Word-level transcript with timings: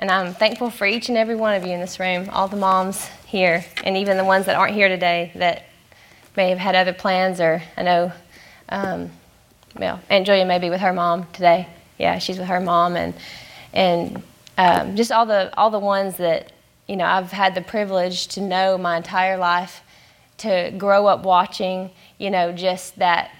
And 0.00 0.10
I'm 0.10 0.32
thankful 0.32 0.70
for 0.70 0.86
each 0.86 1.10
and 1.10 1.18
every 1.18 1.36
one 1.36 1.54
of 1.54 1.66
you 1.66 1.72
in 1.72 1.80
this 1.80 2.00
room, 2.00 2.30
all 2.32 2.48
the 2.48 2.56
moms 2.56 3.06
here, 3.26 3.66
and 3.84 3.98
even 3.98 4.16
the 4.16 4.24
ones 4.24 4.46
that 4.46 4.56
aren't 4.56 4.72
here 4.72 4.88
today 4.88 5.30
that 5.34 5.64
may 6.38 6.48
have 6.48 6.58
had 6.58 6.74
other 6.74 6.94
plans, 6.94 7.38
or 7.38 7.62
I 7.76 7.82
know, 7.82 8.12
um, 8.70 9.10
well, 9.76 10.00
Aunt 10.08 10.24
Julia 10.24 10.46
may 10.46 10.58
be 10.58 10.70
with 10.70 10.80
her 10.80 10.94
mom 10.94 11.26
today. 11.34 11.68
Yeah, 11.98 12.18
she's 12.18 12.38
with 12.38 12.48
her 12.48 12.60
mom, 12.60 12.96
and 12.96 13.12
and 13.74 14.22
um, 14.56 14.96
just 14.96 15.12
all 15.12 15.26
the 15.26 15.54
all 15.58 15.68
the 15.68 15.78
ones 15.78 16.16
that 16.16 16.50
you 16.86 16.96
know 16.96 17.04
I've 17.04 17.30
had 17.30 17.54
the 17.54 17.60
privilege 17.60 18.28
to 18.28 18.40
know 18.40 18.78
my 18.78 18.96
entire 18.96 19.36
life, 19.36 19.82
to 20.38 20.72
grow 20.78 21.08
up 21.08 21.24
watching. 21.24 21.90
You 22.16 22.30
know, 22.30 22.52
just 22.52 22.98
that. 22.98 23.32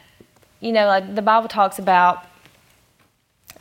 You 0.61 0.73
know, 0.73 0.87
like 0.89 1.15
the 1.15 1.23
Bible 1.23 1.49
talks 1.49 1.79
about 1.79 2.23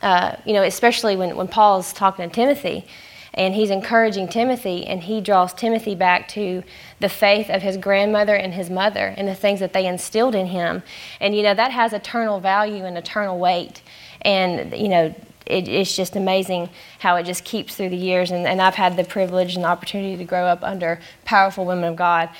uh, 0.02 0.36
you 0.44 0.52
know, 0.52 0.62
especially 0.62 1.16
when, 1.16 1.36
when 1.36 1.48
Paul's 1.48 1.92
talking 1.92 2.28
to 2.28 2.34
Timothy 2.34 2.86
and 3.34 3.54
he's 3.54 3.70
encouraging 3.70 4.28
Timothy 4.28 4.86
and 4.86 5.02
he 5.02 5.20
draws 5.20 5.54
Timothy 5.54 5.94
back 5.94 6.28
to 6.28 6.62
the 6.98 7.08
faith 7.08 7.48
of 7.48 7.62
his 7.62 7.76
grandmother 7.76 8.34
and 8.34 8.54
his 8.54 8.70
mother 8.70 9.14
and 9.16 9.28
the 9.28 9.34
things 9.34 9.60
that 9.60 9.72
they 9.72 9.86
instilled 9.86 10.34
in 10.34 10.46
him. 10.46 10.82
And, 11.20 11.34
you 11.34 11.42
know, 11.42 11.54
that 11.54 11.70
has 11.70 11.92
eternal 11.92 12.40
value 12.40 12.84
and 12.84 12.98
eternal 12.98 13.38
weight. 13.38 13.82
And, 14.22 14.72
you 14.74 14.88
know, 14.88 15.14
it, 15.46 15.68
it's 15.68 15.94
just 15.94 16.16
amazing 16.16 16.70
how 16.98 17.16
it 17.16 17.24
just 17.24 17.44
keeps 17.44 17.76
through 17.76 17.90
the 17.90 17.96
years. 17.96 18.30
And, 18.30 18.46
and 18.46 18.60
I've 18.60 18.74
had 18.74 18.96
the 18.96 19.04
privilege 19.04 19.54
and 19.54 19.64
the 19.64 19.68
opportunity 19.68 20.16
to 20.16 20.24
grow 20.24 20.46
up 20.46 20.62
under 20.62 21.00
powerful 21.24 21.64
women 21.64 21.84
of 21.84 21.96
God. 21.96 22.30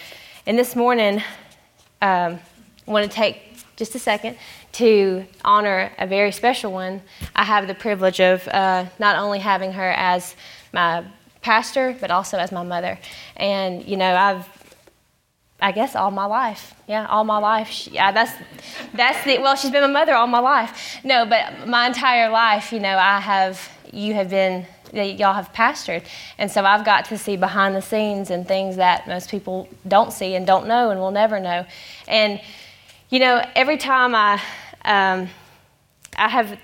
And 0.47 0.59
this 0.59 0.75
morning, 0.75 1.23
um, 2.03 2.41
I 2.87 2.91
want 2.91 3.09
to 3.09 3.15
take 3.15 3.43
just 3.77 3.95
a 3.95 3.99
second 3.99 4.37
to 4.73 5.25
honor 5.45 5.93
a 5.99 6.07
very 6.07 6.33
special 6.33 6.73
one, 6.73 7.03
I 7.35 7.45
have 7.45 7.67
the 7.67 7.75
privilege 7.75 8.21
of 8.21 8.47
uh, 8.49 8.87
not 8.99 9.17
only 9.17 9.39
having 9.39 9.73
her 9.73 9.91
as 9.91 10.35
my 10.73 11.05
pastor, 11.43 11.97
but 12.01 12.11
also 12.11 12.39
as 12.39 12.53
my 12.53 12.63
mother. 12.63 12.99
And, 13.37 13.85
you 13.87 13.97
know, 13.97 14.15
I've, 14.15 14.49
I 15.61 15.73
guess 15.73 15.97
all 15.97 16.11
my 16.11 16.27
life. 16.27 16.75
Yeah, 16.87 17.07
all 17.07 17.25
my 17.25 17.39
life. 17.39 17.69
She, 17.69 17.91
yeah, 17.91 18.13
that's, 18.13 18.33
that's 18.95 19.25
the, 19.25 19.39
well, 19.39 19.57
she's 19.57 19.71
been 19.71 19.83
my 19.83 19.89
mother 19.89 20.15
all 20.15 20.27
my 20.27 20.39
life. 20.39 20.99
No, 21.05 21.27
but 21.27 21.67
my 21.67 21.87
entire 21.87 22.31
life, 22.31 22.73
you 22.73 22.81
know, 22.81 22.97
I 22.97 23.21
have, 23.21 23.69
you 23.93 24.15
have 24.15 24.31
been, 24.31 24.67
y'all 24.93 25.35
have 25.35 25.53
pastored. 25.53 26.05
And 26.39 26.51
so 26.51 26.65
I've 26.65 26.85
got 26.85 27.07
to 27.07 27.19
see 27.19 27.37
behind 27.37 27.75
the 27.75 27.83
scenes 27.83 28.31
and 28.31 28.47
things 28.47 28.77
that 28.77 29.09
most 29.09 29.31
people 29.31 29.69
don't 29.89 30.13
see 30.13 30.35
and 30.35 30.47
don't 30.47 30.67
know 30.67 30.91
and 30.91 31.01
will 31.01 31.11
never 31.11 31.41
know. 31.41 31.67
And, 32.07 32.41
you 33.11 33.19
know, 33.19 33.45
every 33.57 33.77
time 33.77 34.15
I, 34.15 34.41
um, 34.85 35.29
I 36.17 36.29
have, 36.29 36.57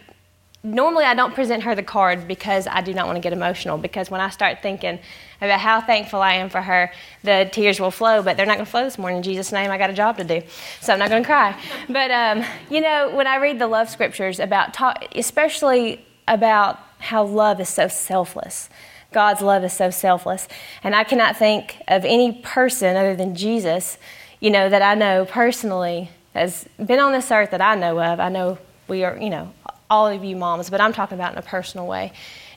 normally 0.63 1.05
I 1.05 1.15
don't 1.15 1.35
present 1.35 1.65
her 1.65 1.75
the 1.75 1.83
card 1.83 2.29
because 2.29 2.69
I 2.69 2.83
do 2.83 2.95
not 2.95 3.07
want 3.07 3.17
to 3.17 3.21
get 3.21 3.33
emotional. 3.33 3.79
Because 3.79 4.13
when 4.13 4.21
I 4.21 4.31
start 4.31 4.63
thinking 4.63 5.01
about 5.41 5.59
how 5.59 5.81
thankful 5.81 6.23
I 6.23 6.35
am 6.35 6.49
for 6.49 6.63
her, 6.63 6.93
the 7.25 7.51
tears 7.51 7.81
will 7.81 7.91
flow, 7.91 8.23
but 8.23 8.37
they're 8.37 8.47
not 8.47 8.55
going 8.55 8.65
to 8.65 8.71
flow 8.71 8.85
this 8.85 8.97
morning. 8.97 9.19
In 9.19 9.23
Jesus' 9.25 9.51
name, 9.51 9.73
I 9.73 9.77
got 9.77 9.91
a 9.91 9.93
job 9.93 10.19
to 10.19 10.25
do. 10.25 10.41
So 10.81 10.93
I'm 10.93 11.01
not 11.01 11.11
going 11.11 11.25
to 11.25 11.27
cry. 11.27 11.61
But, 11.89 12.11
um, 12.13 12.45
you 12.71 12.81
know, 12.81 13.11
when 13.15 13.27
I 13.27 13.37
read 13.37 13.59
the 13.59 13.67
love 13.67 13.91
scriptures 13.91 14.39
about, 14.39 14.73
talk, 14.73 15.05
especially 15.17 16.07
about 16.29 16.79
how 16.99 17.25
love 17.25 17.61
is 17.61 17.69
so 17.69 17.89
selfless. 17.89 18.69
God's 19.13 19.43
love 19.43 19.65
is 19.65 19.73
so 19.73 19.91
selfless. 19.91 20.47
And 20.85 20.95
I 20.95 21.03
cannot 21.03 21.37
think 21.37 21.83
of 21.89 22.05
any 22.05 22.41
person 22.43 22.97
other 22.97 23.17
than 23.17 23.35
Jesus, 23.35 23.99
you 24.39 24.51
know, 24.51 24.69
that 24.69 24.83
I 24.83 24.95
know 24.95 25.25
personally 25.25 26.11
has 26.37 26.69
been 26.85 26.99
on 26.99 27.13
this 27.13 27.31
earth 27.31 27.51
that 27.53 27.61
I 27.61 27.75
know 27.75 27.99
of. 28.01 28.21
I 28.21 28.29
know 28.29 28.59
we 28.89 29.05
are, 29.05 29.17
you 29.17 29.31
know, 29.31 29.53
all 29.89 30.07
of 30.07 30.23
you 30.23 30.37
moms, 30.37 30.69
but 30.69 30.81
I'm 30.81 30.93
talking 30.93 31.17
about 31.17 31.33
in 31.33 31.39
a 31.39 31.43
personal 31.43 31.87
way. 31.87 32.13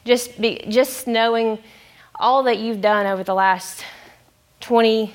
Just 0.05 0.39
be, 0.39 0.66
just 0.69 1.08
knowing 1.08 1.59
all 2.16 2.44
that 2.44 2.57
you've 2.57 2.81
done 2.81 3.05
over 3.05 3.23
the 3.23 3.33
last 3.33 3.83
20, 4.59 5.13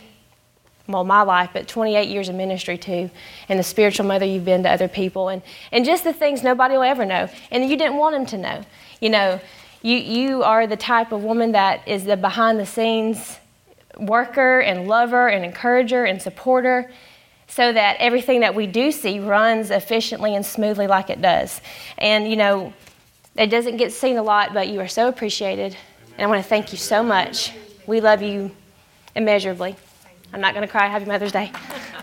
well, 0.86 1.04
my 1.04 1.22
life, 1.22 1.50
but 1.52 1.68
28 1.68 2.08
years 2.08 2.28
of 2.28 2.34
ministry 2.34 2.78
too, 2.78 3.10
and 3.48 3.58
the 3.58 3.62
spiritual 3.62 4.06
mother 4.06 4.24
you've 4.24 4.44
been 4.44 4.62
to 4.62 4.70
other 4.70 4.88
people, 4.88 5.28
and, 5.28 5.42
and 5.70 5.84
just 5.84 6.04
the 6.04 6.12
things 6.12 6.42
nobody 6.42 6.74
will 6.74 6.82
ever 6.82 7.04
know, 7.04 7.28
and 7.50 7.68
you 7.68 7.76
didn't 7.76 7.96
want 7.96 8.14
them 8.14 8.26
to 8.26 8.38
know. 8.38 8.64
You 9.00 9.10
know, 9.10 9.40
you, 9.82 9.96
you 9.98 10.42
are 10.42 10.66
the 10.66 10.76
type 10.76 11.12
of 11.12 11.22
woman 11.22 11.52
that 11.52 11.86
is 11.86 12.04
the 12.04 12.16
behind 12.16 12.58
the 12.58 12.66
scenes 12.66 13.38
worker 13.98 14.60
and 14.60 14.88
lover 14.88 15.28
and 15.28 15.44
encourager 15.44 16.04
and 16.04 16.20
supporter 16.20 16.90
so 17.54 17.72
that 17.72 17.96
everything 18.00 18.40
that 18.40 18.52
we 18.52 18.66
do 18.66 18.90
see 18.90 19.20
runs 19.20 19.70
efficiently 19.70 20.34
and 20.34 20.44
smoothly 20.44 20.88
like 20.88 21.08
it 21.08 21.22
does. 21.22 21.60
And, 21.98 22.28
you 22.28 22.34
know, 22.34 22.72
it 23.36 23.46
doesn't 23.46 23.76
get 23.76 23.92
seen 23.92 24.16
a 24.16 24.24
lot, 24.24 24.52
but 24.52 24.66
you 24.66 24.80
are 24.80 24.88
so 24.88 25.06
appreciated. 25.06 25.76
And 26.18 26.22
I 26.24 26.26
want 26.26 26.42
to 26.42 26.48
thank 26.48 26.72
you 26.72 26.78
so 26.78 27.04
much. 27.04 27.52
We 27.86 28.00
love 28.00 28.22
you 28.22 28.50
immeasurably. 29.14 29.76
I'm 30.32 30.40
not 30.40 30.54
going 30.54 30.66
to 30.66 30.68
cry. 30.70 30.88
Happy 30.88 31.04
Mother's 31.04 31.30
Day. 31.30 31.52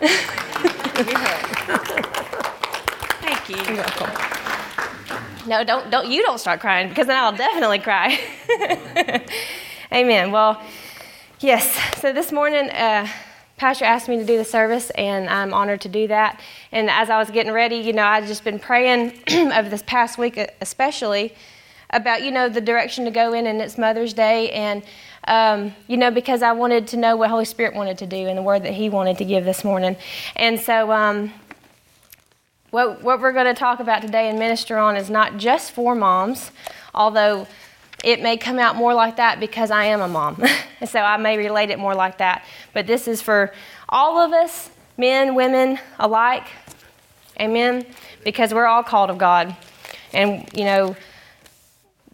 thank 3.20 3.50
you. 3.50 3.56
You're 3.56 3.84
welcome. 3.84 4.10
No, 5.46 5.64
don't, 5.64 5.90
don't, 5.90 6.10
you 6.10 6.22
don't 6.22 6.38
start 6.38 6.60
crying 6.60 6.88
because 6.88 7.08
then 7.08 7.22
I'll 7.22 7.36
definitely 7.36 7.80
cry. 7.80 8.18
Amen. 9.92 10.32
Well, 10.32 10.62
yes. 11.40 11.78
So 12.00 12.14
this 12.14 12.32
morning, 12.32 12.70
uh, 12.70 13.06
Pastor 13.62 13.84
asked 13.84 14.08
me 14.08 14.16
to 14.16 14.24
do 14.24 14.36
the 14.36 14.44
service, 14.44 14.90
and 14.90 15.28
I'm 15.28 15.54
honored 15.54 15.82
to 15.82 15.88
do 15.88 16.08
that. 16.08 16.40
And 16.72 16.90
as 16.90 17.08
I 17.10 17.18
was 17.20 17.30
getting 17.30 17.52
ready, 17.52 17.76
you 17.76 17.92
know, 17.92 18.02
I've 18.02 18.26
just 18.26 18.42
been 18.42 18.58
praying 18.58 19.20
over 19.30 19.68
this 19.68 19.84
past 19.84 20.18
week, 20.18 20.36
especially 20.60 21.32
about, 21.90 22.24
you 22.24 22.32
know, 22.32 22.48
the 22.48 22.60
direction 22.60 23.04
to 23.04 23.12
go 23.12 23.32
in, 23.32 23.46
and 23.46 23.62
it's 23.62 23.78
Mother's 23.78 24.14
Day, 24.14 24.50
and, 24.50 24.82
um, 25.28 25.72
you 25.86 25.96
know, 25.96 26.10
because 26.10 26.42
I 26.42 26.50
wanted 26.50 26.88
to 26.88 26.96
know 26.96 27.14
what 27.14 27.30
Holy 27.30 27.44
Spirit 27.44 27.76
wanted 27.76 27.98
to 27.98 28.06
do 28.08 28.26
and 28.26 28.36
the 28.36 28.42
word 28.42 28.64
that 28.64 28.72
He 28.72 28.88
wanted 28.88 29.18
to 29.18 29.24
give 29.24 29.44
this 29.44 29.62
morning. 29.62 29.94
And 30.34 30.58
so, 30.58 30.90
um, 30.90 31.32
what, 32.72 33.00
what 33.04 33.20
we're 33.20 33.32
going 33.32 33.46
to 33.46 33.54
talk 33.54 33.78
about 33.78 34.02
today 34.02 34.28
and 34.28 34.40
minister 34.40 34.76
on 34.76 34.96
is 34.96 35.08
not 35.08 35.36
just 35.36 35.70
for 35.70 35.94
moms, 35.94 36.50
although 36.96 37.46
it 38.02 38.20
may 38.20 38.36
come 38.36 38.58
out 38.58 38.76
more 38.76 38.94
like 38.94 39.16
that 39.16 39.38
because 39.38 39.70
I 39.70 39.86
am 39.86 40.00
a 40.00 40.08
mom. 40.08 40.42
so 40.86 41.00
I 41.00 41.16
may 41.16 41.36
relate 41.36 41.70
it 41.70 41.78
more 41.78 41.94
like 41.94 42.18
that. 42.18 42.44
But 42.72 42.86
this 42.86 43.06
is 43.06 43.22
for 43.22 43.52
all 43.88 44.18
of 44.18 44.32
us, 44.32 44.70
men, 44.96 45.34
women 45.34 45.78
alike. 45.98 46.46
Amen. 47.40 47.86
Because 48.24 48.52
we're 48.52 48.66
all 48.66 48.82
called 48.82 49.10
of 49.10 49.18
God. 49.18 49.56
And, 50.12 50.48
you 50.54 50.64
know, 50.64 50.96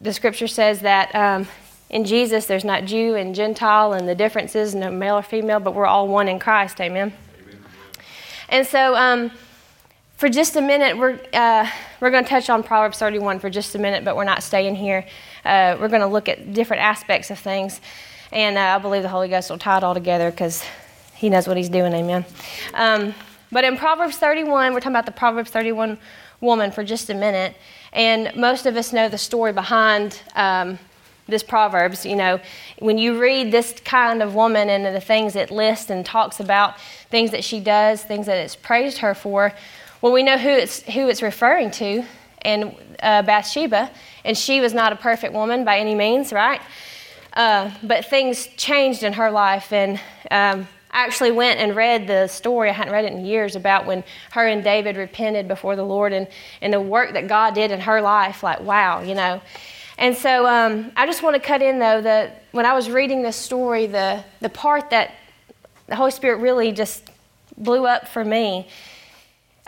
the 0.00 0.12
scripture 0.12 0.46
says 0.46 0.80
that 0.80 1.14
um, 1.14 1.48
in 1.90 2.04
Jesus 2.04 2.46
there's 2.46 2.64
not 2.64 2.84
Jew 2.84 3.14
and 3.14 3.34
Gentile 3.34 3.94
and 3.94 4.08
the 4.08 4.14
differences, 4.14 4.74
no 4.74 4.90
male 4.90 5.16
or 5.16 5.22
female, 5.22 5.58
but 5.58 5.74
we're 5.74 5.86
all 5.86 6.06
one 6.06 6.28
in 6.28 6.38
Christ. 6.38 6.80
Amen. 6.80 7.12
Amen. 7.40 7.62
And 8.48 8.66
so, 8.66 8.94
um, 8.94 9.30
for 10.18 10.28
just 10.28 10.56
a 10.56 10.60
minute, 10.60 10.98
we're, 10.98 11.20
uh, 11.32 11.70
we're 12.00 12.10
going 12.10 12.24
to 12.24 12.28
touch 12.28 12.50
on 12.50 12.64
Proverbs 12.64 12.98
31 12.98 13.38
for 13.38 13.48
just 13.48 13.76
a 13.76 13.78
minute, 13.78 14.04
but 14.04 14.16
we're 14.16 14.24
not 14.24 14.42
staying 14.42 14.74
here. 14.74 15.06
Uh, 15.44 15.76
we're 15.80 15.88
going 15.88 16.00
to 16.00 16.08
look 16.08 16.28
at 16.28 16.52
different 16.52 16.82
aspects 16.82 17.30
of 17.30 17.38
things. 17.38 17.80
And 18.32 18.58
uh, 18.58 18.60
I 18.60 18.78
believe 18.78 19.04
the 19.04 19.08
Holy 19.08 19.28
Ghost 19.28 19.48
will 19.48 19.58
tie 19.58 19.76
it 19.76 19.84
all 19.84 19.94
together 19.94 20.32
because 20.32 20.64
He 21.14 21.30
knows 21.30 21.46
what 21.46 21.56
He's 21.56 21.68
doing. 21.68 21.92
Amen. 21.92 22.24
Um, 22.74 23.14
but 23.52 23.62
in 23.62 23.76
Proverbs 23.76 24.16
31, 24.16 24.74
we're 24.74 24.80
talking 24.80 24.90
about 24.90 25.06
the 25.06 25.12
Proverbs 25.12 25.52
31 25.52 25.98
woman 26.40 26.72
for 26.72 26.82
just 26.82 27.08
a 27.10 27.14
minute. 27.14 27.54
And 27.92 28.34
most 28.34 28.66
of 28.66 28.76
us 28.76 28.92
know 28.92 29.08
the 29.08 29.18
story 29.18 29.52
behind 29.52 30.20
um, 30.34 30.80
this 31.28 31.44
Proverbs. 31.44 32.04
You 32.04 32.16
know, 32.16 32.40
when 32.80 32.98
you 32.98 33.20
read 33.20 33.52
this 33.52 33.72
kind 33.84 34.20
of 34.20 34.34
woman 34.34 34.68
and 34.68 34.84
the 34.84 35.00
things 35.00 35.36
it 35.36 35.52
lists 35.52 35.90
and 35.90 36.04
talks 36.04 36.40
about, 36.40 36.80
things 37.08 37.30
that 37.30 37.44
she 37.44 37.60
does, 37.60 38.02
things 38.02 38.26
that 38.26 38.38
it's 38.38 38.56
praised 38.56 38.98
her 38.98 39.14
for, 39.14 39.54
well, 40.00 40.12
we 40.12 40.22
know 40.22 40.38
who 40.38 40.50
it's, 40.50 40.82
who 40.82 41.08
it's 41.08 41.22
referring 41.22 41.70
to, 41.72 42.04
and 42.42 42.74
uh, 43.02 43.22
Bathsheba, 43.22 43.90
and 44.24 44.36
she 44.36 44.60
was 44.60 44.72
not 44.72 44.92
a 44.92 44.96
perfect 44.96 45.32
woman 45.32 45.64
by 45.64 45.78
any 45.78 45.94
means, 45.94 46.32
right? 46.32 46.60
Uh, 47.32 47.70
but 47.82 48.04
things 48.04 48.46
changed 48.56 49.02
in 49.02 49.12
her 49.14 49.30
life, 49.30 49.72
and 49.72 50.00
um, 50.30 50.68
I 50.90 51.04
actually 51.04 51.32
went 51.32 51.60
and 51.60 51.76
read 51.76 52.06
the 52.06 52.26
story. 52.28 52.70
I 52.70 52.72
hadn't 52.72 52.92
read 52.92 53.04
it 53.04 53.12
in 53.12 53.24
years 53.24 53.56
about 53.56 53.86
when 53.86 54.04
her 54.30 54.46
and 54.46 54.64
David 54.64 54.96
repented 54.96 55.46
before 55.46 55.76
the 55.76 55.82
Lord 55.82 56.12
and, 56.12 56.26
and 56.62 56.72
the 56.72 56.80
work 56.80 57.12
that 57.12 57.28
God 57.28 57.54
did 57.54 57.70
in 57.70 57.80
her 57.80 58.00
life. 58.00 58.42
Like, 58.42 58.60
wow, 58.60 59.02
you 59.02 59.14
know. 59.14 59.40
And 59.98 60.16
so 60.16 60.46
um, 60.46 60.92
I 60.96 61.06
just 61.06 61.22
want 61.22 61.34
to 61.34 61.40
cut 61.40 61.60
in, 61.60 61.78
though, 61.78 62.00
that 62.00 62.44
when 62.52 62.64
I 62.64 62.72
was 62.72 62.88
reading 62.88 63.22
this 63.22 63.36
story, 63.36 63.86
the, 63.86 64.24
the 64.40 64.48
part 64.48 64.90
that 64.90 65.14
the 65.88 65.96
Holy 65.96 66.10
Spirit 66.10 66.38
really 66.38 66.72
just 66.72 67.10
blew 67.56 67.86
up 67.86 68.08
for 68.08 68.24
me 68.24 68.68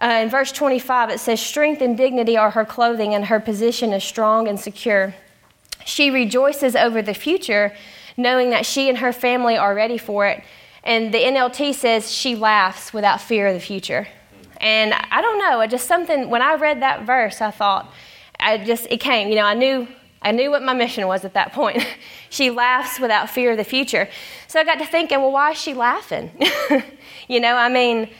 uh, 0.01 0.21
in 0.23 0.31
verse 0.31 0.53
25, 0.53 1.11
it 1.11 1.21
says, 1.21 1.41
Strength 1.41 1.83
and 1.83 1.97
dignity 1.97 2.37
are 2.37 2.51
her 2.51 2.65
clothing, 2.65 3.15
and 3.15 3.27
her 3.27 3.39
position 3.39 3.93
is 3.93 4.03
strong 4.03 4.49
and 4.49 4.59
secure. 4.59 5.15
She 5.85 6.11
rejoices 6.11 6.75
over 6.75 7.03
the 7.03 7.15
future, 7.15 7.75
knowing 8.17 8.51
that 8.51 8.65
she 8.65 8.89
and 8.89 8.99
her 8.99 9.13
family 9.13 9.57
are 9.57 9.75
ready 9.75 9.99
for 9.99 10.27
it. 10.27 10.43
And 10.85 11.13
the 11.13 11.19
NLT 11.19 11.75
says 11.75 12.11
she 12.11 12.35
laughs 12.35 12.93
without 12.93 13.21
fear 13.21 13.49
of 13.49 13.55
the 13.55 13.61
future. 13.61 14.09
And 14.59 14.95
I 14.95 15.21
don't 15.21 15.39
know, 15.39 15.67
just 15.67 15.87
something, 15.87 16.31
when 16.31 16.43
I 16.43 16.55
read 16.55 16.83
that 16.83 17.05
verse, 17.05 17.41
I 17.41 17.51
thought, 17.51 17.93
I 18.39 18.59
just, 18.59 18.87
it 18.91 19.01
came, 19.01 19.29
you 19.29 19.35
know, 19.35 19.45
I 19.45 19.55
knew 19.55 19.89
I 20.23 20.33
knew 20.33 20.51
what 20.51 20.63
my 20.63 20.75
mission 20.75 21.07
was 21.07 21.25
at 21.25 21.33
that 21.35 21.53
point. 21.53 21.87
she 22.31 22.51
laughs 22.51 23.01
without 23.01 23.31
fear 23.31 23.53
of 23.53 23.57
the 23.57 23.65
future. 23.65 24.09
So 24.49 24.61
I 24.61 24.65
got 24.65 24.79
to 24.79 24.85
thinking, 24.85 25.19
well, 25.21 25.33
why 25.33 25.53
is 25.53 25.61
she 25.61 25.73
laughing? 25.73 26.31
you 27.29 27.41
know, 27.41 27.57
I 27.57 27.69
mean, 27.71 28.11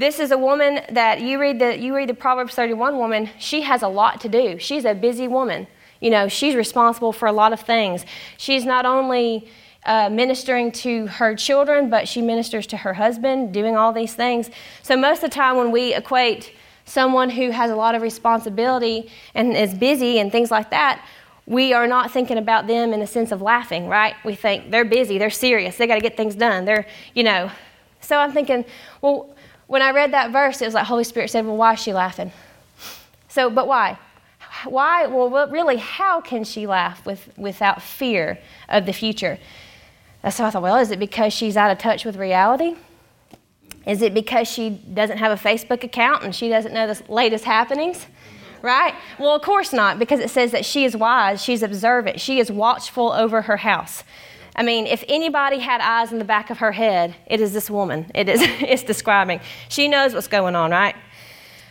this 0.00 0.18
is 0.18 0.30
a 0.30 0.38
woman 0.38 0.80
that 0.90 1.20
you 1.20 1.38
read 1.38 1.58
the 1.58 1.78
you 1.78 1.94
read 1.94 2.08
the 2.08 2.14
Proverbs 2.14 2.54
31 2.54 2.96
woman, 2.96 3.28
she 3.38 3.60
has 3.62 3.82
a 3.82 3.88
lot 3.88 4.20
to 4.22 4.28
do. 4.28 4.58
She's 4.58 4.84
a 4.84 4.94
busy 4.94 5.28
woman. 5.28 5.66
You 6.00 6.08
know, 6.10 6.28
she's 6.28 6.54
responsible 6.54 7.12
for 7.12 7.28
a 7.28 7.32
lot 7.32 7.52
of 7.52 7.60
things. 7.60 8.06
She's 8.38 8.64
not 8.64 8.86
only 8.86 9.46
uh, 9.84 10.08
ministering 10.08 10.72
to 10.72 11.06
her 11.06 11.34
children, 11.36 11.90
but 11.90 12.08
she 12.08 12.22
ministers 12.22 12.66
to 12.68 12.78
her 12.78 12.94
husband, 12.94 13.52
doing 13.52 13.76
all 13.76 13.92
these 13.92 14.14
things. 14.14 14.50
So, 14.82 14.96
most 14.96 15.22
of 15.22 15.30
the 15.30 15.34
time, 15.34 15.56
when 15.56 15.70
we 15.70 15.94
equate 15.94 16.52
someone 16.86 17.28
who 17.28 17.50
has 17.50 17.70
a 17.70 17.76
lot 17.76 17.94
of 17.94 18.00
responsibility 18.00 19.10
and 19.34 19.54
is 19.54 19.74
busy 19.74 20.18
and 20.18 20.32
things 20.32 20.50
like 20.50 20.70
that, 20.70 21.04
we 21.46 21.74
are 21.74 21.86
not 21.86 22.10
thinking 22.10 22.38
about 22.38 22.66
them 22.66 22.94
in 22.94 23.00
the 23.00 23.06
sense 23.06 23.32
of 23.32 23.42
laughing, 23.42 23.86
right? 23.86 24.14
We 24.24 24.34
think 24.34 24.70
they're 24.70 24.84
busy, 24.84 25.18
they're 25.18 25.30
serious, 25.30 25.76
they 25.76 25.86
got 25.86 25.96
to 25.96 26.00
get 26.00 26.16
things 26.16 26.34
done. 26.34 26.64
They're, 26.64 26.86
you 27.14 27.22
know. 27.22 27.50
So 28.00 28.16
I'm 28.16 28.32
thinking, 28.32 28.64
well, 29.02 29.34
when 29.70 29.82
I 29.82 29.92
read 29.92 30.14
that 30.14 30.32
verse, 30.32 30.60
it 30.60 30.64
was 30.64 30.74
like 30.74 30.84
Holy 30.84 31.04
Spirit 31.04 31.30
said, 31.30 31.46
well, 31.46 31.56
why 31.56 31.74
is 31.74 31.78
she 31.78 31.92
laughing? 31.92 32.32
So, 33.28 33.48
but 33.48 33.68
why? 33.68 33.96
Why? 34.64 35.06
Well, 35.06 35.46
really, 35.46 35.76
how 35.76 36.20
can 36.20 36.42
she 36.42 36.66
laugh 36.66 37.06
with, 37.06 37.30
without 37.38 37.80
fear 37.80 38.40
of 38.68 38.84
the 38.84 38.92
future? 38.92 39.38
That's 40.22 40.34
So 40.34 40.44
I 40.44 40.50
thought, 40.50 40.62
well, 40.62 40.76
is 40.78 40.90
it 40.90 40.98
because 40.98 41.32
she's 41.32 41.56
out 41.56 41.70
of 41.70 41.78
touch 41.78 42.04
with 42.04 42.16
reality? 42.16 42.74
Is 43.86 44.02
it 44.02 44.12
because 44.12 44.48
she 44.48 44.70
doesn't 44.70 45.18
have 45.18 45.30
a 45.30 45.40
Facebook 45.40 45.84
account 45.84 46.24
and 46.24 46.34
she 46.34 46.48
doesn't 46.48 46.74
know 46.74 46.92
the 46.92 47.00
latest 47.08 47.44
happenings? 47.44 48.06
Right? 48.62 48.92
Well, 49.20 49.36
of 49.36 49.42
course 49.42 49.72
not, 49.72 50.00
because 50.00 50.18
it 50.18 50.30
says 50.30 50.50
that 50.50 50.64
she 50.64 50.84
is 50.84 50.96
wise, 50.96 51.44
she's 51.44 51.62
observant, 51.62 52.18
she 52.18 52.40
is 52.40 52.50
watchful 52.50 53.12
over 53.12 53.42
her 53.42 53.58
house. 53.58 54.02
I 54.56 54.62
mean, 54.62 54.86
if 54.86 55.04
anybody 55.08 55.58
had 55.58 55.80
eyes 55.80 56.12
in 56.12 56.18
the 56.18 56.24
back 56.24 56.50
of 56.50 56.58
her 56.58 56.72
head, 56.72 57.14
it 57.26 57.40
is 57.40 57.52
this 57.52 57.70
woman. 57.70 58.10
It 58.14 58.28
is 58.28 58.40
it's 58.44 58.82
describing. 58.82 59.40
She 59.68 59.88
knows 59.88 60.14
what's 60.14 60.28
going 60.28 60.56
on, 60.56 60.70
right? 60.70 60.96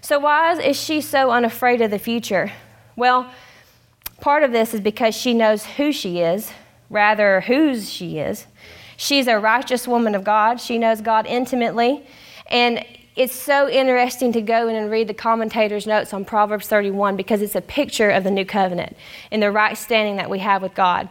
So 0.02 0.20
why 0.20 0.54
is 0.60 0.80
she 0.80 1.02
so 1.02 1.32
unafraid 1.32 1.82
of 1.82 1.92
the 1.92 2.00
future? 2.00 2.52
Well, 2.96 3.32
part 4.22 4.44
of 4.44 4.52
this 4.52 4.74
is 4.74 4.82
because 4.82 5.16
she 5.16 5.34
knows 5.34 5.66
who 5.66 5.92
she 5.92 6.20
is, 6.20 6.52
rather 6.90 7.42
whose 7.42 7.92
she 7.92 8.20
is. 8.20 8.48
She's 8.98 9.28
a 9.28 9.38
righteous 9.38 9.88
woman 9.88 10.16
of 10.16 10.24
God. 10.24 10.60
She 10.60 10.78
knows 10.78 11.00
God 11.00 11.26
intimately. 11.26 12.04
And 12.48 12.84
it's 13.16 13.36
so 13.36 13.70
interesting 13.70 14.32
to 14.34 14.42
go 14.42 14.68
in 14.68 14.76
and 14.76 14.90
read 14.90 15.08
the 15.08 15.14
commentator's 15.14 15.86
notes 15.86 16.14
on 16.14 16.26
Proverbs 16.26 16.68
31 16.68 17.16
because 17.16 17.42
it's 17.42 17.56
a 17.56 17.62
picture 17.62 18.10
of 18.10 18.24
the 18.24 18.32
new 18.32 18.46
covenant 18.46 18.96
and 19.32 19.44
the 19.44 19.52
right 19.52 19.78
standing 19.78 20.16
that 20.18 20.30
we 20.30 20.40
have 20.40 20.62
with 20.62 20.74
God. 20.74 21.10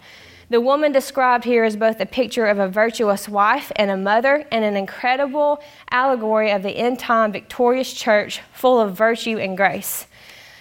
The 0.51 0.61
woman 0.63 0.93
described 0.93 1.45
here 1.45 1.65
is 1.65 1.77
both 1.77 2.01
a 2.01 2.07
picture 2.07 2.47
of 2.47 2.59
a 2.59 2.69
virtuous 2.69 3.29
wife 3.29 3.71
and 3.77 3.91
a 3.91 3.97
mother 3.97 4.47
and 4.51 4.65
an 4.65 4.77
incredible 4.77 5.61
allegory 5.91 6.51
of 6.51 6.63
the 6.63 6.71
end 6.71 6.99
time 6.99 7.33
victorious 7.33 7.93
church 7.93 8.41
full 8.55 8.81
of 8.81 8.97
virtue 8.97 9.37
and 9.39 9.57
grace. 9.57 10.07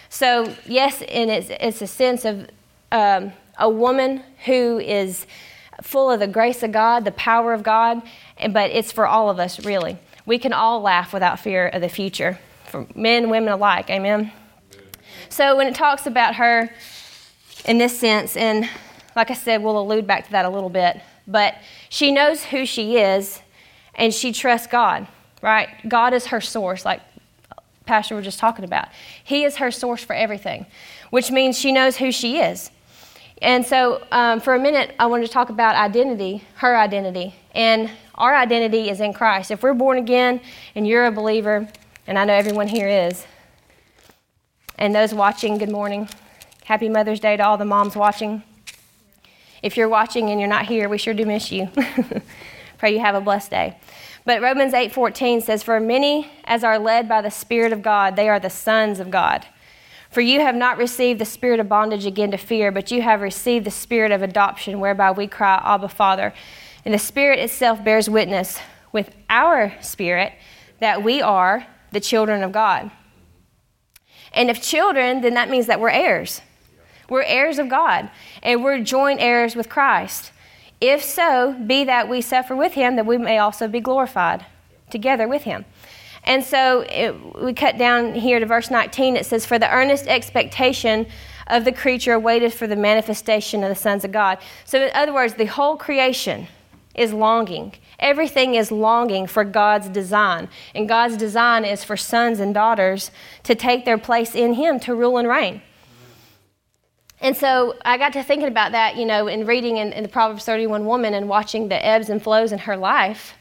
So, 0.10 0.54
yes, 0.66 1.02
and 1.04 1.30
it's, 1.30 1.50
it's 1.50 1.82
a 1.82 1.88
sense 1.88 2.26
of 2.26 2.50
um, 2.92 3.32
a 3.58 3.70
woman 3.70 4.24
who 4.46 4.80
is 4.80 5.26
full 5.82 6.12
of 6.12 6.20
the 6.20 6.28
grace 6.28 6.64
of 6.64 6.72
God, 6.74 7.06
the 7.06 7.12
power 7.12 7.54
of 7.54 7.64
God, 7.64 8.02
but 8.52 8.72
it's 8.72 8.92
for 8.92 9.08
all 9.08 9.30
of 9.30 9.40
us, 9.40 9.64
really. 9.66 9.98
We 10.26 10.38
can 10.38 10.52
all 10.52 10.82
laugh 10.82 11.14
without 11.14 11.40
fear 11.40 11.68
of 11.68 11.82
the 11.82 11.90
future, 11.90 12.40
for 12.66 12.88
men 12.94 13.30
women 13.30 13.54
alike. 13.54 13.90
Amen? 13.90 14.34
So 15.30 15.56
when 15.56 15.68
it 15.68 15.76
talks 15.76 16.06
about 16.06 16.36
her 16.36 16.70
in 17.66 17.78
this 17.78 17.98
sense, 17.98 18.36
and 18.36 18.70
like 19.18 19.32
I 19.32 19.34
said, 19.34 19.64
we'll 19.64 19.80
allude 19.80 20.06
back 20.06 20.26
to 20.28 20.32
that 20.32 20.46
a 20.46 20.50
little 20.50 20.70
bit, 20.70 21.02
but 21.26 21.56
she 21.90 22.12
knows 22.12 22.44
who 22.44 22.68
she 22.68 22.98
is 22.98 23.42
and 23.96 24.14
she 24.14 24.32
trusts 24.32 24.68
God, 24.68 25.08
right? 25.42 25.68
God 25.90 26.14
is 26.14 26.28
her 26.28 26.40
source, 26.40 26.86
like 26.86 27.02
Pastor 27.88 28.16
was 28.16 28.24
just 28.24 28.38
talking 28.38 28.64
about. 28.64 28.90
He 29.24 29.44
is 29.44 29.56
her 29.56 29.72
source 29.72 30.04
for 30.04 30.14
everything, 30.14 30.68
which 31.10 31.32
means 31.32 31.58
she 31.58 31.72
knows 31.72 31.98
who 31.98 32.12
she 32.12 32.40
is. 32.40 32.70
And 33.42 33.66
so, 33.66 34.06
um, 34.12 34.40
for 34.40 34.54
a 34.54 34.60
minute, 34.60 34.94
I 35.00 35.08
wanted 35.08 35.26
to 35.26 35.32
talk 35.32 35.50
about 35.50 35.76
identity, 35.76 36.44
her 36.56 36.78
identity. 36.78 37.34
And 37.56 37.90
our 38.16 38.36
identity 38.36 38.90
is 38.90 39.00
in 39.00 39.14
Christ. 39.14 39.50
If 39.50 39.64
we're 39.64 39.74
born 39.74 39.98
again 39.98 40.42
and 40.76 40.88
you're 40.88 41.08
a 41.08 41.12
believer, 41.12 41.68
and 42.06 42.20
I 42.20 42.26
know 42.26 42.34
everyone 42.34 42.68
here 42.68 42.88
is, 42.88 43.26
and 44.78 44.94
those 44.94 45.12
watching, 45.12 45.58
good 45.58 45.72
morning. 45.72 46.08
Happy 46.66 46.88
Mother's 46.88 47.20
Day 47.20 47.36
to 47.36 47.44
all 47.44 47.58
the 47.58 47.66
moms 47.66 47.96
watching. 47.96 48.44
If 49.68 49.76
you're 49.76 49.90
watching 49.90 50.30
and 50.30 50.40
you're 50.40 50.48
not 50.48 50.66
here, 50.66 50.88
we 50.88 50.98
sure 50.98 51.14
do 51.14 51.26
miss 51.26 51.52
you. 51.52 51.68
Pray 52.78 52.94
you 52.94 53.02
have 53.02 53.16
a 53.16 53.20
blessed 53.20 53.52
day. 53.52 53.78
But 54.24 54.42
Romans 54.42 54.74
8:14 54.74 55.42
says, 55.42 55.62
"For 55.62 55.78
many 55.82 56.32
as 56.46 56.64
are 56.64 56.80
led 56.80 57.10
by 57.10 57.22
the 57.22 57.30
Spirit 57.30 57.74
of 57.74 57.82
God, 57.82 58.16
they 58.16 58.30
are 58.30 58.40
the 58.40 58.50
sons 58.50 59.02
of 59.02 59.12
God." 59.12 59.46
For 60.10 60.22
you 60.22 60.40
have 60.40 60.56
not 60.56 60.78
received 60.78 61.20
the 61.20 61.26
spirit 61.26 61.60
of 61.60 61.68
bondage 61.68 62.06
again 62.06 62.32
to 62.32 62.38
fear, 62.38 62.72
but 62.72 62.92
you 62.92 63.02
have 63.02 63.20
received 63.20 63.66
the 63.66 63.72
spirit 63.72 64.14
of 64.14 64.22
adoption, 64.22 64.80
whereby 64.80 65.12
we 65.12 65.28
cry, 65.28 65.62
Abba, 65.62 65.90
Father. 65.90 66.34
And 66.86 66.94
the 66.94 66.98
Spirit 66.98 67.40
itself 67.40 67.84
bears 67.84 68.10
witness 68.10 68.60
with 68.94 69.14
our 69.30 69.74
spirit 69.82 70.32
that 70.80 71.04
we 71.04 71.22
are 71.22 71.68
the 71.92 72.00
children 72.00 72.42
of 72.42 72.54
God. 72.54 72.90
And 74.32 74.50
if 74.50 74.62
children, 74.62 75.20
then 75.20 75.34
that 75.34 75.50
means 75.50 75.66
that 75.66 75.82
we're 75.82 75.90
heirs. 75.90 76.40
We're 77.10 77.24
heirs 77.24 77.60
of 77.60 77.70
God, 77.70 78.10
and 78.44 78.64
we're 78.64 78.80
joint 78.82 79.22
heirs 79.22 79.56
with 79.56 79.70
Christ. 79.70 80.32
If 80.80 81.04
so, 81.04 81.54
be 81.66 81.84
that 81.86 82.08
we 82.08 82.22
suffer 82.22 82.56
with 82.56 82.74
him, 82.74 82.96
that 82.98 83.06
we 83.06 83.18
may 83.18 83.40
also 83.40 83.68
be 83.68 83.80
glorified 83.80 84.46
together 84.90 85.28
with 85.28 85.44
him. 85.44 85.66
And 86.24 86.44
so 86.44 86.82
it, 86.82 87.42
we 87.42 87.54
cut 87.54 87.78
down 87.78 88.14
here 88.14 88.40
to 88.40 88.46
verse 88.46 88.70
19. 88.70 89.16
It 89.16 89.26
says, 89.26 89.46
For 89.46 89.58
the 89.58 89.72
earnest 89.72 90.08
expectation 90.08 91.08
of 91.48 91.64
the 91.64 91.72
creature 91.72 92.20
waited 92.20 92.54
for 92.54 92.68
the 92.68 92.76
manifestation 92.76 93.64
of 93.64 93.70
the 93.70 93.76
sons 93.76 94.04
of 94.04 94.12
God. 94.12 94.38
So, 94.66 94.82
in 94.82 94.92
other 94.94 95.14
words, 95.14 95.36
the 95.36 95.46
whole 95.46 95.78
creation 95.78 96.48
is 96.94 97.14
longing. 97.14 97.74
Everything 98.00 98.56
is 98.56 98.72
longing 98.72 99.26
for 99.26 99.44
God's 99.46 99.88
design. 99.88 100.50
And 100.76 100.88
God's 100.88 101.16
design 101.16 101.64
is 101.64 101.84
for 101.84 101.96
sons 101.96 102.40
and 102.40 102.54
daughters 102.54 103.10
to 103.44 103.56
take 103.56 103.86
their 103.86 103.98
place 103.98 104.36
in 104.36 104.54
Him 104.54 104.80
to 104.82 104.94
rule 104.94 105.18
and 105.18 105.28
reign. 105.28 105.62
And 107.20 107.36
so 107.36 107.76
I 107.84 107.98
got 107.98 108.14
to 108.14 108.24
thinking 108.24 108.48
about 108.48 108.74
that, 108.74 108.96
you 108.96 109.06
know, 109.06 109.28
in 109.28 109.46
reading 109.46 109.78
in, 109.78 109.92
in 109.92 110.04
the 110.04 110.10
Proverbs 110.10 110.46
31 110.46 110.86
woman 110.86 111.14
and 111.14 111.28
watching 111.28 111.68
the 111.68 111.84
ebbs 111.84 112.10
and 112.10 112.22
flows 112.22 112.52
in 112.52 112.60
her 112.60 112.78
life. 112.78 113.34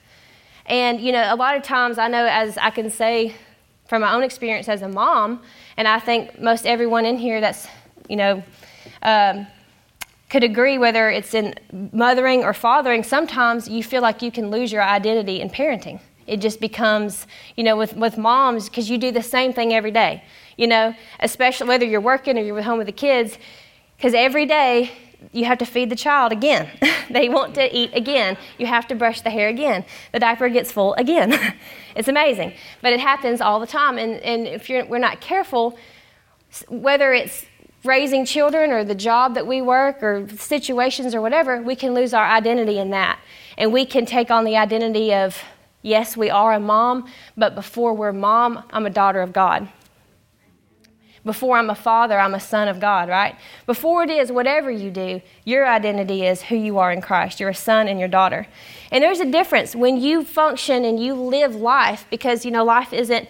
And, 0.65 1.01
you 1.01 1.13
know, 1.13 1.33
a 1.33 1.37
lot 1.37 1.57
of 1.57 1.63
times 1.63 1.99
I 1.99 2.09
know, 2.09 2.27
as 2.27 2.57
I 2.59 2.71
can 2.71 2.91
say 2.91 3.35
from 3.87 4.03
my 4.03 4.15
own 4.15 4.23
experience 4.23 4.69
as 4.69 4.83
a 4.83 4.89
mom, 4.89 5.43
and 5.77 5.87
I 5.87 6.01
think 6.01 6.41
most 6.41 6.67
everyone 6.67 7.05
in 7.05 7.19
here 7.19 7.41
that's, 7.41 7.69
you 8.09 8.17
know, 8.17 8.43
um, 9.03 9.47
could 10.29 10.43
agree 10.43 10.77
whether 10.79 11.09
it's 11.09 11.35
in 11.35 11.55
mothering 11.93 12.43
or 12.43 12.53
fathering, 12.53 13.05
sometimes 13.05 13.69
you 13.69 13.83
feel 13.85 14.03
like 14.03 14.23
you 14.23 14.33
can 14.33 14.51
lose 14.51 14.73
your 14.73 14.83
identity 14.83 15.41
in 15.41 15.49
parenting. 15.49 16.01
It 16.27 16.39
just 16.39 16.61
becomes, 16.61 17.29
you 17.57 17.63
know, 17.63 17.77
with, 17.77 17.95
with 17.95 18.19
moms, 18.19 18.69
because 18.69 18.91
you 18.91 18.99
do 18.99 19.13
the 19.13 19.23
same 19.23 19.53
thing 19.53 19.73
every 19.73 19.93
day, 19.93 20.25
you 20.57 20.67
know, 20.67 20.95
especially 21.21 21.69
whether 21.69 21.85
you're 21.85 22.01
working 22.01 22.37
or 22.37 22.43
you're 22.43 22.61
home 22.63 22.79
with 22.79 22.89
the 22.89 22.93
kids, 22.93 23.39
because 23.97 24.15
every 24.15 24.47
day 24.47 24.93
you 25.33 25.45
have 25.45 25.59
to 25.59 25.67
feed 25.67 25.91
the 25.91 25.97
child 25.97 26.33
again. 26.33 26.69
they 27.11 27.29
want 27.29 27.55
to 27.55 27.77
eat 27.77 27.91
again. 27.95 28.37
You 28.59 28.67
have 28.67 28.87
to 28.89 28.95
brush 28.95 29.21
the 29.23 29.31
hair 29.31 29.49
again. 29.49 29.85
The 30.13 30.21
diaper 30.21 30.49
gets 30.49 30.71
full 30.73 30.95
again. 30.95 31.35
it's 31.97 32.09
amazing. 32.09 32.55
But 32.83 32.93
it 32.93 33.01
happens 33.01 33.41
all 33.41 33.61
the 33.61 33.67
time. 33.67 33.99
And, 33.99 34.21
and 34.21 34.47
if 34.47 34.69
we're 34.69 34.99
not 34.99 35.21
careful, 35.21 35.79
whether 36.69 37.13
it's 37.13 37.47
raising 37.85 38.25
children 38.25 38.71
or 38.71 38.85
the 38.85 38.95
job 38.95 39.35
that 39.35 39.47
we 39.47 39.63
work 39.63 40.03
or 40.03 40.29
situations 40.37 41.15
or 41.15 41.21
whatever, 41.21 41.63
we 41.63 41.77
can 41.77 41.95
lose 41.95 42.13
our 42.13 42.27
identity 42.27 42.79
in 42.79 42.91
that. 42.91 43.19
And 43.57 43.73
we 43.73 43.87
can 43.87 44.07
take 44.07 44.31
on 44.31 44.45
the 44.45 44.57
identity 44.57 45.15
of, 45.15 45.41
yes, 45.83 46.17
we 46.17 46.29
are 46.31 46.53
a 46.53 46.61
mom, 46.61 47.09
but 47.37 47.55
before 47.55 47.95
we're 47.95 48.13
mom, 48.13 48.65
I'm 48.71 48.87
a 48.87 48.91
daughter 48.91 49.23
of 49.23 49.33
God. 49.33 49.69
Before 51.27 51.59
I'm 51.59 51.71
a 51.71 51.75
father, 51.75 52.21
I'm 52.21 52.35
a 52.35 52.41
son 52.41 52.69
of 52.69 52.79
God, 52.79 53.09
right? 53.09 53.35
Before 53.67 54.05
it 54.05 54.11
is, 54.11 54.31
whatever 54.31 54.71
you 54.71 54.93
do, 54.93 55.21
your 55.45 55.67
identity 55.67 56.25
is 56.25 56.41
who 56.41 56.55
you 56.55 56.79
are 56.79 56.93
in 56.93 57.01
Christ. 57.01 57.41
You're 57.41 57.51
a 57.51 57.55
son 57.55 57.89
and 57.89 57.99
your 57.99 58.09
daughter. 58.09 58.47
And 58.93 59.03
there's 59.03 59.19
a 59.19 59.29
difference 59.29 59.75
when 59.75 60.01
you 60.01 60.25
function 60.25 60.85
and 60.85 61.03
you 61.03 61.15
live 61.15 61.57
life 61.57 62.07
because, 62.11 62.45
you 62.45 62.53
know, 62.53 62.65
life 62.65 62.93
isn't, 62.93 63.29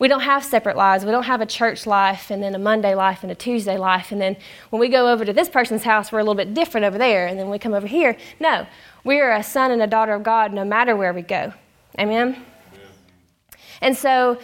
we 0.00 0.08
don't 0.08 0.22
have 0.22 0.44
separate 0.44 0.76
lives. 0.76 1.04
We 1.04 1.12
don't 1.12 1.22
have 1.22 1.40
a 1.40 1.46
church 1.46 1.86
life 1.86 2.32
and 2.32 2.42
then 2.42 2.56
a 2.56 2.58
Monday 2.58 2.96
life 2.96 3.22
and 3.22 3.30
a 3.30 3.36
Tuesday 3.36 3.78
life. 3.78 4.10
And 4.10 4.20
then 4.20 4.36
when 4.70 4.80
we 4.80 4.88
go 4.88 5.12
over 5.12 5.24
to 5.24 5.32
this 5.32 5.48
person's 5.48 5.84
house, 5.84 6.10
we're 6.10 6.18
a 6.18 6.24
little 6.24 6.34
bit 6.34 6.52
different 6.52 6.84
over 6.84 6.98
there. 6.98 7.28
And 7.28 7.38
then 7.38 7.48
we 7.48 7.60
come 7.60 7.74
over 7.74 7.86
here. 7.86 8.16
No, 8.40 8.66
we 9.04 9.20
are 9.20 9.32
a 9.32 9.44
son 9.44 9.70
and 9.70 9.80
a 9.80 9.86
daughter 9.86 10.14
of 10.14 10.24
God 10.24 10.52
no 10.52 10.64
matter 10.64 10.96
where 10.96 11.12
we 11.12 11.22
go. 11.22 11.52
Amen? 11.96 12.28
Amen. 12.28 12.44
And 13.80 13.96
so, 13.96 14.40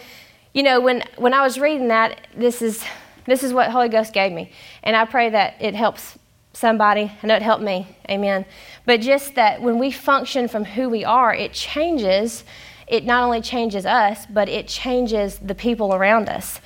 you 0.53 0.63
know, 0.63 0.79
when, 0.79 1.03
when 1.17 1.33
I 1.33 1.41
was 1.41 1.59
reading 1.59 1.87
that, 1.87 2.27
this 2.35 2.61
is, 2.61 2.83
this 3.25 3.43
is 3.43 3.53
what 3.53 3.71
Holy 3.71 3.89
Ghost 3.89 4.13
gave 4.13 4.31
me. 4.31 4.51
And 4.83 4.95
I 4.95 5.05
pray 5.05 5.29
that 5.29 5.55
it 5.59 5.75
helps 5.75 6.17
somebody. 6.53 7.11
I 7.21 7.27
know 7.27 7.35
it 7.35 7.41
helped 7.41 7.63
me. 7.63 7.87
Amen. 8.09 8.45
But 8.85 9.01
just 9.01 9.35
that 9.35 9.61
when 9.61 9.79
we 9.79 9.91
function 9.91 10.47
from 10.47 10.65
who 10.65 10.89
we 10.89 11.03
are, 11.03 11.33
it 11.33 11.53
changes. 11.53 12.43
It 12.87 13.05
not 13.05 13.23
only 13.23 13.41
changes 13.41 13.85
us, 13.85 14.25
but 14.27 14.47
it 14.47 14.67
changes 14.67 15.39
the 15.39 15.55
people 15.55 15.93
around 15.93 16.29
us. 16.29 16.61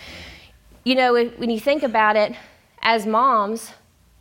You 0.83 0.95
know, 0.95 1.13
when 1.13 1.49
you 1.49 1.59
think 1.59 1.83
about 1.83 2.15
it, 2.15 2.35
as 2.81 3.05
moms, 3.05 3.71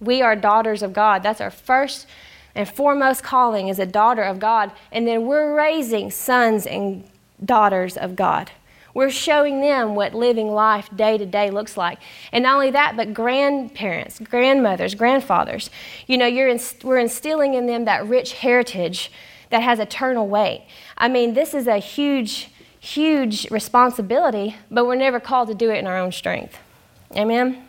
we 0.01 0.23
are 0.23 0.37
daughters 0.37 0.83
of 0.83 0.93
God. 0.93 1.23
That's 1.23 1.41
our 1.41 1.51
first 1.51 2.07
and 2.55 2.69
foremost 2.69 3.23
calling 3.23 3.71
as 3.71 3.79
a 3.79 3.87
daughter 3.87 4.23
of 4.23 4.39
God. 4.39 4.73
And 4.93 5.07
then 5.07 5.27
we're 5.27 5.55
raising 5.55 6.11
sons 6.11 6.67
and 6.67 7.09
daughters 7.45 7.97
of 7.97 8.17
God. 8.17 8.51
We're 8.97 9.11
showing 9.11 9.61
them 9.61 9.95
what 9.95 10.15
living 10.15 10.49
life 10.49 10.89
day 10.97 11.19
to 11.19 11.27
day 11.27 11.51
looks 11.51 11.77
like. 11.77 11.99
And 12.33 12.45
not 12.45 12.55
only 12.55 12.71
that, 12.71 12.97
but 12.97 13.13
grandparents, 13.13 14.19
grandmothers, 14.19 14.95
grandfathers. 14.95 15.69
You 16.07 16.17
know, 16.17 16.25
you're 16.25 16.49
inst- 16.49 16.83
we're 16.83 16.97
instilling 16.97 17.53
in 17.53 17.67
them 17.67 17.85
that 17.85 18.07
rich 18.07 18.33
heritage 18.33 19.13
that 19.51 19.63
has 19.63 19.81
eternal 19.81 20.27
weight. 20.27 20.65
I 20.97 21.09
mean, 21.09 21.35
this 21.35 21.53
is 21.53 21.67
a 21.67 21.77
huge, 21.77 22.49
huge 22.81 23.51
responsibility, 23.51 24.57
but 24.71 24.87
we're 24.87 24.95
never 24.95 25.21
called 25.21 25.49
to 25.49 25.55
do 25.55 25.71
it 25.71 25.77
in 25.77 25.87
our 25.87 25.99
own 25.99 26.11
strength. 26.11 26.57
Amen? 27.15 27.69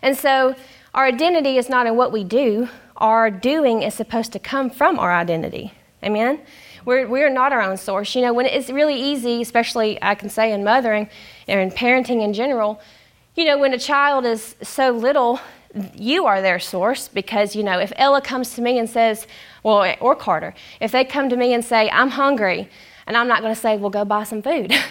And 0.00 0.16
so 0.16 0.54
our 0.94 1.04
identity 1.04 1.58
is 1.58 1.68
not 1.68 1.86
in 1.86 1.94
what 1.94 2.10
we 2.10 2.24
do, 2.24 2.70
our 2.96 3.30
doing 3.30 3.82
is 3.82 3.92
supposed 3.92 4.32
to 4.32 4.38
come 4.38 4.70
from 4.70 4.98
our 4.98 5.12
identity. 5.12 5.74
Amen? 6.02 6.40
We're, 6.84 7.08
we're 7.08 7.30
not 7.30 7.52
our 7.52 7.62
own 7.62 7.76
source. 7.76 8.14
You 8.14 8.22
know, 8.22 8.32
when 8.32 8.46
it's 8.46 8.70
really 8.70 9.00
easy, 9.00 9.42
especially 9.42 10.00
I 10.02 10.14
can 10.14 10.28
say 10.28 10.52
in 10.52 10.62
mothering 10.62 11.08
or 11.48 11.58
in 11.58 11.70
parenting 11.70 12.22
in 12.22 12.32
general, 12.32 12.80
you 13.34 13.44
know, 13.44 13.58
when 13.58 13.74
a 13.74 13.78
child 13.78 14.24
is 14.24 14.56
so 14.62 14.90
little, 14.90 15.40
you 15.94 16.26
are 16.26 16.40
their 16.40 16.58
source 16.58 17.08
because, 17.08 17.54
you 17.54 17.62
know, 17.62 17.78
if 17.78 17.92
Ella 17.96 18.20
comes 18.20 18.54
to 18.54 18.62
me 18.62 18.78
and 18.78 18.88
says, 18.88 19.26
well, 19.62 19.94
or 20.00 20.14
Carter, 20.14 20.54
if 20.80 20.92
they 20.92 21.04
come 21.04 21.28
to 21.28 21.36
me 21.36 21.52
and 21.52 21.64
say, 21.64 21.90
I'm 21.90 22.10
hungry, 22.10 22.70
and 23.06 23.16
I'm 23.16 23.28
not 23.28 23.42
going 23.42 23.54
to 23.54 23.60
say, 23.60 23.76
well, 23.76 23.90
go 23.90 24.04
buy 24.04 24.24
some 24.24 24.42
food. 24.42 24.72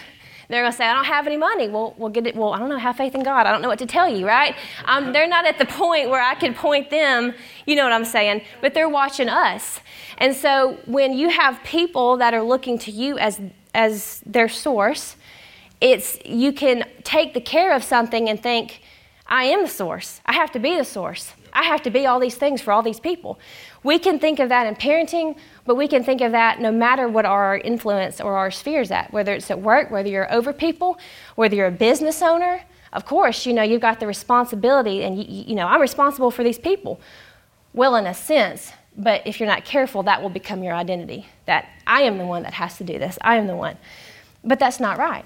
They're 0.48 0.62
going 0.62 0.72
to 0.72 0.76
say, 0.76 0.86
I 0.86 0.94
don't 0.94 1.04
have 1.04 1.26
any 1.26 1.36
money. 1.36 1.68
Well, 1.68 1.94
we'll 1.98 2.10
get 2.10 2.26
it. 2.26 2.36
Well, 2.36 2.52
I 2.52 2.58
don't 2.58 2.68
know. 2.68 2.78
Have 2.78 2.96
faith 2.96 3.14
in 3.14 3.22
God. 3.22 3.46
I 3.46 3.52
don't 3.52 3.62
know 3.62 3.68
what 3.68 3.78
to 3.80 3.86
tell 3.86 4.08
you, 4.08 4.26
right? 4.26 4.54
Um, 4.84 5.12
they're 5.12 5.28
not 5.28 5.46
at 5.46 5.58
the 5.58 5.66
point 5.66 6.08
where 6.10 6.22
I 6.22 6.34
could 6.34 6.54
point 6.54 6.90
them, 6.90 7.34
you 7.66 7.74
know 7.76 7.82
what 7.82 7.92
I'm 7.92 8.04
saying, 8.04 8.42
but 8.60 8.74
they're 8.74 8.88
watching 8.88 9.28
us. 9.28 9.80
And 10.18 10.34
so 10.34 10.78
when 10.86 11.12
you 11.12 11.28
have 11.28 11.62
people 11.64 12.16
that 12.18 12.32
are 12.32 12.42
looking 12.42 12.78
to 12.80 12.90
you 12.90 13.18
as, 13.18 13.40
as 13.74 14.22
their 14.24 14.48
source, 14.48 15.16
it's, 15.80 16.18
you 16.24 16.52
can 16.52 16.88
take 17.04 17.34
the 17.34 17.40
care 17.40 17.74
of 17.74 17.84
something 17.84 18.28
and 18.28 18.42
think, 18.42 18.80
I 19.26 19.44
am 19.44 19.62
the 19.62 19.68
source. 19.68 20.20
I 20.24 20.34
have 20.34 20.52
to 20.52 20.58
be 20.58 20.76
the 20.76 20.84
source. 20.84 21.32
I 21.52 21.64
have 21.64 21.82
to 21.82 21.90
be 21.90 22.06
all 22.06 22.20
these 22.20 22.36
things 22.36 22.60
for 22.62 22.72
all 22.72 22.82
these 22.82 23.00
people. 23.00 23.38
We 23.82 23.98
can 23.98 24.18
think 24.18 24.38
of 24.38 24.50
that 24.50 24.66
in 24.66 24.74
parenting, 24.76 25.36
but 25.66 25.76
we 25.76 25.88
can 25.88 26.04
think 26.04 26.20
of 26.20 26.32
that 26.32 26.60
no 26.60 26.70
matter 26.72 27.08
what 27.08 27.24
our 27.24 27.58
influence 27.58 28.20
or 28.20 28.36
our 28.36 28.50
sphere 28.50 28.80
is 28.80 28.90
at, 28.90 29.12
whether 29.12 29.32
it's 29.32 29.50
at 29.50 29.60
work, 29.60 29.90
whether 29.90 30.08
you're 30.08 30.32
over 30.32 30.52
people, 30.52 30.98
whether 31.34 31.54
you're 31.54 31.66
a 31.66 31.72
business 31.72 32.22
owner. 32.22 32.62
Of 32.92 33.04
course, 33.04 33.44
you 33.44 33.52
know, 33.52 33.62
you've 33.62 33.82
got 33.82 34.00
the 34.00 34.06
responsibility, 34.06 35.02
and, 35.02 35.18
you, 35.18 35.44
you 35.48 35.54
know, 35.54 35.66
I'm 35.66 35.80
responsible 35.80 36.30
for 36.30 36.42
these 36.42 36.58
people. 36.58 37.00
Well, 37.74 37.96
in 37.96 38.06
a 38.06 38.14
sense, 38.14 38.72
but 38.96 39.26
if 39.26 39.38
you're 39.38 39.48
not 39.48 39.64
careful, 39.64 40.02
that 40.04 40.22
will 40.22 40.30
become 40.30 40.62
your 40.62 40.74
identity 40.74 41.26
that 41.44 41.68
I 41.86 42.02
am 42.02 42.18
the 42.18 42.26
one 42.26 42.42
that 42.44 42.54
has 42.54 42.78
to 42.78 42.84
do 42.84 42.98
this, 42.98 43.18
I 43.20 43.36
am 43.36 43.46
the 43.46 43.56
one. 43.56 43.76
But 44.42 44.58
that's 44.58 44.80
not 44.80 44.98
right 44.98 45.24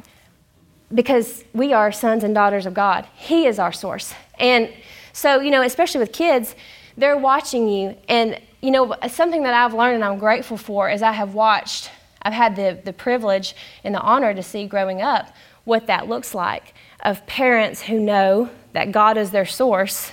because 0.92 1.44
we 1.52 1.72
are 1.72 1.92
sons 1.92 2.24
and 2.24 2.34
daughters 2.34 2.66
of 2.66 2.74
God. 2.74 3.06
He 3.14 3.46
is 3.46 3.58
our 3.58 3.72
source. 3.72 4.12
And 4.38 4.70
so, 5.12 5.40
you 5.40 5.50
know, 5.50 5.62
especially 5.62 6.00
with 6.00 6.12
kids, 6.12 6.54
they're 6.96 7.16
watching 7.16 7.68
you, 7.68 7.96
and 8.08 8.40
you 8.60 8.70
know, 8.70 8.94
something 9.08 9.42
that 9.44 9.54
I've 9.54 9.74
learned 9.74 9.96
and 9.96 10.04
I'm 10.04 10.18
grateful 10.18 10.56
for 10.56 10.90
is 10.90 11.02
I 11.02 11.12
have 11.12 11.34
watched, 11.34 11.90
I've 12.22 12.32
had 12.32 12.56
the, 12.56 12.78
the 12.84 12.92
privilege 12.92 13.54
and 13.84 13.94
the 13.94 14.00
honor 14.00 14.34
to 14.34 14.42
see 14.42 14.66
growing 14.66 15.00
up 15.00 15.34
what 15.64 15.86
that 15.86 16.08
looks 16.08 16.34
like 16.34 16.74
of 17.02 17.26
parents 17.26 17.82
who 17.82 17.98
know 17.98 18.50
that 18.72 18.92
God 18.92 19.16
is 19.16 19.30
their 19.30 19.46
source. 19.46 20.12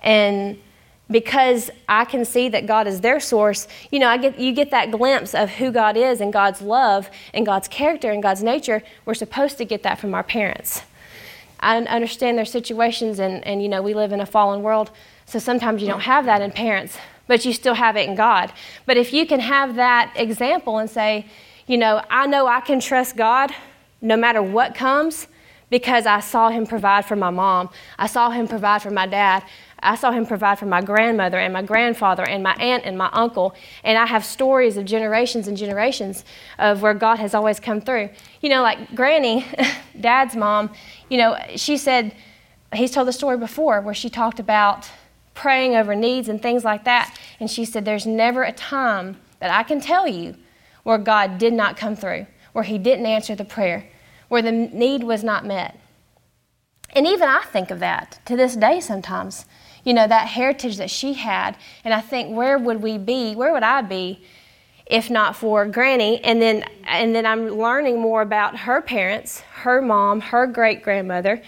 And 0.00 0.58
because 1.10 1.70
I 1.88 2.04
can 2.04 2.24
see 2.24 2.48
that 2.48 2.66
God 2.66 2.86
is 2.86 3.00
their 3.00 3.20
source, 3.20 3.68
you 3.90 3.98
know, 3.98 4.08
I 4.08 4.16
get, 4.16 4.38
you 4.38 4.52
get 4.52 4.70
that 4.70 4.90
glimpse 4.90 5.34
of 5.34 5.50
who 5.50 5.70
God 5.70 5.96
is 5.96 6.20
and 6.20 6.32
God's 6.32 6.62
love 6.62 7.10
and 7.34 7.44
God's 7.44 7.68
character 7.68 8.10
and 8.10 8.22
God's 8.22 8.42
nature. 8.42 8.82
We're 9.04 9.14
supposed 9.14 9.58
to 9.58 9.64
get 9.64 9.82
that 9.82 9.98
from 9.98 10.14
our 10.14 10.22
parents. 10.22 10.82
I 11.60 11.76
understand 11.76 12.38
their 12.38 12.46
situations, 12.46 13.18
and, 13.18 13.46
and 13.46 13.62
you 13.62 13.68
know, 13.68 13.82
we 13.82 13.92
live 13.92 14.12
in 14.12 14.20
a 14.20 14.26
fallen 14.26 14.62
world, 14.62 14.90
so 15.26 15.38
sometimes 15.38 15.82
you 15.82 15.88
don't 15.88 16.00
have 16.00 16.24
that 16.24 16.40
in 16.40 16.52
parents 16.52 16.96
but 17.26 17.44
you 17.44 17.52
still 17.52 17.74
have 17.74 17.96
it 17.96 18.08
in 18.08 18.14
God. 18.14 18.52
But 18.86 18.96
if 18.96 19.12
you 19.12 19.26
can 19.26 19.40
have 19.40 19.76
that 19.76 20.12
example 20.16 20.78
and 20.78 20.90
say, 20.90 21.26
you 21.66 21.78
know, 21.78 22.02
I 22.10 22.26
know 22.26 22.46
I 22.46 22.60
can 22.60 22.80
trust 22.80 23.16
God 23.16 23.52
no 24.00 24.16
matter 24.16 24.42
what 24.42 24.74
comes 24.74 25.28
because 25.70 26.04
I 26.04 26.20
saw 26.20 26.48
him 26.48 26.66
provide 26.66 27.06
for 27.06 27.16
my 27.16 27.30
mom. 27.30 27.70
I 27.98 28.08
saw 28.08 28.30
him 28.30 28.48
provide 28.48 28.82
for 28.82 28.90
my 28.90 29.06
dad. 29.06 29.44
I 29.82 29.94
saw 29.94 30.10
him 30.10 30.26
provide 30.26 30.58
for 30.58 30.66
my 30.66 30.82
grandmother 30.82 31.38
and 31.38 31.52
my 31.52 31.62
grandfather 31.62 32.24
and 32.24 32.42
my 32.42 32.54
aunt 32.54 32.84
and 32.84 32.98
my 32.98 33.08
uncle. 33.12 33.54
And 33.84 33.96
I 33.96 34.06
have 34.06 34.24
stories 34.24 34.76
of 34.76 34.84
generations 34.84 35.48
and 35.48 35.56
generations 35.56 36.24
of 36.58 36.82
where 36.82 36.92
God 36.92 37.18
has 37.18 37.34
always 37.34 37.60
come 37.60 37.80
through. 37.80 38.10
You 38.42 38.50
know, 38.50 38.62
like 38.62 38.94
Granny, 38.94 39.46
dad's 40.00 40.36
mom, 40.36 40.70
you 41.08 41.16
know, 41.16 41.38
she 41.56 41.76
said, 41.76 42.14
he's 42.74 42.90
told 42.90 43.08
the 43.08 43.12
story 43.12 43.38
before 43.38 43.80
where 43.80 43.94
she 43.94 44.10
talked 44.10 44.40
about 44.40 44.90
praying 45.34 45.74
over 45.76 45.94
needs 45.94 46.28
and 46.28 46.40
things 46.40 46.64
like 46.64 46.84
that. 46.84 47.16
And 47.38 47.50
she 47.50 47.64
said, 47.64 47.84
There's 47.84 48.06
never 48.06 48.42
a 48.42 48.52
time 48.52 49.18
that 49.40 49.50
I 49.50 49.62
can 49.62 49.80
tell 49.80 50.06
you 50.06 50.36
where 50.82 50.98
God 50.98 51.38
did 51.38 51.52
not 51.52 51.76
come 51.76 51.96
through, 51.96 52.26
where 52.52 52.64
He 52.64 52.78
didn't 52.78 53.06
answer 53.06 53.34
the 53.34 53.44
prayer, 53.44 53.88
where 54.28 54.42
the 54.42 54.52
need 54.52 55.02
was 55.04 55.24
not 55.24 55.44
met. 55.44 55.78
And 56.92 57.06
even 57.06 57.28
I 57.28 57.42
think 57.44 57.70
of 57.70 57.78
that 57.80 58.20
to 58.26 58.36
this 58.36 58.56
day 58.56 58.80
sometimes. 58.80 59.44
You 59.84 59.94
know, 59.94 60.06
that 60.06 60.28
heritage 60.28 60.76
that 60.76 60.90
she 60.90 61.14
had. 61.14 61.56
And 61.84 61.94
I 61.94 62.00
think, 62.00 62.36
where 62.36 62.58
would 62.58 62.82
we 62.82 62.98
be? 62.98 63.34
Where 63.34 63.52
would 63.52 63.62
I 63.62 63.80
be 63.80 64.22
if 64.84 65.08
not 65.08 65.36
for 65.36 65.64
Granny? 65.66 66.22
And 66.22 66.42
then, 66.42 66.64
and 66.84 67.14
then 67.14 67.24
I'm 67.24 67.48
learning 67.48 67.98
more 67.98 68.20
about 68.20 68.58
her 68.58 68.82
parents, 68.82 69.40
her 69.62 69.80
mom, 69.80 70.20
her 70.20 70.46
great 70.46 70.82
grandmother, 70.82 71.42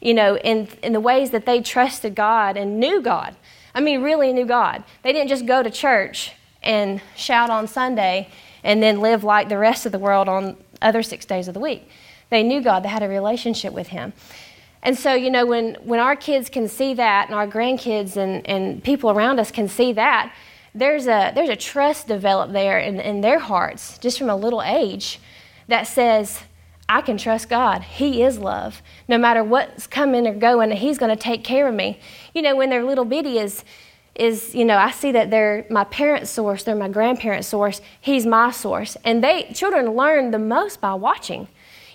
you 0.00 0.14
know, 0.14 0.36
in, 0.38 0.68
in 0.82 0.92
the 0.92 1.00
ways 1.00 1.30
that 1.30 1.46
they 1.46 1.60
trusted 1.60 2.14
God 2.14 2.56
and 2.56 2.78
knew 2.78 3.00
God. 3.00 3.36
I 3.74 3.80
mean, 3.80 4.02
really 4.02 4.32
knew 4.32 4.46
God. 4.46 4.84
They 5.02 5.12
didn't 5.12 5.28
just 5.28 5.46
go 5.46 5.62
to 5.62 5.70
church 5.70 6.32
and 6.62 7.00
shout 7.16 7.50
on 7.50 7.66
Sunday 7.66 8.28
and 8.62 8.82
then 8.82 9.00
live 9.00 9.24
like 9.24 9.48
the 9.48 9.58
rest 9.58 9.86
of 9.86 9.92
the 9.92 9.98
world 9.98 10.28
on 10.28 10.56
other 10.82 11.02
six 11.02 11.24
days 11.24 11.48
of 11.48 11.54
the 11.54 11.60
week. 11.60 11.88
They 12.30 12.42
knew 12.42 12.60
God, 12.60 12.82
they 12.82 12.88
had 12.88 13.02
a 13.02 13.08
relationship 13.08 13.72
with 13.72 13.88
Him. 13.88 14.12
And 14.82 14.96
so, 14.96 15.14
you 15.14 15.30
know, 15.30 15.44
when, 15.44 15.74
when 15.82 15.98
our 15.98 16.14
kids 16.14 16.48
can 16.48 16.68
see 16.68 16.94
that 16.94 17.26
and 17.26 17.34
our 17.34 17.46
grandkids 17.48 18.16
and, 18.16 18.46
and 18.48 18.82
people 18.82 19.10
around 19.10 19.40
us 19.40 19.50
can 19.50 19.68
see 19.68 19.92
that, 19.94 20.32
there's 20.74 21.06
a, 21.06 21.32
there's 21.34 21.48
a 21.48 21.56
trust 21.56 22.06
developed 22.06 22.52
there 22.52 22.78
in, 22.78 23.00
in 23.00 23.20
their 23.20 23.38
hearts 23.38 23.98
just 23.98 24.18
from 24.18 24.30
a 24.30 24.36
little 24.36 24.62
age 24.62 25.18
that 25.66 25.86
says, 25.86 26.42
I 26.88 27.02
can 27.02 27.18
trust 27.18 27.50
God. 27.50 27.82
He 27.82 28.22
is 28.22 28.38
love. 28.38 28.82
No 29.08 29.18
matter 29.18 29.44
what's 29.44 29.86
coming 29.86 30.26
or 30.26 30.34
going, 30.34 30.70
He's 30.70 30.98
going 30.98 31.14
to 31.14 31.22
take 31.22 31.44
care 31.44 31.68
of 31.68 31.74
me. 31.74 32.00
You 32.34 32.42
know, 32.42 32.56
when 32.56 32.70
they're 32.70 32.84
little 32.84 33.04
bitty 33.04 33.38
is, 33.38 33.62
is 34.14 34.54
you 34.54 34.64
know, 34.64 34.76
I 34.76 34.90
see 34.90 35.12
that 35.12 35.30
they're 35.30 35.66
my 35.68 35.84
parents' 35.84 36.30
source, 36.30 36.64
they're 36.64 36.74
my 36.74 36.88
grandparents' 36.88 37.48
source. 37.48 37.80
He's 38.00 38.24
my 38.26 38.50
source, 38.50 38.96
and 39.04 39.22
they 39.22 39.50
children 39.54 39.90
learn 39.90 40.30
the 40.30 40.38
most 40.38 40.80
by 40.80 40.94
watching. 40.94 41.46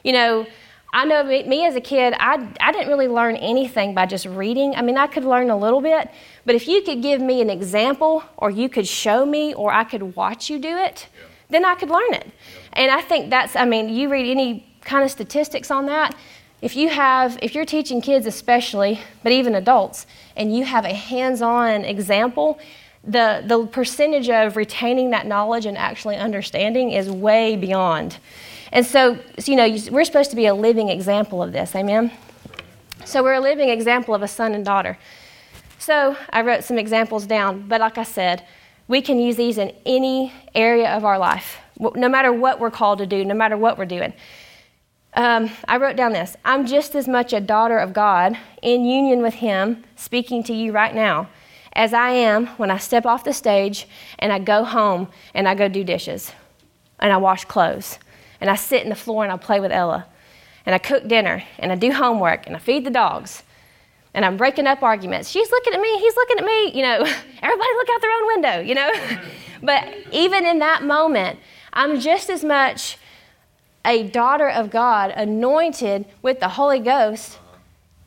You 0.04 0.14
know, 0.14 0.46
I 0.94 1.06
know 1.06 1.24
me, 1.24 1.44
me 1.44 1.66
as 1.66 1.76
a 1.76 1.82
kid, 1.82 2.14
I 2.20 2.48
I 2.60 2.72
didn't 2.72 2.88
really 2.88 3.08
learn 3.08 3.36
anything 3.38 3.96
by 3.96 4.06
just 4.06 4.28
reading. 4.28 4.76
I 4.76 4.84
mean, 4.84 4.98
I 4.98 5.08
could 5.08 5.26
learn 5.26 5.50
a 5.50 5.58
little 5.58 5.82
bit, 5.82 6.10
but 6.46 6.54
if 6.54 6.68
you 6.68 6.84
could 6.84 7.02
give 7.02 7.20
me 7.20 7.42
an 7.42 7.50
example, 7.50 8.24
or 8.38 8.52
you 8.52 8.70
could 8.70 8.88
show 8.88 9.26
me, 9.26 9.56
or 9.56 9.74
I 9.74 9.86
could 9.86 10.16
watch 10.16 10.52
you 10.52 10.60
do 10.60 10.78
it, 10.78 11.08
yeah. 11.12 11.28
then 11.50 11.66
I 11.66 11.74
could 11.76 11.90
learn 11.90 12.14
it. 12.14 12.28
Yeah. 12.28 12.60
And 12.74 12.92
I 12.92 13.02
think 13.02 13.32
that's, 13.32 13.56
I 13.56 13.66
mean, 13.66 13.90
you 13.90 14.10
read 14.10 14.30
any 14.30 14.73
kind 14.84 15.04
of 15.04 15.12
statistics 15.12 15.72
on 15.72 15.86
that. 15.88 16.16
If 16.62 16.76
you 16.76 16.90
have, 16.90 17.38
if 17.42 17.56
you're 17.56 17.66
teaching 17.66 18.02
kids 18.02 18.26
especially, 18.26 19.02
but 19.22 19.32
even 19.32 19.56
adults, 19.56 20.08
and 20.38 20.56
you 20.56 20.64
have 20.64 20.86
a 20.86 20.94
hands-on 20.94 21.84
example, 21.84 22.58
the, 23.04 23.44
the 23.46 23.68
percentage 23.68 24.30
of 24.30 24.56
retaining 24.56 25.10
that 25.10 25.28
knowledge 25.28 25.66
and 25.66 25.78
actually 25.78 26.16
understanding 26.16 26.92
is 26.92 27.10
way 27.10 27.58
beyond. 27.58 28.18
And 28.72 28.86
so, 28.86 29.20
so 29.38 29.52
you 29.52 29.58
know, 29.58 29.68
we're 29.92 30.06
supposed 30.06 30.30
to 30.30 30.36
be 30.36 30.46
a 30.46 30.56
living 30.56 30.90
example 30.90 31.44
of 31.44 31.52
this, 31.52 31.76
amen? 31.76 32.12
So 33.06 33.22
we're 33.22 33.34
a 33.34 33.42
living 33.42 33.68
example 33.70 34.16
of 34.16 34.22
a 34.22 34.28
son 34.28 34.56
and 34.56 34.64
daughter. 34.64 34.98
So 35.80 36.16
I 36.30 36.42
wrote 36.44 36.64
some 36.64 36.78
examples 36.78 37.26
down, 37.26 37.68
but 37.68 37.82
like 37.82 37.98
I 37.98 38.04
said, 38.04 38.46
we 38.88 39.02
can 39.02 39.20
use 39.20 39.36
these 39.36 39.58
in 39.58 39.74
any 39.86 40.32
area 40.56 40.90
of 40.96 41.04
our 41.04 41.20
life, 41.20 41.58
no 41.78 42.08
matter 42.08 42.32
what 42.32 42.62
we're 42.62 42.72
called 42.72 43.00
to 43.00 43.06
do, 43.06 43.26
no 43.26 43.34
matter 43.34 43.58
what 43.58 43.78
we're 43.78 43.86
doing. 43.86 44.14
Um, 45.16 45.52
I 45.68 45.78
wrote 45.78 45.96
down 45.96 46.14
this 46.14 46.36
I'm 46.44 46.66
just 46.66 46.96
as 46.96 47.08
much 47.08 47.34
a 47.34 47.40
daughter 47.40 47.78
of 47.78 47.94
God 47.94 48.38
in 48.62 48.86
union 48.86 49.22
with 49.22 49.36
Him, 49.36 49.84
speaking 49.96 50.44
to 50.44 50.54
you 50.54 50.72
right 50.72 50.94
now, 50.94 51.30
as 51.74 51.94
I 51.94 52.12
am 52.12 52.48
when 52.58 52.72
I 52.72 52.78
step 52.78 53.06
off 53.06 53.24
the 53.24 53.34
stage 53.34 53.88
and 54.20 54.34
I 54.34 54.40
go 54.40 54.64
home 54.64 55.08
and 55.34 55.48
I 55.48 55.56
go 55.56 55.68
do 55.68 55.84
dishes 55.84 56.32
and 57.00 57.12
I 57.12 57.18
wash 57.18 57.46
clothes 57.46 58.00
and 58.42 58.50
I 58.50 58.56
sit 58.56 58.84
in 58.84 58.90
the 58.90 58.96
floor 58.96 59.24
and 59.24 59.32
I 59.32 59.38
play 59.38 59.60
with 59.60 59.72
Ella 59.72 60.06
and 60.66 60.74
I 60.74 60.80
cook 60.80 61.08
dinner 61.08 61.44
and 61.60 61.72
I 61.72 61.76
do 61.76 61.92
homework 61.92 62.48
and 62.48 62.56
I 62.56 62.60
feed 62.60 62.86
the 62.86 62.92
dogs 62.92 63.44
and 64.16 64.26
I'm 64.26 64.38
breaking 64.38 64.68
up 64.68 64.82
arguments. 64.82 65.30
She's 65.30 65.50
looking 65.52 65.74
at 65.74 65.82
me, 65.82 66.00
he's 66.00 66.16
looking 66.16 66.40
at 66.40 66.46
me, 66.46 66.72
you 66.74 66.82
know, 66.82 66.96
everybody 67.42 67.74
look 67.76 67.90
out 67.90 68.02
their 68.02 68.12
own 68.12 68.28
window, 68.28 68.60
you 68.62 68.76
know. 68.76 68.92
but 69.62 69.88
even 70.12 70.46
in 70.46 70.60
that 70.60 70.84
moment, 70.84 71.40
I'm 71.72 72.00
just 72.00 72.30
as 72.30 72.44
much 72.44 72.98
a 73.86 74.04
daughter 74.04 74.50
of 74.50 74.70
God, 74.70 75.12
anointed 75.12 76.06
with 76.22 76.40
the 76.40 76.50
Holy 76.50 76.80
Ghost, 76.80 77.38
uh-huh. 77.38 77.58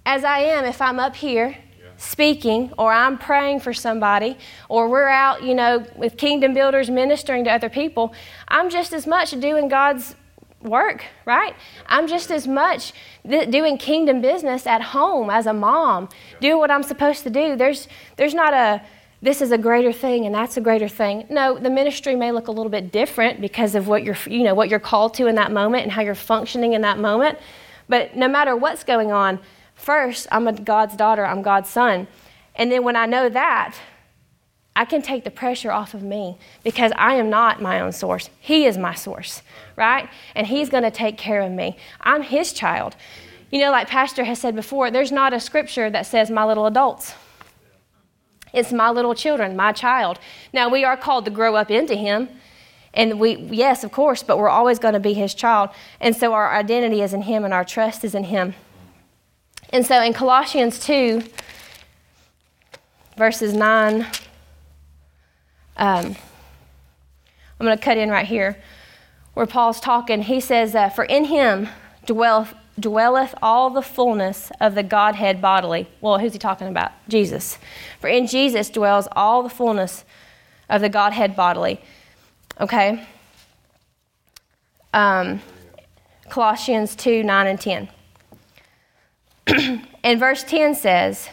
as 0.07 0.25
I 0.25 0.41
am 0.41 0.65
if 0.65 0.81
I'm 0.81 0.99
up 0.99 1.17
here 1.17 1.59
speaking 1.99 2.73
or 2.79 2.93
I'm 2.93 3.19
praying 3.19 3.61
for 3.61 3.73
somebody 3.73 4.37
or 4.69 4.89
we're 4.89 5.09
out, 5.09 5.43
you 5.43 5.55
know, 5.55 5.87
with 5.97 6.17
kingdom 6.17 6.55
builders 6.55 6.91
ministering 6.91 7.45
to 7.45 7.51
other 7.51 7.69
people. 7.69 8.15
I'm 8.49 8.71
just 8.71 8.93
as 8.93 9.07
much 9.07 9.31
doing 9.33 9.69
God's 9.69 10.15
work, 10.63 11.05
right? 11.25 11.55
I'm 11.87 12.07
just 12.07 12.31
as 12.31 12.47
much 12.47 12.93
th- 13.29 13.51
doing 13.51 13.79
kingdom 13.79 14.21
business 14.21 14.67
at 14.67 14.83
home 14.83 15.31
as 15.31 15.47
a 15.47 15.53
mom, 15.53 16.09
doing 16.41 16.59
what 16.59 16.71
I'm 16.71 16.83
supposed 16.83 17.23
to 17.25 17.31
do. 17.31 17.57
There's 17.57 17.89
there's 18.17 18.35
not 18.35 18.53
a 18.53 18.83
this 19.23 19.41
is 19.41 19.51
a 19.51 19.59
greater 19.59 19.93
thing 19.93 20.27
and 20.27 20.35
that's 20.35 20.57
a 20.57 20.61
greater 20.61 20.89
thing. 20.89 21.27
No, 21.31 21.59
the 21.59 21.71
ministry 21.71 22.17
may 22.17 22.33
look 22.33 22.49
a 22.49 22.53
little 22.53 22.71
bit 22.71 22.93
different 22.93 23.41
because 23.41 23.75
of 23.75 23.89
what 23.89 24.05
you're 24.05 24.17
you 24.27 24.43
know 24.43 24.55
what 24.55 24.69
you're 24.69 24.79
called 24.79 25.15
to 25.15 25.27
in 25.27 25.37
that 25.37 25.53
moment 25.53 25.85
and 25.85 25.93
how 25.93 26.03
you're 26.03 26.15
functioning 26.15 26.75
in 26.75 26.83
that 26.83 26.99
moment. 26.99 27.39
But 27.89 28.17
no 28.17 28.29
matter 28.29 28.55
what's 28.57 28.85
going 28.85 29.13
on, 29.13 29.41
first 29.75 30.27
I'm 30.31 30.47
a 30.47 30.53
God's 30.53 30.97
daughter, 30.97 31.25
I'm 31.25 31.43
God's 31.43 31.71
son. 31.71 32.09
And 32.55 32.71
then 32.71 32.85
when 32.85 32.97
I 32.97 33.07
know 33.07 33.29
that, 33.29 33.77
I 34.75 34.85
can 34.85 35.01
take 35.01 35.25
the 35.25 35.31
pressure 35.31 35.73
off 35.73 35.95
of 35.95 36.03
me 36.03 36.37
because 36.63 36.93
I 36.97 37.15
am 37.15 37.31
not 37.31 37.63
my 37.63 37.81
own 37.81 37.93
source. 37.93 38.29
He 38.41 38.67
is 38.67 38.77
my 38.77 38.95
source, 38.95 39.43
right? 39.75 40.09
And 40.35 40.47
He's 40.47 40.69
going 40.69 40.83
to 40.83 40.91
take 40.91 41.17
care 41.17 41.41
of 41.41 41.51
me. 41.51 41.79
I'm 42.03 42.23
His 42.23 42.53
child. 42.53 42.95
You 43.51 43.61
know, 43.61 43.71
like 43.71 43.89
Pastor 43.89 44.25
has 44.25 44.39
said 44.39 44.55
before, 44.55 44.91
there's 44.91 45.13
not 45.13 45.33
a 45.33 45.41
scripture 45.41 45.89
that 45.89 46.05
says 46.05 46.31
my 46.31 46.45
little 46.45 46.67
adults. 46.67 47.15
It's 48.53 48.73
my 48.73 48.91
little 48.91 49.15
children, 49.15 49.57
my 49.57 49.73
child. 49.73 50.19
Now, 50.53 50.69
we 50.69 50.85
are 50.85 50.97
called 50.97 51.25
to 51.27 51.31
grow 51.31 51.57
up 51.57 51.71
into 51.71 51.95
Him. 51.95 52.29
And 52.95 53.21
we, 53.21 53.37
yes, 53.37 53.85
of 53.85 53.93
course, 53.93 54.23
but 54.23 54.39
we're 54.39 54.49
always 54.49 54.79
going 54.79 54.95
to 54.95 55.01
be 55.01 55.13
His 55.13 55.35
child. 55.35 55.71
And 56.01 56.17
so 56.17 56.33
our 56.33 56.55
identity 56.55 57.03
is 57.03 57.13
in 57.13 57.23
Him 57.23 57.45
and 57.45 57.53
our 57.53 57.65
trust 57.65 58.05
is 58.05 58.15
in 58.15 58.25
Him. 58.25 58.55
And 59.71 59.85
so 59.85 60.01
in 60.01 60.13
Colossians 60.13 60.79
2, 60.79 61.23
verses 63.17 63.53
9 63.53 64.07
um, 65.79 66.17
I'm 67.59 67.67
going 67.67 67.77
to 67.77 67.83
cut 67.83 67.99
in 67.99 68.11
right 68.11 68.27
here 68.27 68.63
where 69.35 69.47
Paul's 69.47 69.81
talking. 69.81 70.23
He 70.23 70.41
says, 70.41 70.75
uh, 70.75 70.89
For 70.89 71.05
in 71.05 71.25
him 71.25 71.69
dwell, 72.07 72.49
dwelleth 72.79 73.35
all 73.43 73.71
the 73.71 73.83
fullness 73.83 74.51
of 74.61 74.75
the 74.75 74.83
Godhead 74.83 75.41
bodily. 75.41 75.89
Well, 76.01 76.19
who's 76.19 76.33
he 76.33 76.39
talking 76.39 76.69
about? 76.69 76.93
Jesus. 77.09 77.59
For 78.01 78.09
in 78.09 78.27
Jesus 78.27 78.69
dwells 78.71 79.09
all 79.13 79.43
the 79.43 79.51
fullness 79.51 80.05
of 80.69 80.81
the 80.81 80.89
Godhead 80.89 81.37
bodily. 81.37 81.81
Okay? 82.61 83.07
Um, 84.93 85.41
Colossians 86.29 86.95
2 86.97 87.23
9 87.23 87.47
and 87.47 87.61
10. 87.61 87.89
and 90.05 90.21
verse 90.21 90.43
10 90.45 90.75
says, 90.75 91.29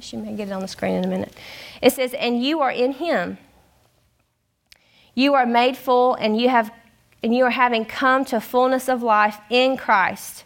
she 0.00 0.16
may 0.16 0.34
get 0.34 0.48
it 0.48 0.52
on 0.52 0.60
the 0.60 0.68
screen 0.68 0.94
in 0.94 1.04
a 1.04 1.08
minute. 1.08 1.34
It 1.80 1.92
says, 1.92 2.14
And 2.14 2.42
you 2.42 2.60
are 2.60 2.70
in 2.70 2.92
him. 2.92 3.38
You 5.14 5.34
are 5.34 5.46
made 5.46 5.76
full, 5.76 6.14
and 6.14 6.40
you 6.40 6.48
have 6.48 6.72
and 7.24 7.34
you 7.34 7.42
are 7.42 7.50
having 7.50 7.86
come 7.86 8.22
to 8.26 8.38
fullness 8.38 8.86
of 8.86 9.02
life 9.02 9.38
in 9.48 9.78
Christ. 9.78 10.44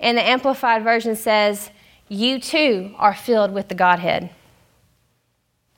And 0.00 0.16
the 0.16 0.26
Amplified 0.26 0.82
Version 0.82 1.14
says, 1.14 1.68
You 2.08 2.40
too 2.40 2.94
are 2.96 3.14
filled 3.14 3.52
with 3.52 3.68
the 3.68 3.74
Godhead. 3.74 4.30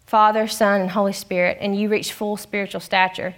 Father, 0.07 0.47
Son, 0.47 0.81
and 0.81 0.91
Holy 0.93 1.13
Spirit, 1.13 1.59
and 1.61 1.77
you 1.77 1.89
reach 1.89 2.13
full 2.13 2.37
spiritual 2.37 2.81
stature. 2.81 3.35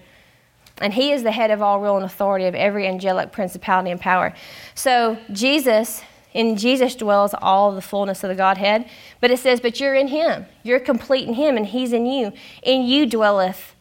And 0.76 0.92
he 0.92 1.12
is 1.12 1.22
the 1.22 1.32
head 1.32 1.50
of 1.50 1.62
all 1.62 1.80
rule 1.80 1.96
and 1.96 2.04
authority 2.04 2.44
of 2.44 2.54
every 2.54 2.86
angelic 2.86 3.32
principality 3.32 3.90
and 3.90 3.98
power. 3.98 4.34
So 4.74 5.16
Jesus 5.32 6.02
in 6.34 6.58
Jesus 6.58 6.94
dwells 6.94 7.34
all 7.40 7.72
the 7.72 7.80
fullness 7.80 8.22
of 8.22 8.28
the 8.28 8.34
Godhead. 8.34 8.86
But 9.22 9.30
it 9.30 9.38
says, 9.38 9.60
But 9.60 9.80
you're 9.80 9.94
in 9.94 10.08
Him. 10.08 10.44
You're 10.62 10.78
complete 10.78 11.26
in 11.26 11.32
Him, 11.32 11.56
and 11.56 11.64
He's 11.64 11.94
in 11.94 12.04
you. 12.04 12.34
In 12.62 12.82
you 12.82 13.06
dwelleth 13.06 13.74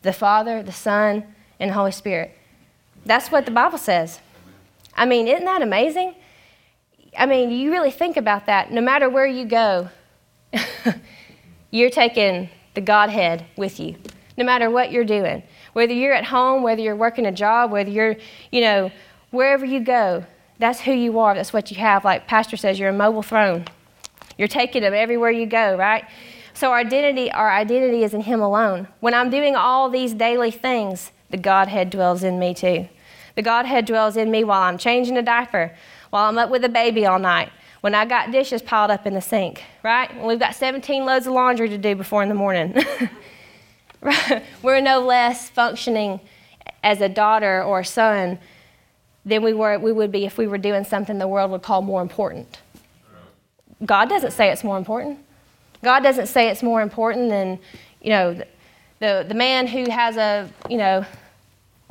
the 0.00 0.14
Father, 0.14 0.62
the 0.62 0.72
Son, 0.72 1.33
and 1.58 1.70
the 1.70 1.74
Holy 1.74 1.92
Spirit. 1.92 2.36
That's 3.06 3.30
what 3.30 3.44
the 3.44 3.50
Bible 3.50 3.78
says. 3.78 4.20
I 4.96 5.06
mean, 5.06 5.28
isn't 5.28 5.44
that 5.44 5.62
amazing? 5.62 6.14
I 7.16 7.26
mean, 7.26 7.50
you 7.50 7.70
really 7.70 7.90
think 7.90 8.16
about 8.16 8.46
that. 8.46 8.72
No 8.72 8.80
matter 8.80 9.08
where 9.08 9.26
you 9.26 9.44
go, 9.44 9.88
you're 11.70 11.90
taking 11.90 12.48
the 12.74 12.80
Godhead 12.80 13.46
with 13.56 13.78
you. 13.78 13.96
No 14.36 14.44
matter 14.44 14.68
what 14.68 14.90
you're 14.90 15.04
doing, 15.04 15.42
whether 15.74 15.92
you're 15.92 16.14
at 16.14 16.24
home, 16.24 16.62
whether 16.62 16.80
you're 16.80 16.96
working 16.96 17.26
a 17.26 17.32
job, 17.32 17.70
whether 17.70 17.90
you're, 17.90 18.16
you 18.50 18.60
know, 18.60 18.90
wherever 19.30 19.64
you 19.64 19.80
go, 19.80 20.24
that's 20.58 20.80
who 20.80 20.92
you 20.92 21.18
are. 21.18 21.34
That's 21.34 21.52
what 21.52 21.70
you 21.70 21.76
have. 21.76 22.04
Like 22.04 22.26
Pastor 22.26 22.56
says, 22.56 22.78
you're 22.78 22.88
a 22.88 22.92
mobile 22.92 23.22
throne. 23.22 23.66
You're 24.38 24.48
taking 24.48 24.82
them 24.82 24.94
everywhere 24.94 25.30
you 25.30 25.46
go, 25.46 25.76
right? 25.76 26.04
So 26.52 26.70
our 26.70 26.78
identity, 26.78 27.30
our 27.30 27.50
identity 27.50 28.04
is 28.04 28.14
in 28.14 28.22
Him 28.22 28.40
alone. 28.40 28.88
When 29.00 29.14
I'm 29.14 29.30
doing 29.30 29.56
all 29.56 29.90
these 29.90 30.14
daily 30.14 30.50
things, 30.50 31.10
the 31.34 31.38
Godhead 31.38 31.90
dwells 31.90 32.22
in 32.22 32.38
me 32.38 32.54
too. 32.54 32.88
The 33.34 33.42
Godhead 33.42 33.86
dwells 33.86 34.16
in 34.16 34.30
me 34.30 34.44
while 34.44 34.62
I'm 34.62 34.78
changing 34.78 35.16
a 35.16 35.22
diaper, 35.22 35.74
while 36.10 36.28
I'm 36.28 36.38
up 36.38 36.48
with 36.48 36.64
a 36.64 36.68
baby 36.68 37.06
all 37.06 37.18
night, 37.18 37.50
when 37.80 37.92
I 37.92 38.04
got 38.04 38.30
dishes 38.30 38.62
piled 38.62 38.92
up 38.92 39.04
in 39.04 39.14
the 39.14 39.20
sink, 39.20 39.64
right? 39.82 40.14
When 40.16 40.26
we've 40.26 40.38
got 40.38 40.54
17 40.54 41.04
loads 41.04 41.26
of 41.26 41.32
laundry 41.32 41.68
to 41.70 41.76
do 41.76 41.96
before 41.96 42.22
in 42.22 42.28
the 42.28 42.36
morning. 42.36 42.80
We're 44.62 44.80
no 44.80 45.00
less 45.00 45.50
functioning 45.50 46.20
as 46.84 47.00
a 47.00 47.08
daughter 47.08 47.64
or 47.64 47.80
a 47.80 47.84
son 47.84 48.38
than 49.24 49.42
we, 49.42 49.54
were, 49.54 49.76
we 49.80 49.90
would 49.90 50.12
be 50.12 50.26
if 50.26 50.38
we 50.38 50.46
were 50.46 50.56
doing 50.56 50.84
something 50.84 51.18
the 51.18 51.26
world 51.26 51.50
would 51.50 51.62
call 51.62 51.82
more 51.82 52.00
important. 52.00 52.60
God 53.84 54.08
doesn't 54.08 54.30
say 54.30 54.52
it's 54.52 54.62
more 54.62 54.78
important. 54.78 55.18
God 55.82 56.04
doesn't 56.04 56.28
say 56.28 56.48
it's 56.48 56.62
more 56.62 56.80
important 56.80 57.30
than, 57.30 57.58
you 58.00 58.10
know, 58.10 58.34
the, 58.34 58.46
the, 59.00 59.24
the 59.26 59.34
man 59.34 59.66
who 59.66 59.90
has 59.90 60.16
a, 60.16 60.48
you 60.70 60.76
know, 60.76 61.04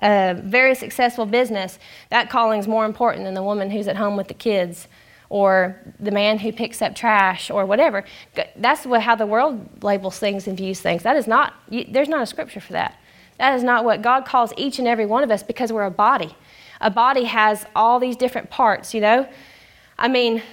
a 0.04 0.40
very 0.44 0.76
successful 0.76 1.26
business, 1.26 1.80
that 2.10 2.30
calling 2.30 2.60
is 2.60 2.68
more 2.68 2.86
important 2.86 3.26
than 3.26 3.34
the 3.34 3.44
woman 3.44 3.72
who's 3.72 3.88
at 3.88 3.96
home 3.96 4.18
with 4.18 4.28
the 4.28 4.34
kids 4.34 4.88
or 5.30 5.76
the 6.00 6.12
man 6.12 6.38
who 6.38 6.52
picks 6.52 6.82
up 6.82 6.94
trash 6.94 7.50
or 7.50 7.66
whatever. 7.66 8.04
That's 8.56 8.86
what, 8.86 9.02
how 9.02 9.16
the 9.16 9.26
world 9.26 9.84
labels 9.84 10.20
things 10.20 10.48
and 10.48 10.56
views 10.56 10.80
things. 10.80 11.04
That 11.04 11.16
is 11.16 11.26
not, 11.26 11.54
there's 11.70 12.10
not 12.10 12.22
a 12.22 12.26
scripture 12.28 12.60
for 12.60 12.74
that. 12.74 13.00
That 13.40 13.56
is 13.56 13.64
not 13.64 13.84
what 13.84 14.04
God 14.04 14.26
calls 14.26 14.54
each 14.58 14.78
and 14.78 14.88
every 14.88 15.08
one 15.08 15.24
of 15.24 15.32
us 15.32 15.42
because 15.42 15.74
we're 15.74 15.86
a 15.86 15.92
body 15.92 16.36
a 16.84 16.90
body 16.90 17.24
has 17.24 17.66
all 17.76 18.00
these 18.00 18.16
different 18.16 18.50
parts, 18.50 18.94
you 18.94 19.02
know? 19.02 19.28
I 19.98 20.10
mean, 20.10 20.44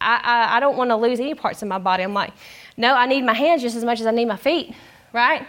I, 0.00 0.20
I, 0.22 0.56
I 0.56 0.60
don't 0.60 0.76
want 0.76 0.90
to 0.90 0.96
lose 0.96 1.18
any 1.18 1.34
parts 1.34 1.62
of 1.62 1.68
my 1.68 1.78
body. 1.78 2.02
I'm 2.02 2.14
like, 2.14 2.32
no, 2.76 2.94
I 2.94 3.06
need 3.06 3.24
my 3.24 3.32
hands 3.32 3.62
just 3.62 3.74
as 3.74 3.84
much 3.84 4.00
as 4.00 4.06
I 4.06 4.10
need 4.10 4.26
my 4.26 4.36
feet, 4.36 4.74
right? 5.12 5.46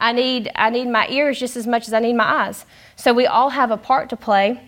I 0.00 0.12
need, 0.12 0.50
I 0.54 0.70
need 0.70 0.88
my 0.88 1.06
ears 1.08 1.38
just 1.38 1.56
as 1.56 1.66
much 1.66 1.86
as 1.86 1.92
I 1.92 2.00
need 2.00 2.14
my 2.14 2.46
eyes. 2.46 2.64
So 2.96 3.12
we 3.12 3.26
all 3.26 3.50
have 3.50 3.70
a 3.70 3.76
part 3.76 4.08
to 4.10 4.16
play, 4.16 4.60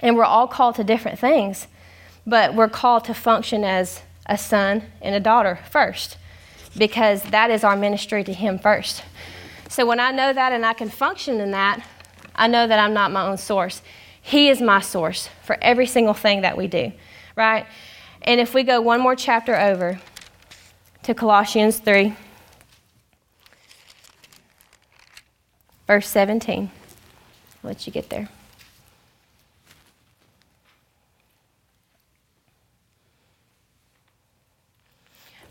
and 0.00 0.16
we're 0.16 0.24
all 0.24 0.48
called 0.48 0.74
to 0.74 0.84
different 0.84 1.18
things, 1.18 1.68
but 2.26 2.54
we're 2.54 2.68
called 2.68 3.04
to 3.04 3.14
function 3.14 3.62
as 3.62 4.02
a 4.26 4.36
son 4.36 4.82
and 5.00 5.14
a 5.14 5.20
daughter 5.20 5.60
first, 5.70 6.18
because 6.76 7.22
that 7.22 7.50
is 7.50 7.62
our 7.62 7.76
ministry 7.76 8.24
to 8.24 8.32
Him 8.32 8.58
first. 8.58 9.02
So 9.68 9.86
when 9.86 10.00
I 10.00 10.10
know 10.10 10.32
that 10.32 10.52
and 10.52 10.66
I 10.66 10.72
can 10.72 10.88
function 10.88 11.40
in 11.40 11.52
that, 11.52 11.84
I 12.34 12.48
know 12.48 12.66
that 12.66 12.78
I'm 12.78 12.94
not 12.94 13.12
my 13.12 13.26
own 13.26 13.38
source. 13.38 13.80
He 14.20 14.48
is 14.48 14.60
my 14.60 14.80
source 14.80 15.30
for 15.44 15.56
every 15.62 15.86
single 15.86 16.14
thing 16.14 16.42
that 16.42 16.56
we 16.58 16.66
do, 16.66 16.92
right? 17.36 17.66
And 18.22 18.40
if 18.40 18.54
we 18.54 18.64
go 18.64 18.80
one 18.80 19.00
more 19.00 19.14
chapter 19.14 19.56
over 19.56 20.00
to 21.04 21.14
Colossians 21.14 21.78
3, 21.78 22.14
verse 25.88 26.06
17, 26.06 26.70
I'll 27.64 27.68
let 27.68 27.84
you 27.84 27.92
get 27.92 28.08
there. 28.10 28.28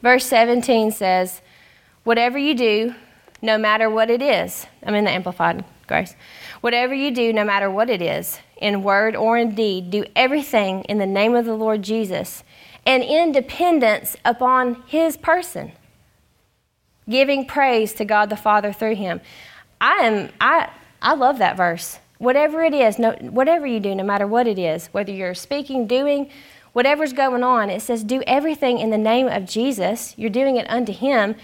Verse 0.01 0.25
17 0.25 0.91
says, 0.91 1.41
Whatever 2.05 2.37
you 2.37 2.53
do, 2.55 2.95
no 3.41 3.57
matter 3.57 3.89
what 3.89 4.09
it 4.09 4.21
is, 4.21 4.65
I'm 4.83 4.95
in 4.95 5.03
the 5.03 5.11
Amplified 5.11 5.65
Grace. 5.87 6.15
Whatever 6.61 6.93
you 6.93 7.11
do, 7.11 7.33
no 7.33 7.43
matter 7.43 7.69
what 7.69 7.89
it 7.89 8.01
is, 8.01 8.39
in 8.57 8.83
word 8.83 9.15
or 9.15 9.37
in 9.37 9.55
deed, 9.55 9.91
do 9.91 10.05
everything 10.15 10.83
in 10.83 10.97
the 10.97 11.05
name 11.05 11.35
of 11.35 11.45
the 11.45 11.53
Lord 11.53 11.81
Jesus 11.81 12.43
and 12.85 13.03
in 13.03 13.33
dependence 13.33 14.15
upon 14.23 14.81
his 14.87 15.17
person, 15.17 15.73
giving 17.09 17.45
praise 17.45 17.93
to 17.93 18.05
God 18.05 18.29
the 18.29 18.37
Father 18.37 18.71
through 18.71 18.95
him. 18.95 19.19
I 19.79 19.93
am 19.97 20.29
I 20.41 20.69
I 21.01 21.13
love 21.13 21.37
that 21.39 21.57
verse. 21.57 21.99
Whatever 22.17 22.63
it 22.63 22.73
is, 22.73 22.97
no, 22.97 23.11
whatever 23.21 23.67
you 23.67 23.79
do, 23.79 23.93
no 23.93 24.03
matter 24.03 24.25
what 24.25 24.47
it 24.47 24.57
is, 24.57 24.87
whether 24.87 25.11
you're 25.11 25.35
speaking, 25.35 25.85
doing, 25.85 26.31
whatever's 26.73 27.13
going 27.13 27.43
on, 27.43 27.69
it 27.69 27.81
says 27.81 28.03
do 28.03 28.23
everything 28.25 28.79
in 28.79 28.89
the 28.89 28.97
name 28.97 29.27
of 29.27 29.45
Jesus. 29.45 30.15
You're 30.17 30.31
doing 30.31 30.57
it 30.57 30.67
unto 30.69 30.91
him, 30.91 31.35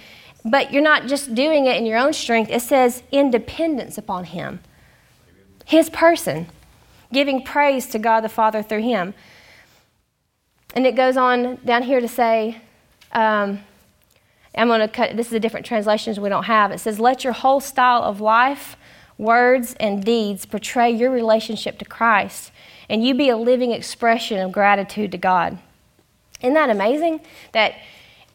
but 0.44 0.74
you're 0.74 0.82
not 0.82 1.06
just 1.08 1.36
doing 1.36 1.68
it 1.68 1.78
in 1.78 1.86
your 1.86 2.00
own 2.00 2.14
strength. 2.14 2.50
It 2.50 2.64
says 2.64 3.04
in 3.12 3.30
dependence 3.30 3.98
upon 3.98 4.26
him. 4.26 4.62
His 5.66 5.90
person, 5.90 6.48
giving 7.12 7.44
praise 7.44 7.88
to 7.88 8.00
God 8.00 8.22
the 8.22 8.30
Father 8.30 8.64
through 8.64 8.82
him. 8.82 9.14
And 10.76 10.88
it 10.88 10.96
goes 10.96 11.18
on 11.18 11.60
down 11.64 11.84
here 11.84 12.02
to 12.02 12.08
say, 12.08 12.62
um, 13.12 13.60
I'm 14.56 14.68
going 14.68 14.82
to 14.82 14.88
cut, 14.88 15.18
this 15.18 15.28
is 15.28 15.34
a 15.34 15.40
different 15.40 15.66
translation 15.66 16.20
we 16.22 16.30
don't 16.30 16.44
have. 16.44 16.72
It 16.72 16.80
says, 16.80 17.00
Let 17.00 17.24
your 17.24 17.34
whole 17.34 17.60
style 17.60 18.04
of 18.04 18.22
life, 18.22 18.78
words, 19.18 19.76
and 19.80 20.04
deeds 20.04 20.46
portray 20.46 20.92
your 20.92 21.12
relationship 21.12 21.80
to 21.80 21.86
Christ, 21.86 22.52
and 22.90 23.06
you 23.06 23.16
be 23.16 23.30
a 23.30 23.38
living 23.38 23.72
expression 23.72 24.40
of 24.40 24.52
gratitude 24.52 25.12
to 25.12 25.18
God. 25.18 25.58
Isn't 26.42 26.54
that 26.54 26.70
amazing? 26.70 27.22
That 27.54 27.76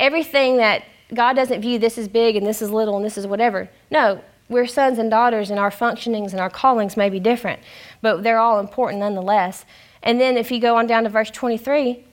everything 0.00 0.56
that 0.56 0.84
God 1.14 1.34
doesn't 1.34 1.60
view 1.60 1.78
this 1.78 1.98
is 1.98 2.08
big 2.08 2.36
and 2.36 2.46
this 2.46 2.62
is 2.62 2.70
little 2.70 2.96
and 2.96 3.04
this 3.04 3.16
is 3.16 3.26
whatever. 3.26 3.68
No, 3.90 4.20
we're 4.48 4.66
sons 4.66 4.98
and 4.98 5.10
daughters, 5.10 5.50
and 5.50 5.60
our 5.60 5.70
functionings 5.70 6.32
and 6.32 6.40
our 6.40 6.50
callings 6.50 6.96
may 6.96 7.10
be 7.10 7.20
different, 7.20 7.60
but 8.00 8.22
they're 8.22 8.38
all 8.38 8.60
important 8.60 9.00
nonetheless. 9.00 9.64
And 10.02 10.20
then 10.20 10.36
if 10.36 10.50
you 10.50 10.58
go 10.58 10.76
on 10.76 10.86
down 10.86 11.04
to 11.04 11.10
verse 11.10 11.30
23, 11.30 12.04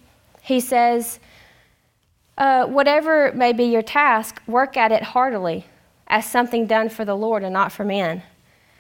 he 0.42 0.60
says, 0.60 1.20
uh, 2.38 2.66
Whatever 2.66 3.32
may 3.34 3.54
be 3.54 3.66
your 3.66 3.82
task, 3.82 4.42
work 4.48 4.78
at 4.78 4.92
it 4.92 5.04
heartily, 5.04 5.66
as 6.08 6.26
something 6.26 6.68
done 6.68 6.90
for 6.90 7.06
the 7.06 7.16
Lord 7.16 7.44
and 7.44 7.54
not 7.54 7.72
for 7.72 7.84
men, 7.84 8.24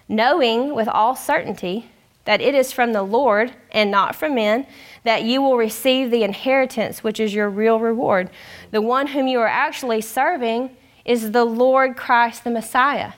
knowing 0.07 0.75
with 0.75 0.87
all 0.87 1.15
certainty 1.15 1.89
that 2.25 2.41
it 2.41 2.55
is 2.55 2.71
from 2.71 2.91
the 2.93 3.03
Lord 3.03 3.53
and 3.71 3.89
not 3.89 4.15
from 4.15 4.35
men 4.35 4.65
that 5.03 5.23
you 5.23 5.41
will 5.41 5.57
receive 5.57 6.11
the 6.11 6.23
inheritance, 6.23 7.03
which 7.03 7.19
is 7.19 7.33
your 7.33 7.49
real 7.49 7.79
reward. 7.79 8.29
The 8.71 8.81
one 8.81 9.07
whom 9.07 9.27
you 9.27 9.39
are 9.39 9.47
actually 9.47 10.01
serving 10.01 10.75
is 11.05 11.31
the 11.31 11.45
Lord 11.45 11.95
Christ 11.95 12.43
the 12.43 12.49
Messiah. 12.49 13.13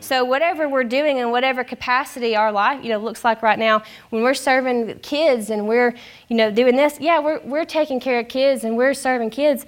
So 0.00 0.24
whatever 0.24 0.68
we're 0.68 0.84
doing 0.84 1.18
in 1.18 1.30
whatever 1.30 1.62
capacity 1.62 2.34
our 2.34 2.50
life, 2.50 2.82
you 2.82 2.90
know, 2.90 2.98
looks 2.98 3.24
like 3.24 3.42
right 3.42 3.58
now, 3.58 3.82
when 4.10 4.22
we're 4.22 4.34
serving 4.34 4.98
kids 5.00 5.50
and 5.50 5.68
we're, 5.68 5.94
you 6.28 6.36
know, 6.36 6.50
doing 6.50 6.76
this, 6.76 6.98
yeah, 7.00 7.20
we're, 7.20 7.40
we're 7.40 7.64
taking 7.64 8.00
care 8.00 8.20
of 8.20 8.28
kids 8.28 8.64
and 8.64 8.76
we're 8.76 8.94
serving 8.94 9.30
kids, 9.30 9.66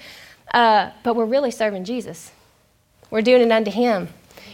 uh, 0.55 0.91
but 1.03 1.15
we're 1.15 1.27
really 1.27 1.51
serving 1.51 1.85
Jesus. 1.85 2.33
We're 3.11 3.23
doing 3.23 3.43
it 3.43 3.53
unto 3.53 3.71
Him. 3.71 4.09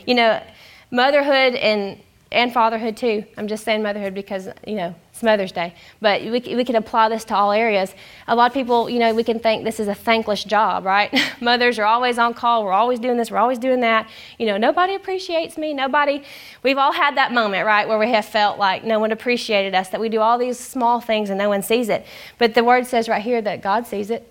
You 0.06 0.14
know, 0.14 0.42
motherhood 0.90 1.54
and 1.54 1.98
and 2.30 2.52
fatherhood 2.52 2.96
too. 2.96 3.24
I'm 3.36 3.48
just 3.48 3.64
saying 3.64 3.82
motherhood 3.82 4.14
because, 4.14 4.48
you 4.66 4.74
know, 4.74 4.94
it's 5.18 5.24
Mother's 5.24 5.50
Day. 5.50 5.74
But 6.00 6.22
we, 6.22 6.30
we 6.30 6.64
can 6.64 6.76
apply 6.76 7.08
this 7.08 7.24
to 7.24 7.34
all 7.34 7.50
areas. 7.50 7.92
A 8.28 8.36
lot 8.36 8.46
of 8.46 8.54
people, 8.54 8.88
you 8.88 9.00
know, 9.00 9.12
we 9.12 9.24
can 9.24 9.40
think 9.40 9.64
this 9.64 9.80
is 9.80 9.88
a 9.88 9.94
thankless 9.94 10.44
job, 10.44 10.84
right? 10.84 11.12
Mothers 11.40 11.76
are 11.80 11.84
always 11.84 12.18
on 12.18 12.34
call. 12.34 12.64
We're 12.64 12.72
always 12.72 13.00
doing 13.00 13.16
this. 13.16 13.28
We're 13.28 13.38
always 13.38 13.58
doing 13.58 13.80
that. 13.80 14.08
You 14.38 14.46
know, 14.46 14.56
nobody 14.56 14.94
appreciates 14.94 15.58
me. 15.58 15.74
Nobody, 15.74 16.22
we've 16.62 16.78
all 16.78 16.92
had 16.92 17.16
that 17.16 17.32
moment, 17.32 17.66
right, 17.66 17.88
where 17.88 17.98
we 17.98 18.08
have 18.12 18.26
felt 18.26 18.60
like 18.60 18.84
no 18.84 19.00
one 19.00 19.10
appreciated 19.10 19.74
us, 19.74 19.88
that 19.88 20.00
we 20.00 20.08
do 20.08 20.20
all 20.20 20.38
these 20.38 20.58
small 20.58 21.00
things 21.00 21.30
and 21.30 21.38
no 21.38 21.48
one 21.48 21.62
sees 21.62 21.88
it. 21.88 22.06
But 22.38 22.54
the 22.54 22.62
word 22.62 22.86
says 22.86 23.08
right 23.08 23.22
here 23.22 23.42
that 23.42 23.60
God 23.60 23.88
sees 23.88 24.10
it 24.10 24.30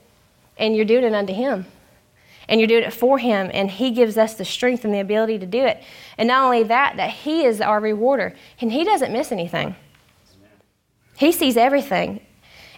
and 0.58 0.74
you're 0.74 0.86
doing 0.86 1.04
it 1.04 1.14
unto 1.14 1.34
Him 1.34 1.66
and 2.48 2.62
you're 2.62 2.68
doing 2.68 2.84
it 2.84 2.94
for 2.94 3.18
him 3.18 3.52
and 3.54 3.70
he 3.70 3.92
gives 3.92 4.18
us 4.18 4.36
the 4.36 4.46
strength 4.46 4.86
and 4.86 4.94
the 4.94 5.02
ability 5.02 5.38
to 5.38 5.46
do 5.46 5.66
it 5.66 5.84
and 6.18 6.30
not 6.30 6.46
only 6.46 6.64
that 6.64 6.96
that 6.96 7.10
he 7.10 7.44
is 7.44 7.60
our 7.60 7.82
rewarder 7.82 8.34
and 8.62 8.72
he 8.72 8.86
doesn't 8.86 9.12
miss 9.12 9.34
anything 9.34 9.76
he 11.18 11.32
sees 11.32 11.58
everything 11.58 12.22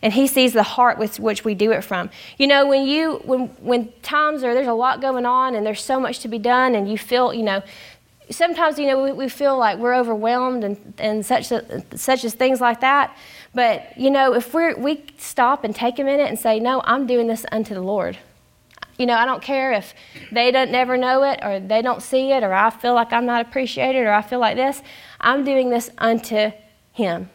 and 0.02 0.14
he 0.14 0.28
sees 0.28 0.54
the 0.54 0.64
heart 0.64 0.98
with 0.98 1.20
which 1.20 1.44
we 1.44 1.54
do 1.54 1.72
it 1.72 1.84
from 1.84 2.10
you 2.38 2.48
know 2.48 2.66
when 2.68 2.86
you 2.86 3.22
when 3.26 3.48
when 3.60 3.92
times 4.02 4.44
are 4.44 4.54
there's 4.54 4.68
a 4.68 4.74
lot 4.74 5.02
going 5.02 5.26
on 5.26 5.56
and 5.56 5.66
there's 5.66 5.84
so 5.84 6.00
much 6.00 6.20
to 6.20 6.28
be 6.28 6.40
done 6.40 6.76
and 6.76 6.90
you 6.90 6.98
feel 6.98 7.34
you 7.34 7.44
know 7.44 7.62
sometimes 8.32 8.80
you 8.80 8.88
know 8.88 9.04
we, 9.04 9.12
we 9.12 9.30
feel 9.30 9.58
like 9.58 9.78
we're 9.78 9.96
overwhelmed 9.96 10.64
and, 10.64 10.94
and 10.98 11.26
such 11.26 11.52
such 11.96 12.24
as 12.24 12.34
things 12.34 12.62
like 12.62 12.82
that 12.82 13.16
but 13.54 13.98
you 13.98 14.10
know 14.10 14.34
if 14.34 14.54
we 14.54 14.74
we 14.76 15.04
stop 15.18 15.64
and 15.64 15.76
take 15.76 16.00
a 16.00 16.04
minute 16.04 16.30
and 16.30 16.40
say 16.40 16.60
no 16.60 16.82
i'm 16.86 17.06
doing 17.06 17.28
this 17.28 17.46
unto 17.52 17.74
the 17.74 17.82
lord 17.82 18.18
you 19.00 19.06
know, 19.06 19.16
I 19.16 19.26
don't 19.26 19.42
care 19.42 19.72
if 19.72 19.94
they 20.30 20.52
don't 20.52 20.72
never 20.72 20.98
know 20.98 21.24
it 21.24 21.40
or 21.42 21.62
they 21.62 21.82
don't 21.82 22.04
see 22.04 22.34
it 22.34 22.44
or 22.44 22.54
I 22.54 22.70
feel 22.70 22.94
like 22.94 23.14
I'm 23.14 23.26
not 23.26 23.46
appreciated 23.48 24.00
or 24.06 24.12
I 24.12 24.22
feel 24.22 24.40
like 24.40 24.58
this. 24.58 24.84
I'm 25.22 25.46
doing 25.46 25.70
this 25.70 25.90
unto 25.98 26.52
Him. 26.92 27.30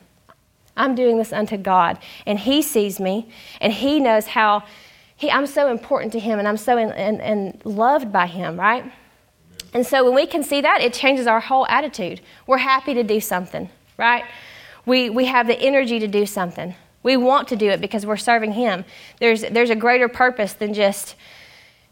I'm 0.76 0.94
doing 0.94 1.18
this 1.18 1.32
unto 1.32 1.56
God. 1.56 1.98
And 2.26 2.38
He 2.38 2.62
sees 2.62 2.98
me 3.00 3.28
and 3.60 3.72
He 3.72 4.00
knows 4.00 4.26
how 4.26 4.64
he, 5.16 5.30
I'm 5.30 5.46
so 5.46 5.70
important 5.70 6.12
to 6.12 6.20
Him 6.20 6.38
and 6.38 6.48
I'm 6.48 6.56
so 6.56 6.76
in, 6.76 6.90
in, 6.92 7.20
in 7.20 7.60
loved 7.64 8.12
by 8.12 8.26
Him, 8.26 8.58
right? 8.58 8.90
And 9.72 9.86
so 9.86 10.04
when 10.04 10.14
we 10.14 10.26
can 10.26 10.42
see 10.42 10.60
that, 10.60 10.80
it 10.80 10.92
changes 10.92 11.26
our 11.26 11.40
whole 11.40 11.66
attitude. 11.66 12.20
We're 12.46 12.58
happy 12.58 12.94
to 12.94 13.02
do 13.02 13.20
something, 13.20 13.68
right? 13.96 14.24
We, 14.86 15.10
we 15.10 15.24
have 15.26 15.46
the 15.46 15.58
energy 15.58 15.98
to 15.98 16.08
do 16.08 16.26
something. 16.26 16.74
We 17.02 17.16
want 17.16 17.48
to 17.48 17.56
do 17.56 17.70
it 17.70 17.80
because 17.80 18.06
we're 18.06 18.16
serving 18.16 18.52
Him. 18.52 18.84
There's, 19.20 19.42
there's 19.42 19.70
a 19.70 19.76
greater 19.76 20.08
purpose 20.08 20.52
than 20.52 20.74
just 20.74 21.16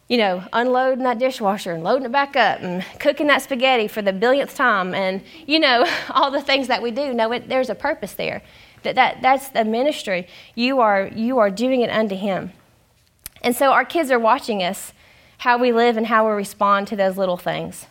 you 0.08 0.18
know, 0.18 0.44
unloading 0.52 1.04
that 1.04 1.18
dishwasher 1.18 1.72
and 1.72 1.82
loading 1.82 2.04
it 2.04 2.12
back 2.12 2.36
up 2.36 2.60
and 2.60 2.84
cooking 2.98 3.28
that 3.28 3.40
spaghetti 3.40 3.88
for 3.88 4.02
the 4.02 4.12
billionth 4.12 4.54
time 4.54 4.94
and, 4.94 5.22
you 5.46 5.58
know, 5.58 5.86
all 6.10 6.30
the 6.30 6.42
things 6.42 6.68
that 6.68 6.82
we 6.82 6.90
do. 6.90 7.14
No, 7.14 7.32
it, 7.32 7.48
there's 7.48 7.70
a 7.70 7.74
purpose 7.74 8.12
there. 8.12 8.42
That, 8.82 8.94
that, 8.96 9.22
that's 9.22 9.48
the 9.48 9.64
ministry. 9.64 10.28
You 10.54 10.80
are, 10.80 11.08
you 11.14 11.38
are 11.38 11.50
doing 11.50 11.80
it 11.80 11.90
unto 11.90 12.14
Him. 12.14 12.52
And 13.42 13.54
so 13.56 13.72
our 13.72 13.84
kids 13.84 14.10
are 14.10 14.18
watching 14.18 14.62
us, 14.62 14.92
how 15.38 15.58
we 15.58 15.72
live 15.72 15.96
and 15.96 16.06
how 16.06 16.28
we 16.28 16.34
respond 16.34 16.86
to 16.88 16.96
those 16.96 17.16
little 17.16 17.36
things. 17.36 17.86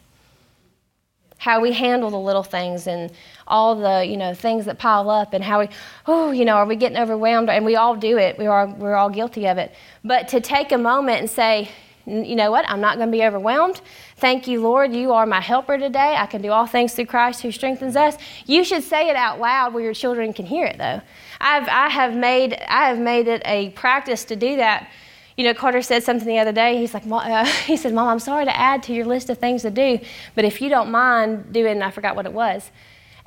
How 1.37 1.59
we 1.59 1.73
handle 1.73 2.09
the 2.09 2.19
little 2.19 2.43
things 2.43 2.87
and 2.87 3.11
all 3.47 3.75
the, 3.75 4.05
you 4.05 4.15
know, 4.15 4.33
things 4.33 4.65
that 4.65 4.77
pile 4.77 5.09
up 5.09 5.33
and 5.33 5.43
how 5.43 5.59
we, 5.61 5.69
oh, 6.05 6.31
you 6.31 6.45
know, 6.45 6.53
are 6.55 6.65
we 6.65 6.75
getting 6.75 6.97
overwhelmed? 6.97 7.49
And 7.49 7.65
we 7.65 7.75
all 7.75 7.95
do 7.95 8.17
it. 8.17 8.37
We 8.37 8.45
are, 8.45 8.67
we're 8.67 8.95
all 8.95 9.09
guilty 9.09 9.47
of 9.47 9.57
it. 9.57 9.73
But 10.03 10.27
to 10.29 10.39
take 10.39 10.71
a 10.71 10.77
moment 10.77 11.19
and 11.19 11.29
say, 11.29 11.69
you 12.05 12.35
know 12.35 12.49
what? 12.51 12.65
I'm 12.67 12.81
not 12.81 12.97
going 12.97 13.09
to 13.09 13.11
be 13.11 13.23
overwhelmed. 13.23 13.81
Thank 14.17 14.47
you, 14.47 14.61
Lord. 14.61 14.93
You 14.93 15.13
are 15.13 15.25
my 15.25 15.41
helper 15.41 15.77
today. 15.77 16.15
I 16.17 16.25
can 16.25 16.41
do 16.41 16.51
all 16.51 16.65
things 16.65 16.93
through 16.93 17.05
Christ 17.05 17.41
who 17.41 17.51
strengthens 17.51 17.95
us. 17.95 18.17
You 18.45 18.63
should 18.63 18.83
say 18.83 19.09
it 19.09 19.15
out 19.15 19.39
loud 19.39 19.73
where 19.73 19.83
your 19.83 19.93
children 19.93 20.33
can 20.33 20.45
hear 20.45 20.65
it, 20.65 20.77
though. 20.77 21.01
I've, 21.39 21.67
I, 21.67 21.89
have 21.89 22.15
made, 22.15 22.53
I 22.67 22.87
have 22.87 22.99
made 22.99 23.27
it 23.27 23.41
a 23.45 23.69
practice 23.71 24.25
to 24.25 24.35
do 24.35 24.57
that. 24.57 24.89
You 25.37 25.45
know, 25.45 25.53
Carter 25.53 25.81
said 25.81 26.03
something 26.03 26.27
the 26.27 26.39
other 26.39 26.51
day. 26.51 26.77
He's 26.77 26.93
like, 26.93 27.03
uh, 27.07 27.45
he 27.65 27.77
said, 27.77 27.93
Mom, 27.93 28.07
I'm 28.07 28.19
sorry 28.19 28.45
to 28.45 28.55
add 28.55 28.83
to 28.83 28.93
your 28.93 29.05
list 29.05 29.29
of 29.29 29.37
things 29.37 29.61
to 29.61 29.71
do, 29.71 29.99
but 30.35 30.45
if 30.45 30.61
you 30.61 30.69
don't 30.69 30.91
mind 30.91 31.53
doing, 31.53 31.81
I 31.81 31.91
forgot 31.91 32.15
what 32.15 32.25
it 32.25 32.33
was. 32.33 32.69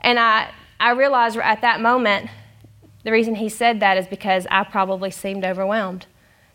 And 0.01 0.19
I, 0.19 0.51
I 0.79 0.91
realized 0.93 1.37
at 1.39 1.63
that 1.63 1.81
moment, 1.81 2.29
the 3.05 3.13
reason 3.13 3.35
he 3.35 3.49
said 3.49 3.81
that 3.81 3.97
is 3.99 4.07
because 4.07 4.47
I 4.51 4.65
probably 4.65 5.11
seemed 5.11 5.45
overwhelmed. 5.45 6.07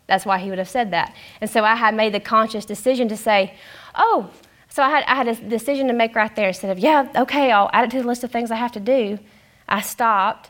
That's 0.09 0.25
why 0.25 0.39
he 0.39 0.49
would 0.49 0.59
have 0.59 0.69
said 0.69 0.91
that. 0.91 1.15
And 1.39 1.49
so 1.49 1.63
I 1.63 1.75
had 1.75 1.95
made 1.95 2.13
the 2.13 2.19
conscious 2.19 2.65
decision 2.65 3.07
to 3.07 3.15
say, 3.15 3.53
oh, 3.95 4.29
so 4.67 4.83
I 4.83 4.89
had, 4.89 5.03
I 5.07 5.15
had 5.15 5.27
a 5.27 5.35
decision 5.35 5.87
to 5.87 5.93
make 5.93 6.15
right 6.15 6.35
there 6.35 6.49
instead 6.49 6.71
of, 6.71 6.79
yeah, 6.79 7.07
okay, 7.15 7.51
I'll 7.51 7.69
add 7.71 7.85
it 7.85 7.91
to 7.91 8.01
the 8.01 8.07
list 8.07 8.23
of 8.23 8.31
things 8.31 8.51
I 8.51 8.55
have 8.55 8.73
to 8.73 8.79
do. 8.79 9.19
I 9.67 9.81
stopped 9.81 10.49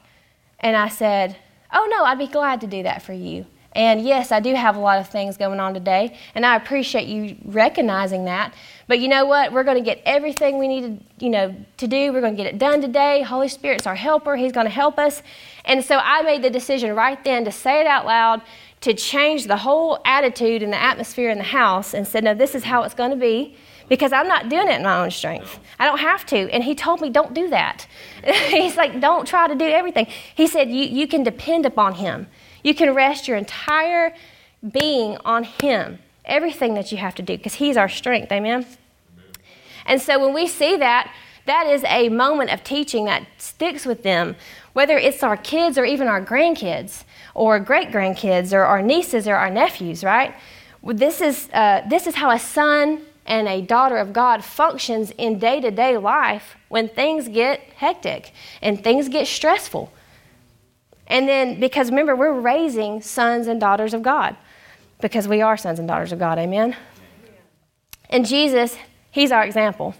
and 0.59 0.75
I 0.75 0.89
said, 0.89 1.37
oh, 1.71 1.87
no, 1.91 2.03
I'd 2.03 2.17
be 2.17 2.27
glad 2.27 2.61
to 2.61 2.67
do 2.67 2.83
that 2.83 3.01
for 3.01 3.13
you. 3.13 3.45
And 3.73 4.01
yes, 4.01 4.31
I 4.31 4.39
do 4.39 4.55
have 4.55 4.75
a 4.75 4.79
lot 4.79 4.99
of 4.99 5.09
things 5.09 5.37
going 5.37 5.59
on 5.59 5.75
today, 5.75 6.17
and 6.33 6.43
I 6.43 6.55
appreciate 6.55 7.07
you 7.07 7.37
recognizing 7.45 8.25
that. 8.25 8.55
But 8.87 8.99
you 8.99 9.07
know 9.07 9.25
what? 9.25 9.51
We're 9.53 9.63
going 9.63 9.77
to 9.77 9.83
get 9.83 10.01
everything 10.05 10.57
we 10.57 10.67
need 10.67 10.81
to, 10.81 11.23
you 11.23 11.29
know, 11.29 11.55
to 11.77 11.87
do. 11.87 12.11
We're 12.11 12.21
going 12.21 12.35
to 12.35 12.43
get 12.43 12.51
it 12.51 12.57
done 12.57 12.81
today. 12.81 13.21
Holy 13.21 13.47
Spirit's 13.47 13.85
our 13.85 13.95
helper. 13.95 14.35
He's 14.35 14.51
going 14.51 14.65
to 14.65 14.71
help 14.71 14.97
us. 14.97 15.21
And 15.65 15.85
so 15.85 15.97
I 15.97 16.23
made 16.23 16.41
the 16.41 16.49
decision 16.49 16.95
right 16.95 17.23
then 17.23 17.45
to 17.45 17.51
say 17.51 17.79
it 17.79 17.85
out 17.85 18.07
loud, 18.07 18.41
to 18.81 18.93
change 18.93 19.45
the 19.47 19.57
whole 19.57 19.99
attitude 20.05 20.63
and 20.63 20.71
the 20.71 20.81
atmosphere 20.81 21.29
in 21.29 21.37
the 21.37 21.43
house 21.43 21.93
and 21.93 22.07
said, 22.07 22.23
No, 22.23 22.33
this 22.33 22.55
is 22.55 22.63
how 22.63 22.83
it's 22.83 22.93
going 22.93 23.11
to 23.11 23.17
be 23.17 23.55
because 23.89 24.13
I'm 24.13 24.27
not 24.27 24.49
doing 24.49 24.67
it 24.67 24.75
in 24.75 24.83
my 24.83 25.03
own 25.03 25.11
strength. 25.11 25.59
I 25.79 25.85
don't 25.85 25.99
have 25.99 26.25
to. 26.27 26.37
And 26.51 26.63
he 26.63 26.75
told 26.75 27.01
me, 27.01 27.09
Don't 27.09 27.33
do 27.33 27.49
that. 27.49 27.87
He's 28.23 28.77
like, 28.77 29.01
Don't 29.01 29.27
try 29.27 29.47
to 29.47 29.55
do 29.55 29.65
everything. 29.65 30.07
He 30.35 30.47
said, 30.47 30.69
you, 30.69 30.83
you 30.83 31.07
can 31.07 31.23
depend 31.23 31.65
upon 31.65 31.95
him, 31.95 32.27
you 32.63 32.73
can 32.73 32.93
rest 32.93 33.27
your 33.27 33.37
entire 33.37 34.13
being 34.71 35.17
on 35.25 35.43
him, 35.43 35.99
everything 36.25 36.73
that 36.73 36.91
you 36.91 36.97
have 36.97 37.15
to 37.15 37.21
do 37.21 37.37
because 37.37 37.55
he's 37.55 37.77
our 37.77 37.89
strength. 37.89 38.31
Amen? 38.31 38.65
And 39.85 40.01
so 40.01 40.19
when 40.19 40.33
we 40.33 40.47
see 40.47 40.77
that, 40.77 41.11
that 41.45 41.65
is 41.65 41.83
a 41.85 42.09
moment 42.09 42.51
of 42.51 42.63
teaching 42.63 43.05
that 43.05 43.25
sticks 43.37 43.85
with 43.85 44.03
them, 44.03 44.35
whether 44.73 44.97
it's 44.97 45.23
our 45.23 45.37
kids 45.37 45.77
or 45.77 45.85
even 45.85 46.07
our 46.07 46.23
grandkids 46.23 47.05
or 47.33 47.59
great 47.59 47.89
grandkids 47.89 48.53
or 48.53 48.63
our 48.63 48.81
nieces 48.81 49.27
or 49.27 49.35
our 49.35 49.49
nephews, 49.49 50.03
right? 50.03 50.33
This 50.83 51.21
is, 51.21 51.49
uh, 51.53 51.81
this 51.89 52.07
is 52.07 52.15
how 52.15 52.31
a 52.31 52.39
son 52.39 53.01
and 53.25 53.47
a 53.47 53.61
daughter 53.61 53.97
of 53.97 54.11
God 54.11 54.43
functions 54.43 55.11
in 55.11 55.39
day 55.39 55.61
to 55.61 55.71
day 55.71 55.97
life 55.97 56.55
when 56.67 56.89
things 56.89 57.27
get 57.27 57.59
hectic 57.75 58.31
and 58.61 58.83
things 58.83 59.07
get 59.07 59.27
stressful. 59.27 59.91
And 61.07 61.27
then, 61.27 61.59
because 61.59 61.89
remember, 61.89 62.15
we're 62.15 62.39
raising 62.39 63.01
sons 63.01 63.47
and 63.47 63.59
daughters 63.59 63.93
of 63.93 64.03
God 64.03 64.35
because 65.01 65.27
we 65.27 65.41
are 65.41 65.57
sons 65.57 65.79
and 65.79 65.87
daughters 65.87 66.11
of 66.11 66.19
God, 66.19 66.37
amen? 66.37 66.75
And 68.09 68.27
Jesus, 68.27 68.77
He's 69.11 69.31
our 69.31 69.43
example. 69.43 69.95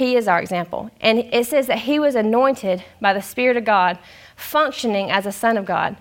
He 0.00 0.16
is 0.16 0.26
our 0.26 0.40
example. 0.40 0.90
And 1.02 1.18
it 1.18 1.46
says 1.46 1.66
that 1.66 1.80
He 1.80 1.98
was 1.98 2.14
anointed 2.14 2.82
by 3.02 3.12
the 3.12 3.20
Spirit 3.20 3.58
of 3.58 3.66
God, 3.66 3.98
functioning 4.34 5.10
as 5.10 5.26
a 5.26 5.30
Son 5.30 5.58
of 5.58 5.66
God, 5.66 5.94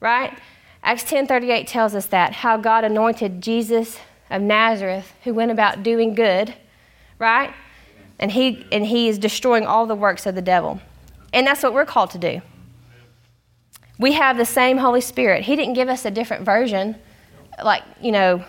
right? 0.00 0.36
Acts 0.82 1.04
10:38 1.04 1.68
tells 1.68 1.94
us 1.94 2.06
that 2.06 2.32
how 2.32 2.56
God 2.56 2.82
anointed 2.82 3.40
Jesus 3.40 4.00
of 4.30 4.42
Nazareth 4.42 5.14
who 5.22 5.32
went 5.32 5.52
about 5.52 5.84
doing 5.84 6.16
good, 6.16 6.54
right? 7.20 7.54
And 8.18 8.32
he 8.32 8.66
and 8.72 8.84
he 8.84 9.08
is 9.08 9.16
destroying 9.16 9.64
all 9.64 9.86
the 9.86 9.94
works 9.94 10.26
of 10.26 10.34
the 10.34 10.42
devil. 10.42 10.80
And 11.32 11.46
that's 11.46 11.62
what 11.62 11.72
we're 11.72 11.86
called 11.86 12.10
to 12.10 12.18
do. 12.18 12.40
We 13.96 14.14
have 14.14 14.38
the 14.38 14.44
same 14.44 14.78
Holy 14.78 15.00
Spirit. 15.00 15.44
He 15.44 15.54
didn't 15.54 15.74
give 15.74 15.88
us 15.88 16.04
a 16.04 16.10
different 16.10 16.44
version 16.44 16.96
like, 17.62 17.84
you 18.00 18.10
know, 18.10 18.44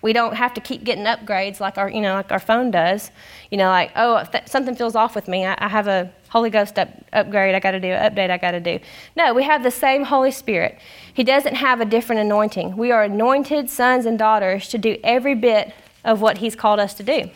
we 0.00 0.12
don't 0.12 0.36
have 0.36 0.54
to 0.54 0.60
keep 0.60 0.84
getting 0.84 1.04
upgrades 1.04 1.58
like 1.58 1.76
our, 1.76 1.90
you 1.90 2.00
know, 2.00 2.14
like 2.14 2.30
our 2.30 2.38
phone 2.38 2.70
does. 2.70 3.10
You 3.50 3.58
know, 3.58 3.68
like, 3.68 3.90
oh, 3.96 4.24
th- 4.30 4.46
something 4.46 4.76
feels 4.76 4.94
off 4.94 5.14
with 5.14 5.26
me, 5.26 5.44
I, 5.44 5.56
I 5.58 5.68
have 5.68 5.88
a 5.88 6.12
Holy 6.28 6.50
Ghost 6.50 6.78
up, 6.78 6.88
upgrade 7.12 7.54
I 7.54 7.60
got 7.60 7.72
to 7.72 7.80
do, 7.80 7.88
An 7.88 8.14
update 8.14 8.30
I 8.30 8.38
got 8.38 8.52
to 8.52 8.60
do. 8.60 8.78
No, 9.16 9.34
we 9.34 9.42
have 9.42 9.62
the 9.62 9.70
same 9.70 10.04
Holy 10.04 10.30
Spirit. 10.30 10.78
He 11.12 11.24
doesn't 11.24 11.54
have 11.54 11.80
a 11.80 11.84
different 11.84 12.20
anointing. 12.20 12.76
We 12.76 12.92
are 12.92 13.02
anointed 13.04 13.70
sons 13.70 14.06
and 14.06 14.18
daughters 14.18 14.68
to 14.68 14.78
do 14.78 14.98
every 15.02 15.34
bit 15.34 15.74
of 16.04 16.20
what 16.20 16.38
He's 16.38 16.54
called 16.54 16.78
us 16.78 16.94
to 16.94 17.02
do, 17.02 17.30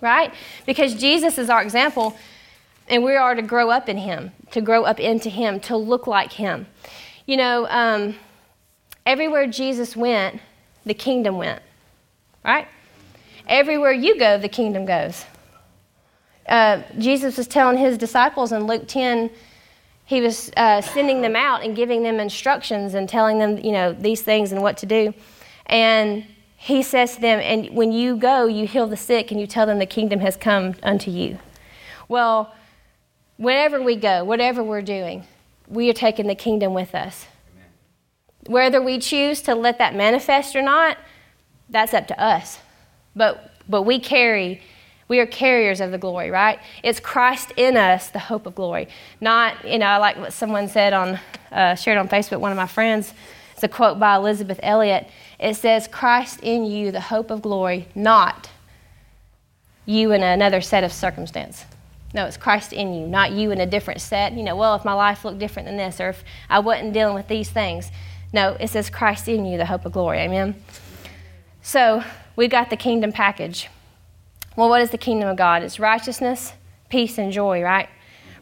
right? 0.00 0.34
Because 0.66 0.94
Jesus 0.94 1.38
is 1.38 1.48
our 1.48 1.62
example, 1.62 2.16
and 2.88 3.04
we 3.04 3.14
are 3.14 3.36
to 3.36 3.42
grow 3.42 3.70
up 3.70 3.88
in 3.88 3.98
Him, 3.98 4.32
to 4.50 4.60
grow 4.60 4.82
up 4.82 4.98
into 4.98 5.28
Him, 5.28 5.60
to 5.60 5.76
look 5.76 6.08
like 6.08 6.32
Him. 6.32 6.66
You 7.26 7.36
know, 7.36 7.68
um, 7.68 8.16
everywhere 9.04 9.46
Jesus 9.46 9.94
went, 9.94 10.40
the 10.84 10.94
kingdom 10.94 11.36
went 11.36 11.62
right? 12.46 12.68
Everywhere 13.48 13.92
you 13.92 14.18
go, 14.18 14.38
the 14.38 14.48
kingdom 14.48 14.86
goes. 14.86 15.24
Uh, 16.48 16.82
Jesus 16.98 17.36
was 17.36 17.46
telling 17.46 17.76
his 17.76 17.98
disciples 17.98 18.52
in 18.52 18.66
Luke 18.66 18.86
10, 18.86 19.30
he 20.04 20.20
was 20.20 20.50
uh, 20.56 20.80
sending 20.80 21.20
them 21.20 21.34
out 21.34 21.64
and 21.64 21.74
giving 21.74 22.04
them 22.04 22.20
instructions 22.20 22.94
and 22.94 23.08
telling 23.08 23.38
them, 23.40 23.58
you 23.58 23.72
know, 23.72 23.92
these 23.92 24.22
things 24.22 24.52
and 24.52 24.62
what 24.62 24.76
to 24.78 24.86
do. 24.86 25.12
And 25.66 26.24
he 26.56 26.82
says 26.82 27.16
to 27.16 27.20
them, 27.20 27.40
and 27.40 27.76
when 27.76 27.90
you 27.92 28.16
go, 28.16 28.46
you 28.46 28.66
heal 28.68 28.86
the 28.86 28.96
sick 28.96 29.32
and 29.32 29.40
you 29.40 29.48
tell 29.48 29.66
them 29.66 29.80
the 29.80 29.86
kingdom 29.86 30.20
has 30.20 30.36
come 30.36 30.74
unto 30.84 31.10
you. 31.10 31.38
Well, 32.08 32.54
wherever 33.36 33.82
we 33.82 33.96
go, 33.96 34.22
whatever 34.22 34.62
we're 34.62 34.82
doing, 34.82 35.24
we 35.66 35.90
are 35.90 35.94
taking 35.94 36.28
the 36.28 36.36
kingdom 36.36 36.72
with 36.72 36.94
us. 36.94 37.26
Amen. 37.52 38.52
Whether 38.52 38.80
we 38.80 39.00
choose 39.00 39.42
to 39.42 39.56
let 39.56 39.78
that 39.78 39.96
manifest 39.96 40.54
or 40.54 40.62
not, 40.62 40.98
that's 41.68 41.94
up 41.94 42.06
to 42.08 42.20
us. 42.20 42.58
But, 43.14 43.52
but 43.68 43.82
we 43.82 43.98
carry, 43.98 44.62
we 45.08 45.20
are 45.20 45.26
carriers 45.26 45.80
of 45.80 45.90
the 45.90 45.98
glory, 45.98 46.30
right? 46.30 46.58
It's 46.82 47.00
Christ 47.00 47.52
in 47.56 47.76
us, 47.76 48.10
the 48.10 48.18
hope 48.18 48.46
of 48.46 48.54
glory. 48.54 48.88
Not, 49.20 49.64
you 49.64 49.78
know, 49.78 49.86
I 49.86 49.96
like 49.96 50.16
what 50.16 50.32
someone 50.32 50.68
said 50.68 50.92
on, 50.92 51.18
uh, 51.50 51.74
shared 51.74 51.98
on 51.98 52.08
Facebook, 52.08 52.40
one 52.40 52.52
of 52.52 52.56
my 52.56 52.66
friends. 52.66 53.12
It's 53.54 53.62
a 53.62 53.68
quote 53.68 53.98
by 53.98 54.16
Elisabeth 54.16 54.60
Elliot. 54.62 55.08
It 55.40 55.54
says, 55.54 55.88
Christ 55.88 56.40
in 56.42 56.66
you, 56.66 56.92
the 56.92 57.00
hope 57.00 57.30
of 57.30 57.42
glory, 57.42 57.88
not 57.94 58.50
you 59.86 60.12
in 60.12 60.22
another 60.22 60.60
set 60.60 60.84
of 60.84 60.92
circumstance. 60.92 61.64
No, 62.12 62.26
it's 62.26 62.36
Christ 62.36 62.72
in 62.72 62.94
you, 62.94 63.06
not 63.06 63.32
you 63.32 63.50
in 63.50 63.60
a 63.60 63.66
different 63.66 64.00
set. 64.00 64.32
You 64.32 64.42
know, 64.42 64.56
well, 64.56 64.74
if 64.74 64.84
my 64.84 64.92
life 64.92 65.24
looked 65.24 65.38
different 65.38 65.66
than 65.66 65.76
this, 65.76 66.00
or 66.00 66.10
if 66.10 66.24
I 66.48 66.58
wasn't 66.58 66.92
dealing 66.92 67.14
with 67.14 67.28
these 67.28 67.50
things. 67.50 67.90
No, 68.32 68.56
it 68.58 68.68
says 68.68 68.90
Christ 68.90 69.28
in 69.28 69.46
you, 69.46 69.56
the 69.56 69.66
hope 69.66 69.86
of 69.86 69.92
glory. 69.92 70.18
Amen. 70.18 70.54
So 71.66 72.04
we've 72.36 72.48
got 72.48 72.70
the 72.70 72.76
kingdom 72.76 73.10
package. 73.10 73.68
Well, 74.54 74.68
what 74.68 74.82
is 74.82 74.90
the 74.90 74.98
kingdom 74.98 75.28
of 75.28 75.36
God? 75.36 75.64
It's 75.64 75.80
righteousness, 75.80 76.52
peace, 76.90 77.18
and 77.18 77.32
joy, 77.32 77.60
right? 77.60 77.88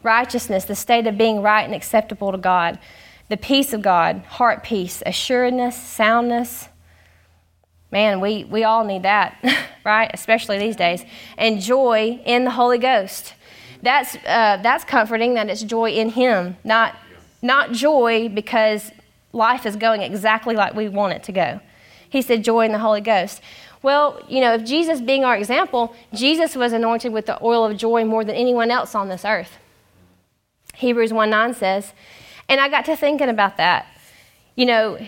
Righteousness, 0.03 0.67
the 0.67 0.75
state 0.75 1.07
of 1.07 1.17
being 1.17 1.41
right 1.41 1.63
and 1.63 1.75
acceptable 1.75 2.33
to 2.33 2.37
God. 2.37 2.79
The 3.31 3.39
peace 3.39 3.73
of 3.73 3.81
God, 3.81 4.19
heart 4.29 4.63
peace, 4.63 5.03
assuredness, 5.07 5.75
soundness. 5.75 6.69
Man, 7.91 8.21
we, 8.21 8.45
we 8.45 8.63
all 8.63 8.85
need 8.85 9.05
that, 9.05 9.43
right? 9.87 10.11
Especially 10.13 10.59
these 10.59 10.77
days. 10.77 11.03
And 11.39 11.63
joy 11.63 12.21
in 12.27 12.45
the 12.45 12.51
Holy 12.51 12.77
Ghost. 12.77 13.33
That's, 13.81 14.17
uh, 14.17 14.59
that's 14.63 14.85
comforting 14.85 15.33
that 15.33 15.49
it's 15.49 15.63
joy 15.63 15.93
in 15.93 16.11
Him, 16.11 16.59
not, 16.63 16.95
not 17.41 17.73
joy 17.73 18.29
because 18.29 18.93
life 19.33 19.65
is 19.65 19.77
going 19.77 20.03
exactly 20.03 20.55
like 20.55 20.75
we 20.75 20.91
want 20.91 21.15
it 21.15 21.23
to 21.23 21.33
go. 21.33 21.61
He 22.15 22.23
said, 22.23 22.45
joy 22.45 22.65
in 22.65 22.71
the 22.71 22.79
Holy 22.79 23.01
Ghost. 23.01 23.41
Well, 23.83 24.23
you 24.29 24.41
know, 24.41 24.55
if 24.55 24.65
Jesus 24.65 25.01
being 25.01 25.25
our 25.25 25.37
example, 25.37 25.97
Jesus 26.13 26.55
was 26.55 26.73
anointed 26.73 27.13
with 27.13 27.27
the 27.27 27.43
oil 27.45 27.65
of 27.65 27.77
joy 27.77 28.05
more 28.05 28.25
than 28.25 28.37
anyone 28.37 28.71
else 28.71 28.95
on 28.95 29.09
this 29.09 29.25
earth. 29.25 29.59
Hebrews 30.77 31.13
1 31.13 31.29
9 31.29 31.55
says, 31.55 31.93
and 32.49 32.61
I 32.61 32.69
got 32.69 32.85
to 32.85 32.95
thinking 32.95 33.29
about 33.29 33.57
that. 33.57 33.87
You 34.55 34.67
know, 34.67 34.99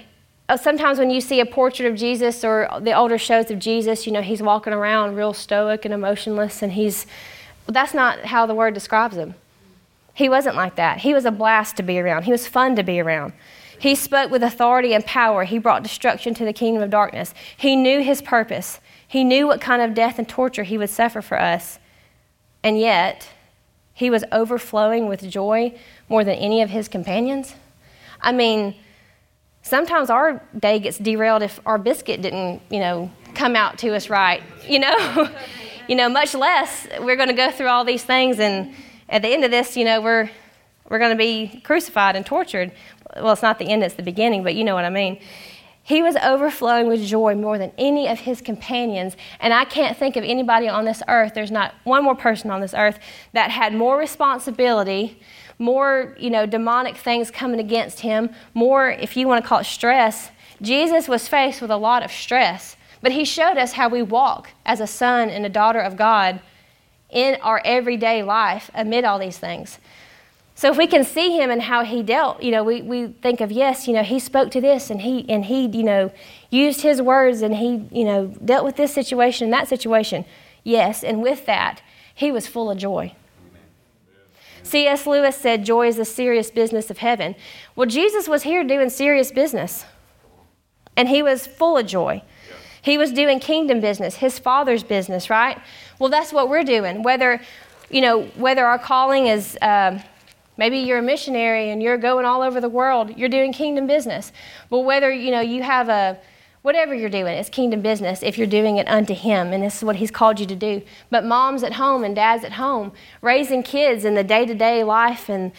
uh, 0.48 0.56
sometimes 0.56 0.98
when 0.98 1.10
you 1.10 1.20
see 1.20 1.38
a 1.38 1.46
portrait 1.46 1.88
of 1.88 1.96
Jesus 1.96 2.42
or 2.42 2.68
the 2.80 2.92
older 2.92 3.18
shows 3.18 3.52
of 3.52 3.60
Jesus, 3.60 4.04
you 4.04 4.10
know, 4.12 4.20
he's 4.20 4.42
walking 4.42 4.72
around 4.72 5.14
real 5.14 5.32
stoic 5.32 5.84
and 5.84 5.94
emotionless, 5.94 6.60
and 6.60 6.72
he's, 6.72 7.06
that's 7.66 7.94
not 7.94 8.24
how 8.24 8.46
the 8.46 8.54
word 8.54 8.74
describes 8.74 9.16
him. 9.16 9.36
He 10.12 10.28
wasn't 10.28 10.56
like 10.56 10.74
that. 10.74 10.98
He 10.98 11.14
was 11.14 11.24
a 11.24 11.30
blast 11.30 11.76
to 11.76 11.84
be 11.84 12.00
around, 12.00 12.24
he 12.24 12.32
was 12.32 12.48
fun 12.48 12.74
to 12.74 12.82
be 12.82 12.98
around. 12.98 13.32
He 13.78 13.94
spoke 13.94 14.30
with 14.30 14.42
authority 14.42 14.94
and 14.94 15.04
power. 15.04 15.44
He 15.44 15.58
brought 15.58 15.82
destruction 15.82 16.34
to 16.34 16.44
the 16.44 16.52
kingdom 16.52 16.82
of 16.82 16.90
darkness. 16.90 17.34
He 17.56 17.76
knew 17.76 18.02
his 18.02 18.22
purpose. 18.22 18.80
He 19.06 19.24
knew 19.24 19.46
what 19.46 19.60
kind 19.60 19.82
of 19.82 19.94
death 19.94 20.18
and 20.18 20.28
torture 20.28 20.62
he 20.62 20.78
would 20.78 20.90
suffer 20.90 21.22
for 21.22 21.40
us. 21.40 21.78
And 22.62 22.78
yet, 22.78 23.28
he 23.94 24.10
was 24.10 24.24
overflowing 24.32 25.08
with 25.08 25.28
joy 25.28 25.78
more 26.08 26.24
than 26.24 26.34
any 26.34 26.62
of 26.62 26.70
his 26.70 26.88
companions. 26.88 27.54
I 28.20 28.32
mean, 28.32 28.74
sometimes 29.62 30.10
our 30.10 30.42
day 30.58 30.78
gets 30.78 30.98
derailed 30.98 31.42
if 31.42 31.60
our 31.64 31.78
biscuit 31.78 32.22
didn't, 32.22 32.62
you 32.70 32.80
know, 32.80 33.10
come 33.34 33.56
out 33.56 33.78
to 33.78 33.94
us 33.94 34.10
right, 34.10 34.42
you 34.66 34.78
know? 34.78 35.28
you 35.88 35.94
know, 35.94 36.08
much 36.08 36.34
less 36.34 36.86
we're 37.00 37.16
going 37.16 37.28
to 37.28 37.34
go 37.34 37.50
through 37.50 37.68
all 37.68 37.84
these 37.84 38.02
things 38.02 38.38
and 38.40 38.74
at 39.08 39.22
the 39.22 39.28
end 39.28 39.44
of 39.44 39.50
this, 39.50 39.76
you 39.76 39.84
know, 39.84 40.00
we're 40.00 40.28
we're 40.88 40.98
going 40.98 41.10
to 41.10 41.16
be 41.16 41.60
crucified 41.64 42.14
and 42.14 42.24
tortured 42.24 42.70
well, 43.22 43.32
it's 43.32 43.42
not 43.42 43.58
the 43.58 43.66
end, 43.66 43.82
it's 43.82 43.94
the 43.94 44.02
beginning, 44.02 44.42
but 44.42 44.54
you 44.54 44.64
know 44.64 44.74
what 44.74 44.84
I 44.84 44.90
mean. 44.90 45.20
He 45.82 46.02
was 46.02 46.16
overflowing 46.16 46.88
with 46.88 47.04
joy 47.04 47.36
more 47.36 47.58
than 47.58 47.70
any 47.78 48.08
of 48.08 48.18
his 48.18 48.40
companions. 48.40 49.16
And 49.38 49.54
I 49.54 49.64
can't 49.64 49.96
think 49.96 50.16
of 50.16 50.24
anybody 50.24 50.68
on 50.68 50.84
this 50.84 51.00
earth, 51.06 51.34
there's 51.34 51.52
not 51.52 51.74
one 51.84 52.02
more 52.02 52.16
person 52.16 52.50
on 52.50 52.60
this 52.60 52.74
earth 52.74 52.98
that 53.34 53.52
had 53.52 53.72
more 53.72 53.96
responsibility, 53.96 55.20
more, 55.60 56.16
you 56.18 56.28
know, 56.28 56.44
demonic 56.44 56.96
things 56.96 57.30
coming 57.30 57.60
against 57.60 58.00
him, 58.00 58.30
more, 58.52 58.90
if 58.90 59.16
you 59.16 59.28
want 59.28 59.44
to 59.44 59.48
call 59.48 59.60
it 59.60 59.64
stress. 59.64 60.30
Jesus 60.60 61.06
was 61.06 61.28
faced 61.28 61.62
with 61.62 61.70
a 61.70 61.76
lot 61.76 62.02
of 62.02 62.10
stress, 62.10 62.76
but 63.00 63.12
he 63.12 63.24
showed 63.24 63.56
us 63.56 63.72
how 63.72 63.88
we 63.88 64.02
walk 64.02 64.50
as 64.64 64.80
a 64.80 64.86
son 64.88 65.30
and 65.30 65.46
a 65.46 65.50
daughter 65.50 65.80
of 65.80 65.96
God 65.96 66.40
in 67.10 67.36
our 67.42 67.62
everyday 67.64 68.22
life 68.22 68.70
amid 68.74 69.04
all 69.04 69.18
these 69.18 69.38
things. 69.38 69.78
So 70.56 70.70
if 70.70 70.78
we 70.78 70.86
can 70.86 71.04
see 71.04 71.36
him 71.36 71.50
and 71.50 71.60
how 71.60 71.84
he 71.84 72.02
dealt, 72.02 72.42
you 72.42 72.50
know, 72.50 72.64
we, 72.64 72.80
we 72.80 73.08
think 73.08 73.42
of, 73.42 73.52
yes, 73.52 73.86
you 73.86 73.92
know, 73.92 74.02
he 74.02 74.18
spoke 74.18 74.50
to 74.52 74.60
this 74.60 74.88
and 74.88 75.02
he, 75.02 75.28
and 75.28 75.44
he, 75.44 75.66
you 75.66 75.82
know, 75.82 76.10
used 76.48 76.80
his 76.80 77.02
words 77.02 77.42
and 77.42 77.54
he, 77.56 77.86
you 77.92 78.06
know, 78.06 78.28
dealt 78.42 78.64
with 78.64 78.76
this 78.76 78.94
situation 78.94 79.44
and 79.44 79.52
that 79.52 79.68
situation. 79.68 80.24
Yes, 80.64 81.04
and 81.04 81.20
with 81.20 81.44
that, 81.44 81.82
he 82.14 82.32
was 82.32 82.46
full 82.46 82.70
of 82.70 82.78
joy. 82.78 83.14
C.S. 84.62 85.06
Lewis 85.06 85.36
said, 85.36 85.64
Joy 85.64 85.88
is 85.88 85.96
the 85.96 86.06
serious 86.06 86.50
business 86.50 86.90
of 86.90 86.98
heaven. 86.98 87.36
Well, 87.76 87.86
Jesus 87.86 88.26
was 88.26 88.42
here 88.42 88.64
doing 88.64 88.88
serious 88.88 89.30
business, 89.30 89.84
and 90.96 91.08
he 91.08 91.22
was 91.22 91.46
full 91.46 91.76
of 91.76 91.86
joy. 91.86 92.22
He 92.80 92.96
was 92.96 93.12
doing 93.12 93.40
kingdom 93.40 93.80
business, 93.80 94.16
his 94.16 94.38
father's 94.38 94.82
business, 94.82 95.28
right? 95.28 95.58
Well, 95.98 96.08
that's 96.08 96.32
what 96.32 96.48
we're 96.48 96.64
doing. 96.64 97.02
Whether, 97.02 97.42
you 97.90 98.00
know, 98.00 98.22
whether 98.36 98.64
our 98.64 98.78
calling 98.78 99.26
is. 99.26 99.58
Um, 99.60 100.00
Maybe 100.56 100.78
you're 100.78 100.98
a 100.98 101.02
missionary 101.02 101.70
and 101.70 101.82
you're 101.82 101.98
going 101.98 102.24
all 102.24 102.42
over 102.42 102.60
the 102.60 102.68
world. 102.68 103.16
You're 103.16 103.28
doing 103.28 103.52
kingdom 103.52 103.86
business. 103.86 104.32
But 104.70 104.80
whether, 104.80 105.12
you 105.12 105.30
know, 105.30 105.40
you 105.40 105.62
have 105.62 105.88
a 105.88 106.18
whatever 106.62 106.94
you're 106.94 107.08
doing, 107.08 107.36
it's 107.36 107.48
kingdom 107.48 107.80
business 107.80 108.22
if 108.22 108.36
you're 108.36 108.46
doing 108.46 108.76
it 108.76 108.88
unto 108.88 109.14
him 109.14 109.52
and 109.52 109.62
this 109.62 109.76
is 109.76 109.84
what 109.84 109.96
he's 109.96 110.10
called 110.10 110.40
you 110.40 110.46
to 110.46 110.56
do. 110.56 110.82
But 111.10 111.24
moms 111.24 111.62
at 111.62 111.74
home 111.74 112.02
and 112.02 112.16
dads 112.16 112.42
at 112.42 112.54
home, 112.54 112.90
raising 113.22 113.62
kids 113.62 114.04
in 114.04 114.14
the 114.14 114.24
day-to-day 114.24 114.82
life 114.82 115.28
and 115.28 115.52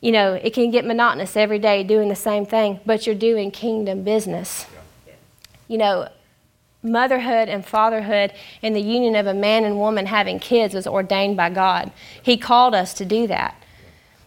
You 0.00 0.12
know, 0.12 0.34
it 0.34 0.52
can 0.52 0.70
get 0.70 0.84
monotonous 0.84 1.36
every 1.36 1.58
day 1.58 1.82
doing 1.82 2.08
the 2.08 2.14
same 2.16 2.44
thing, 2.44 2.80
but 2.84 3.06
you're 3.06 3.14
doing 3.14 3.50
kingdom 3.50 4.02
business. 4.04 4.66
You 5.68 5.78
know, 5.78 6.08
motherhood 6.82 7.48
and 7.48 7.64
fatherhood 7.64 8.32
and 8.62 8.76
the 8.76 8.80
union 8.80 9.16
of 9.16 9.26
a 9.26 9.34
man 9.34 9.64
and 9.64 9.78
woman 9.78 10.06
having 10.06 10.38
kids 10.38 10.74
was 10.74 10.86
ordained 10.86 11.36
by 11.36 11.50
God. 11.50 11.90
He 12.22 12.36
called 12.36 12.74
us 12.74 12.94
to 12.94 13.04
do 13.04 13.26
that. 13.26 13.60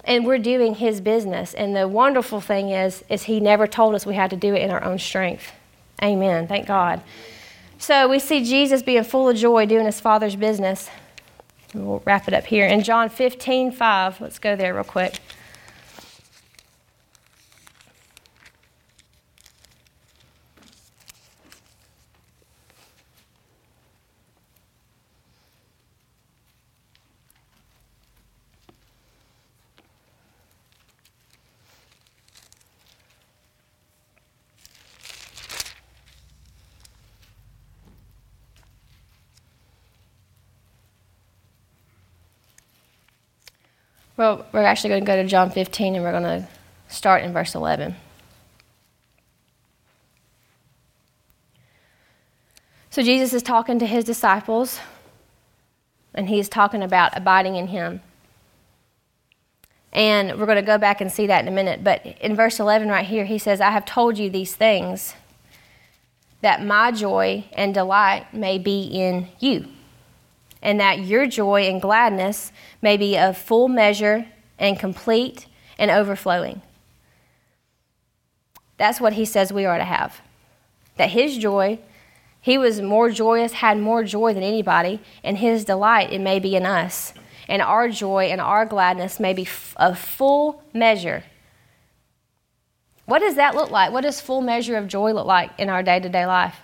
And 0.04 0.26
we're 0.26 0.40
doing 0.40 0.76
his 0.76 1.02
business. 1.02 1.54
And 1.54 1.76
the 1.76 1.88
wonderful 1.88 2.42
thing 2.42 2.70
is 2.70 3.04
is 3.10 3.24
he 3.24 3.40
never 3.40 3.68
told 3.68 3.96
us 3.96 4.06
we 4.06 4.16
had 4.16 4.30
to 4.30 4.38
do 4.38 4.54
it 4.54 4.62
in 4.62 4.72
our 4.72 4.84
own 4.84 5.00
strength. 5.00 5.52
Amen. 6.02 6.48
Thank 6.48 6.68
God. 6.68 7.02
So 7.78 8.08
we 8.08 8.20
see 8.20 8.44
Jesus 8.44 8.82
being 8.82 9.04
full 9.04 9.30
of 9.30 9.38
joy 9.38 9.66
doing 9.66 9.86
his 9.86 10.00
father's 10.00 10.36
business. 10.36 10.90
We'll 11.74 12.02
wrap 12.06 12.28
it 12.28 12.34
up 12.34 12.46
here. 12.46 12.66
In 12.66 12.84
John 12.84 13.10
15, 13.10 13.72
5, 13.72 14.22
let's 14.22 14.40
go 14.40 14.56
there 14.56 14.74
real 14.74 14.84
quick. 14.84 15.20
Well, 44.20 44.46
we're 44.52 44.64
actually 44.64 44.90
going 44.90 45.06
to 45.06 45.08
go 45.08 45.16
to 45.16 45.26
John 45.26 45.50
15 45.50 45.96
and 45.96 46.04
we're 46.04 46.12
going 46.12 46.24
to 46.24 46.46
start 46.90 47.24
in 47.24 47.32
verse 47.32 47.56
11. 47.56 47.96
So 52.90 53.02
Jesus 53.02 53.32
is 53.32 53.42
talking 53.42 53.80
to 53.80 53.86
his 53.86 54.04
disciples 54.04 54.82
and 56.14 56.28
he's 56.28 56.50
talking 56.50 56.84
about 56.84 57.16
abiding 57.16 57.56
in 57.56 57.68
him. 57.68 58.02
And 59.94 60.38
we're 60.38 60.46
going 60.46 60.58
to 60.58 60.64
go 60.64 60.78
back 60.78 61.00
and 61.00 61.10
see 61.10 61.28
that 61.28 61.42
in 61.42 61.48
a 61.48 61.56
minute. 61.56 61.82
But 61.82 62.06
in 62.06 62.36
verse 62.36 62.60
11 62.60 62.90
right 62.90 63.06
here, 63.06 63.24
he 63.24 63.38
says, 63.38 63.62
I 63.62 63.72
have 63.72 63.86
told 63.86 64.18
you 64.18 64.30
these 64.30 64.54
things 64.54 65.14
that 66.42 66.62
my 66.62 66.92
joy 66.92 67.46
and 67.54 67.74
delight 67.74 68.34
may 68.34 68.58
be 68.58 68.82
in 68.82 69.30
you 69.40 69.70
and 70.62 70.80
that 70.80 71.00
your 71.00 71.26
joy 71.26 71.64
and 71.64 71.82
gladness 71.82 72.52
may 72.82 72.98
be 72.98 73.18
of 73.18 73.38
full 73.38 73.68
measure 73.68 74.28
and 74.58 74.80
complete 74.80 75.48
and 75.78 75.90
overflowing. 75.90 76.62
That's 78.78 79.02
what 79.02 79.14
he 79.14 79.26
says 79.26 79.52
we 79.52 79.66
are 79.66 79.78
to 79.78 79.84
have. 79.84 80.22
That 80.98 81.10
his 81.10 81.38
joy, 81.38 81.80
he 82.42 82.58
was 82.58 82.82
more 82.82 83.10
joyous, 83.10 83.54
had 83.54 83.78
more 83.78 84.04
joy 84.04 84.34
than 84.34 84.44
anybody, 84.44 85.02
and 85.24 85.38
his 85.38 85.66
delight, 85.66 86.12
it 86.12 86.20
may 86.20 86.40
be 86.40 86.56
in 86.56 86.66
us. 86.66 87.14
And 87.48 87.62
our 87.62 87.90
joy 87.90 88.26
and 88.26 88.40
our 88.40 88.66
gladness 88.66 89.20
may 89.20 89.34
be 89.34 89.48
of 89.76 89.98
full 89.98 90.64
measure. 90.74 91.24
What 93.06 93.20
does 93.20 93.36
that 93.36 93.56
look 93.56 93.72
like? 93.72 93.92
What 93.92 94.02
does 94.02 94.22
full 94.22 94.42
measure 94.42 94.78
of 94.78 94.88
joy 94.88 95.14
look 95.14 95.26
like 95.26 95.52
in 95.58 95.68
our 95.68 95.82
day 95.82 96.00
to 96.00 96.10
day 96.10 96.26
life? 96.26 96.56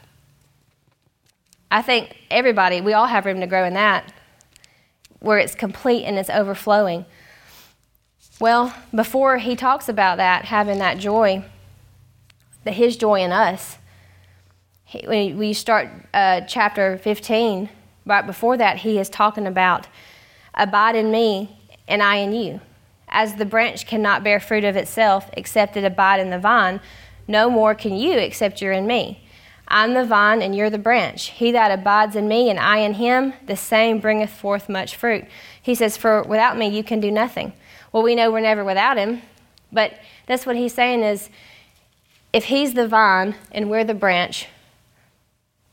I 1.75 1.81
think 1.81 2.15
everybody, 2.31 2.79
we 2.79 2.93
all 2.93 3.07
have 3.07 3.25
room 3.25 3.41
to 3.41 3.47
grow 3.47 3.65
in 3.65 3.73
that, 3.73 4.13
where 5.19 5.39
it's 5.39 5.55
complete 5.55 6.05
and 6.05 6.17
it's 6.17 6.29
overflowing. 6.29 7.03
Well, 8.39 8.73
before 8.93 9.39
he 9.39 9.57
talks 9.57 9.89
about 9.89 10.15
that, 10.15 10.45
having 10.45 10.79
that 10.79 10.99
joy, 10.99 11.43
that 12.63 12.75
his 12.75 12.95
joy 12.95 13.19
in 13.19 13.33
us, 13.33 13.77
he, 14.85 15.05
when 15.05 15.37
we 15.37 15.51
start 15.51 15.89
uh, 16.13 16.41
chapter 16.47 16.97
15, 16.97 17.67
right 18.05 18.25
before 18.25 18.55
that, 18.55 18.77
he 18.77 18.97
is 18.97 19.09
talking 19.09 19.45
about 19.45 19.87
abide 20.53 20.95
in 20.95 21.11
me 21.11 21.59
and 21.89 22.01
I 22.01 22.15
in 22.19 22.31
you. 22.31 22.61
As 23.09 23.35
the 23.35 23.45
branch 23.45 23.85
cannot 23.85 24.23
bear 24.23 24.39
fruit 24.39 24.63
of 24.63 24.77
itself 24.77 25.29
except 25.33 25.75
it 25.75 25.83
abide 25.83 26.21
in 26.21 26.29
the 26.29 26.39
vine, 26.39 26.79
no 27.27 27.49
more 27.49 27.75
can 27.75 27.97
you 27.97 28.13
except 28.13 28.61
you're 28.61 28.71
in 28.71 28.87
me. 28.87 29.24
I'm 29.75 29.93
the 29.93 30.05
vine, 30.05 30.41
and 30.41 30.55
you're 30.55 30.69
the 30.69 30.77
branch. 30.77 31.31
He 31.31 31.51
that 31.51 31.69
abides 31.69 32.15
in 32.15 32.29
me, 32.29 32.49
and 32.49 32.57
I 32.57 32.77
in 32.77 32.93
him, 32.93 33.33
the 33.45 33.57
same 33.57 33.99
bringeth 33.99 34.29
forth 34.29 34.69
much 34.69 34.95
fruit. 34.95 35.25
He 35.61 35.75
says, 35.75 35.97
For 35.97 36.23
without 36.23 36.57
me, 36.57 36.69
you 36.69 36.81
can 36.81 37.01
do 37.01 37.11
nothing. 37.11 37.51
Well, 37.91 38.01
we 38.01 38.15
know 38.15 38.31
we're 38.31 38.39
never 38.39 38.63
without 38.63 38.95
him, 38.95 39.21
but 39.73 39.99
that's 40.27 40.45
what 40.45 40.55
he's 40.55 40.73
saying 40.73 41.03
is 41.03 41.29
if 42.31 42.45
he's 42.45 42.73
the 42.73 42.87
vine 42.87 43.35
and 43.51 43.69
we're 43.69 43.83
the 43.83 43.93
branch, 43.93 44.47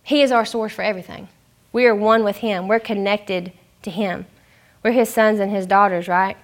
he 0.03 0.21
is 0.21 0.33
our 0.33 0.45
source 0.45 0.73
for 0.73 0.83
everything. 0.83 1.29
We 1.73 1.87
are 1.87 1.95
one 1.95 2.25
with 2.25 2.39
him, 2.39 2.67
we're 2.67 2.81
connected 2.81 3.53
to 3.83 3.91
him. 3.93 4.27
We're 4.83 4.91
his 4.91 5.11
sons 5.11 5.39
and 5.39 5.53
his 5.53 5.65
daughters, 5.65 6.09
right? 6.09 6.37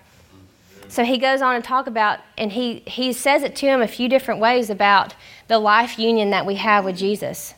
So 0.88 1.05
he 1.05 1.18
goes 1.18 1.42
on 1.42 1.61
to 1.61 1.66
talk 1.66 1.87
about, 1.87 2.20
and 2.37 2.53
he, 2.53 2.83
he 2.87 3.12
says 3.12 3.42
it 3.42 3.55
to 3.57 3.66
him 3.66 3.83
a 3.83 3.88
few 3.88 4.09
different 4.09 4.40
ways 4.40 4.70
about 4.70 5.14
the 5.46 5.59
life 5.59 5.98
union 5.98 6.31
that 6.31 6.46
we 6.46 6.55
have 6.57 6.85
with 6.85 6.96
Jesus 6.96 7.55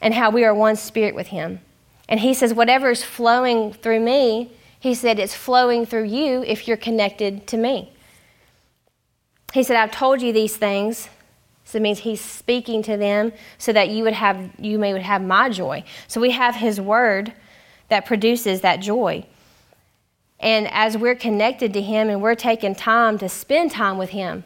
and 0.00 0.14
how 0.14 0.30
we 0.30 0.44
are 0.44 0.54
one 0.54 0.76
spirit 0.76 1.14
with 1.14 1.28
him. 1.28 1.60
And 2.08 2.20
he 2.20 2.34
says, 2.34 2.52
whatever 2.52 2.90
is 2.90 3.04
flowing 3.04 3.72
through 3.72 4.00
me, 4.00 4.52
he 4.80 4.94
said, 4.94 5.18
it's 5.18 5.34
flowing 5.34 5.86
through 5.86 6.04
you 6.04 6.42
if 6.44 6.66
you're 6.66 6.76
connected 6.76 7.46
to 7.48 7.56
me. 7.56 7.92
He 9.52 9.62
said, 9.62 9.76
I've 9.76 9.92
told 9.92 10.20
you 10.20 10.32
these 10.32 10.56
things. 10.56 11.08
So 11.64 11.78
it 11.78 11.82
means 11.82 12.00
he's 12.00 12.20
speaking 12.20 12.82
to 12.82 12.96
them 12.96 13.32
so 13.56 13.72
that 13.72 13.88
you 13.88 14.02
would 14.04 14.12
have 14.12 14.50
you 14.58 14.78
may 14.78 14.92
would 14.92 15.02
have 15.02 15.22
my 15.22 15.48
joy. 15.48 15.84
So 16.08 16.20
we 16.20 16.32
have 16.32 16.54
his 16.54 16.80
word 16.80 17.32
that 17.88 18.04
produces 18.04 18.60
that 18.60 18.80
joy. 18.80 19.24
And 20.40 20.68
as 20.70 20.96
we're 20.96 21.14
connected 21.14 21.72
to 21.74 21.80
Him 21.80 22.08
and 22.08 22.20
we're 22.20 22.34
taking 22.34 22.74
time 22.74 23.18
to 23.18 23.28
spend 23.28 23.70
time 23.70 23.98
with 23.98 24.10
Him, 24.10 24.44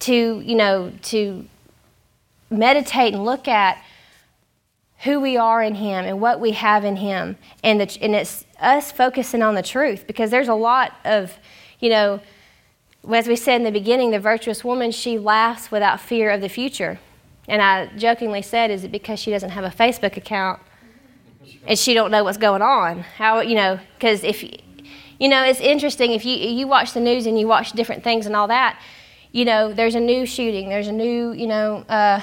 to, 0.00 0.40
you 0.40 0.54
know, 0.54 0.92
to 1.02 1.46
meditate 2.50 3.14
and 3.14 3.24
look 3.24 3.48
at 3.48 3.82
who 5.04 5.18
we 5.18 5.36
are 5.36 5.62
in 5.62 5.74
Him 5.74 6.04
and 6.04 6.20
what 6.20 6.40
we 6.40 6.52
have 6.52 6.84
in 6.84 6.96
Him. 6.96 7.36
And, 7.64 7.80
the, 7.80 7.98
and 8.00 8.14
it's 8.14 8.44
us 8.60 8.92
focusing 8.92 9.42
on 9.42 9.54
the 9.54 9.62
truth 9.62 10.06
because 10.06 10.30
there's 10.30 10.48
a 10.48 10.54
lot 10.54 10.92
of, 11.04 11.38
you 11.80 11.88
know, 11.88 12.20
as 13.12 13.26
we 13.26 13.34
said 13.34 13.56
in 13.56 13.64
the 13.64 13.72
beginning, 13.72 14.12
the 14.12 14.20
virtuous 14.20 14.62
woman, 14.62 14.92
she 14.92 15.18
laughs 15.18 15.70
without 15.72 16.00
fear 16.00 16.30
of 16.30 16.40
the 16.40 16.48
future. 16.48 17.00
And 17.48 17.60
I 17.60 17.86
jokingly 17.96 18.42
said, 18.42 18.70
is 18.70 18.84
it 18.84 18.92
because 18.92 19.18
she 19.18 19.32
doesn't 19.32 19.50
have 19.50 19.64
a 19.64 19.70
Facebook 19.70 20.16
account 20.16 20.60
and 21.66 21.76
she 21.76 21.94
don't 21.94 22.12
know 22.12 22.22
what's 22.22 22.38
going 22.38 22.62
on? 22.62 23.00
How, 23.00 23.40
you 23.40 23.56
know, 23.56 23.80
because 23.94 24.22
if 24.22 24.44
you 25.22 25.28
know, 25.28 25.44
it's 25.44 25.60
interesting 25.60 26.10
if 26.10 26.24
you 26.24 26.34
you 26.34 26.66
watch 26.66 26.94
the 26.94 27.00
news 27.00 27.26
and 27.26 27.38
you 27.38 27.46
watch 27.46 27.70
different 27.72 28.02
things 28.02 28.26
and 28.26 28.34
all 28.34 28.48
that. 28.48 28.80
You 29.30 29.44
know, 29.44 29.72
there's 29.72 29.94
a 29.94 30.00
new 30.00 30.26
shooting. 30.26 30.68
There's 30.68 30.88
a 30.88 30.92
new 30.92 31.30
you 31.30 31.46
know 31.46 31.84
uh, 31.88 32.20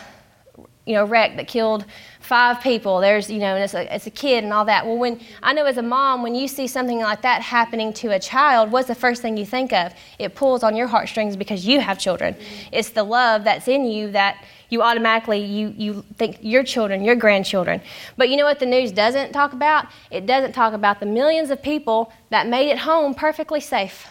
you 0.85 0.95
know 0.95 1.05
wreck 1.05 1.37
that 1.37 1.47
killed 1.47 1.85
five 2.19 2.59
people. 2.59 2.99
There's 2.99 3.29
you 3.29 3.39
know, 3.39 3.55
and 3.55 3.63
it's 3.63 3.73
a 3.73 3.95
it's 3.95 4.05
a 4.05 4.11
kid 4.11 4.43
and 4.43 4.51
all 4.51 4.65
that. 4.65 4.85
Well, 4.85 4.97
when 4.97 5.21
I 5.41 5.53
know 5.53 5.63
as 5.63 5.77
a 5.77 5.81
mom, 5.81 6.23
when 6.23 6.35
you 6.35 6.49
see 6.49 6.67
something 6.67 6.99
like 6.99 7.21
that 7.21 7.41
happening 7.41 7.93
to 7.93 8.09
a 8.09 8.19
child, 8.19 8.69
what's 8.69 8.89
the 8.89 8.95
first 8.95 9.21
thing 9.21 9.37
you 9.37 9.45
think 9.45 9.71
of? 9.71 9.93
It 10.19 10.35
pulls 10.35 10.61
on 10.61 10.75
your 10.75 10.87
heartstrings 10.87 11.37
because 11.37 11.65
you 11.65 11.79
have 11.79 11.99
children. 11.99 12.35
It's 12.73 12.89
the 12.89 13.03
love 13.03 13.45
that's 13.45 13.69
in 13.69 13.85
you 13.85 14.11
that 14.11 14.43
you 14.69 14.81
automatically 14.81 15.39
you, 15.39 15.73
you 15.77 16.05
think 16.15 16.37
your 16.41 16.63
children, 16.63 17.03
your 17.03 17.15
grandchildren. 17.15 17.81
But 18.17 18.29
you 18.29 18.37
know 18.37 18.45
what 18.45 18.59
the 18.59 18.65
news 18.65 18.91
doesn't 18.91 19.33
talk 19.33 19.53
about? 19.53 19.87
It 20.11 20.25
doesn't 20.25 20.53
talk 20.53 20.73
about 20.73 20.99
the 20.99 21.05
millions 21.05 21.49
of 21.49 21.61
people 21.61 22.11
that 22.29 22.47
made 22.47 22.69
it 22.69 22.79
home 22.79 23.13
perfectly 23.13 23.59
safe. 23.59 24.07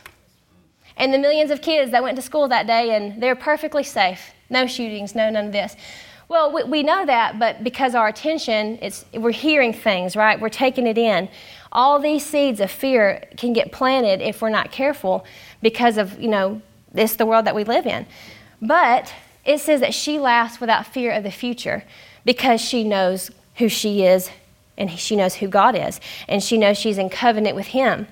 And 0.96 1.14
the 1.14 1.18
millions 1.18 1.50
of 1.50 1.62
kids 1.62 1.92
that 1.92 2.02
went 2.02 2.16
to 2.16 2.22
school 2.22 2.48
that 2.48 2.66
day 2.66 2.94
and 2.96 3.22
they're 3.22 3.36
perfectly 3.36 3.84
safe. 3.84 4.32
No 4.50 4.66
shootings, 4.66 5.14
no 5.14 5.30
none 5.30 5.46
of 5.46 5.52
this. 5.52 5.76
Well, 6.28 6.52
we, 6.52 6.64
we 6.64 6.82
know 6.82 7.06
that, 7.06 7.38
but 7.38 7.64
because 7.64 7.94
our 7.94 8.08
attention, 8.08 8.78
it's, 8.82 9.04
we're 9.14 9.30
hearing 9.30 9.72
things, 9.72 10.14
right? 10.14 10.38
We're 10.38 10.50
taking 10.50 10.86
it 10.86 10.98
in. 10.98 11.28
All 11.72 11.98
these 11.98 12.24
seeds 12.24 12.60
of 12.60 12.70
fear 12.70 13.24
can 13.36 13.52
get 13.52 13.72
planted 13.72 14.20
if 14.20 14.42
we're 14.42 14.50
not 14.50 14.70
careful 14.70 15.24
because 15.62 15.96
of, 15.96 16.20
you 16.20 16.28
know, 16.28 16.60
this 16.92 17.16
the 17.16 17.26
world 17.26 17.46
that 17.46 17.54
we 17.54 17.64
live 17.64 17.86
in. 17.86 18.06
But 18.60 19.12
it 19.48 19.60
says 19.60 19.80
that 19.80 19.94
she 19.94 20.18
laughs 20.18 20.60
without 20.60 20.86
fear 20.86 21.10
of 21.10 21.22
the 21.22 21.30
future 21.30 21.82
because 22.24 22.60
she 22.60 22.84
knows 22.84 23.30
who 23.56 23.68
she 23.68 24.04
is 24.04 24.30
and 24.76 24.90
she 24.90 25.16
knows 25.16 25.36
who 25.36 25.48
God 25.48 25.74
is 25.74 26.00
and 26.28 26.42
she 26.42 26.58
knows 26.58 26.76
she's 26.76 26.98
in 26.98 27.08
covenant 27.08 27.56
with 27.56 27.68
him. 27.68 28.06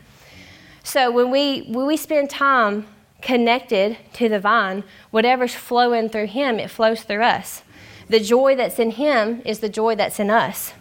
So 0.82 1.10
when 1.10 1.30
we 1.30 1.66
when 1.68 1.86
we 1.86 1.98
spend 1.98 2.30
time 2.30 2.86
connected 3.20 3.98
to 4.14 4.30
the 4.30 4.40
vine, 4.40 4.82
whatever's 5.10 5.54
flowing 5.54 6.08
through 6.08 6.28
him, 6.28 6.58
it 6.58 6.70
flows 6.70 7.02
through 7.02 7.22
us. 7.22 7.62
The 8.08 8.20
joy 8.20 8.56
that's 8.56 8.78
in 8.78 8.92
him 8.92 9.42
is 9.44 9.58
the 9.58 9.68
joy 9.68 9.94
that's 9.94 10.18
in 10.18 10.30
us. 10.30 10.72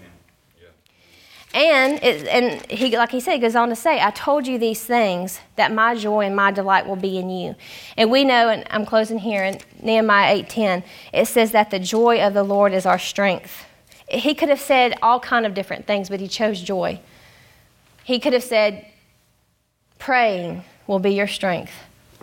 And 1.56 2.04
it, 2.04 2.28
and 2.28 2.70
he 2.70 2.98
like 2.98 3.12
he 3.12 3.22
said, 3.22 3.40
goes 3.40 3.56
on 3.56 3.70
to 3.70 3.78
say, 3.78 4.02
I 4.02 4.12
told 4.12 4.46
you 4.46 4.60
these 4.60 4.84
things 4.84 5.40
that 5.56 5.72
my 5.72 5.96
joy 5.96 6.26
and 6.26 6.36
my 6.36 6.52
delight 6.52 6.86
will 6.86 6.98
be 6.98 7.18
in 7.18 7.30
you. 7.30 7.56
And 7.96 8.12
we 8.12 8.26
know, 8.26 8.50
and 8.50 8.66
I'm 8.70 8.86
closing 8.86 9.20
here 9.20 9.42
in 9.42 9.62
Nehemiah 9.82 10.44
8:10, 10.44 10.84
it 11.14 11.28
says 11.28 11.54
that 11.54 11.72
the 11.72 11.80
joy 11.80 12.20
of 12.22 12.34
the 12.34 12.44
Lord 12.44 12.74
is 12.74 12.86
our 12.86 13.00
strength. 13.00 13.64
He 14.10 14.36
could 14.36 14.50
have 14.50 14.60
said 14.60 14.96
all 15.02 15.22
kind 15.22 15.46
of 15.46 15.54
different 15.54 15.88
things, 15.88 16.10
but 16.10 16.20
he 16.20 16.28
chose 16.28 16.62
joy. 16.62 17.00
He 18.04 18.20
could 18.20 18.34
have 18.34 18.44
said, 18.44 18.86
praying 19.98 20.66
will 20.88 21.00
be 21.00 21.14
your 21.14 21.26
strength. 21.26 21.72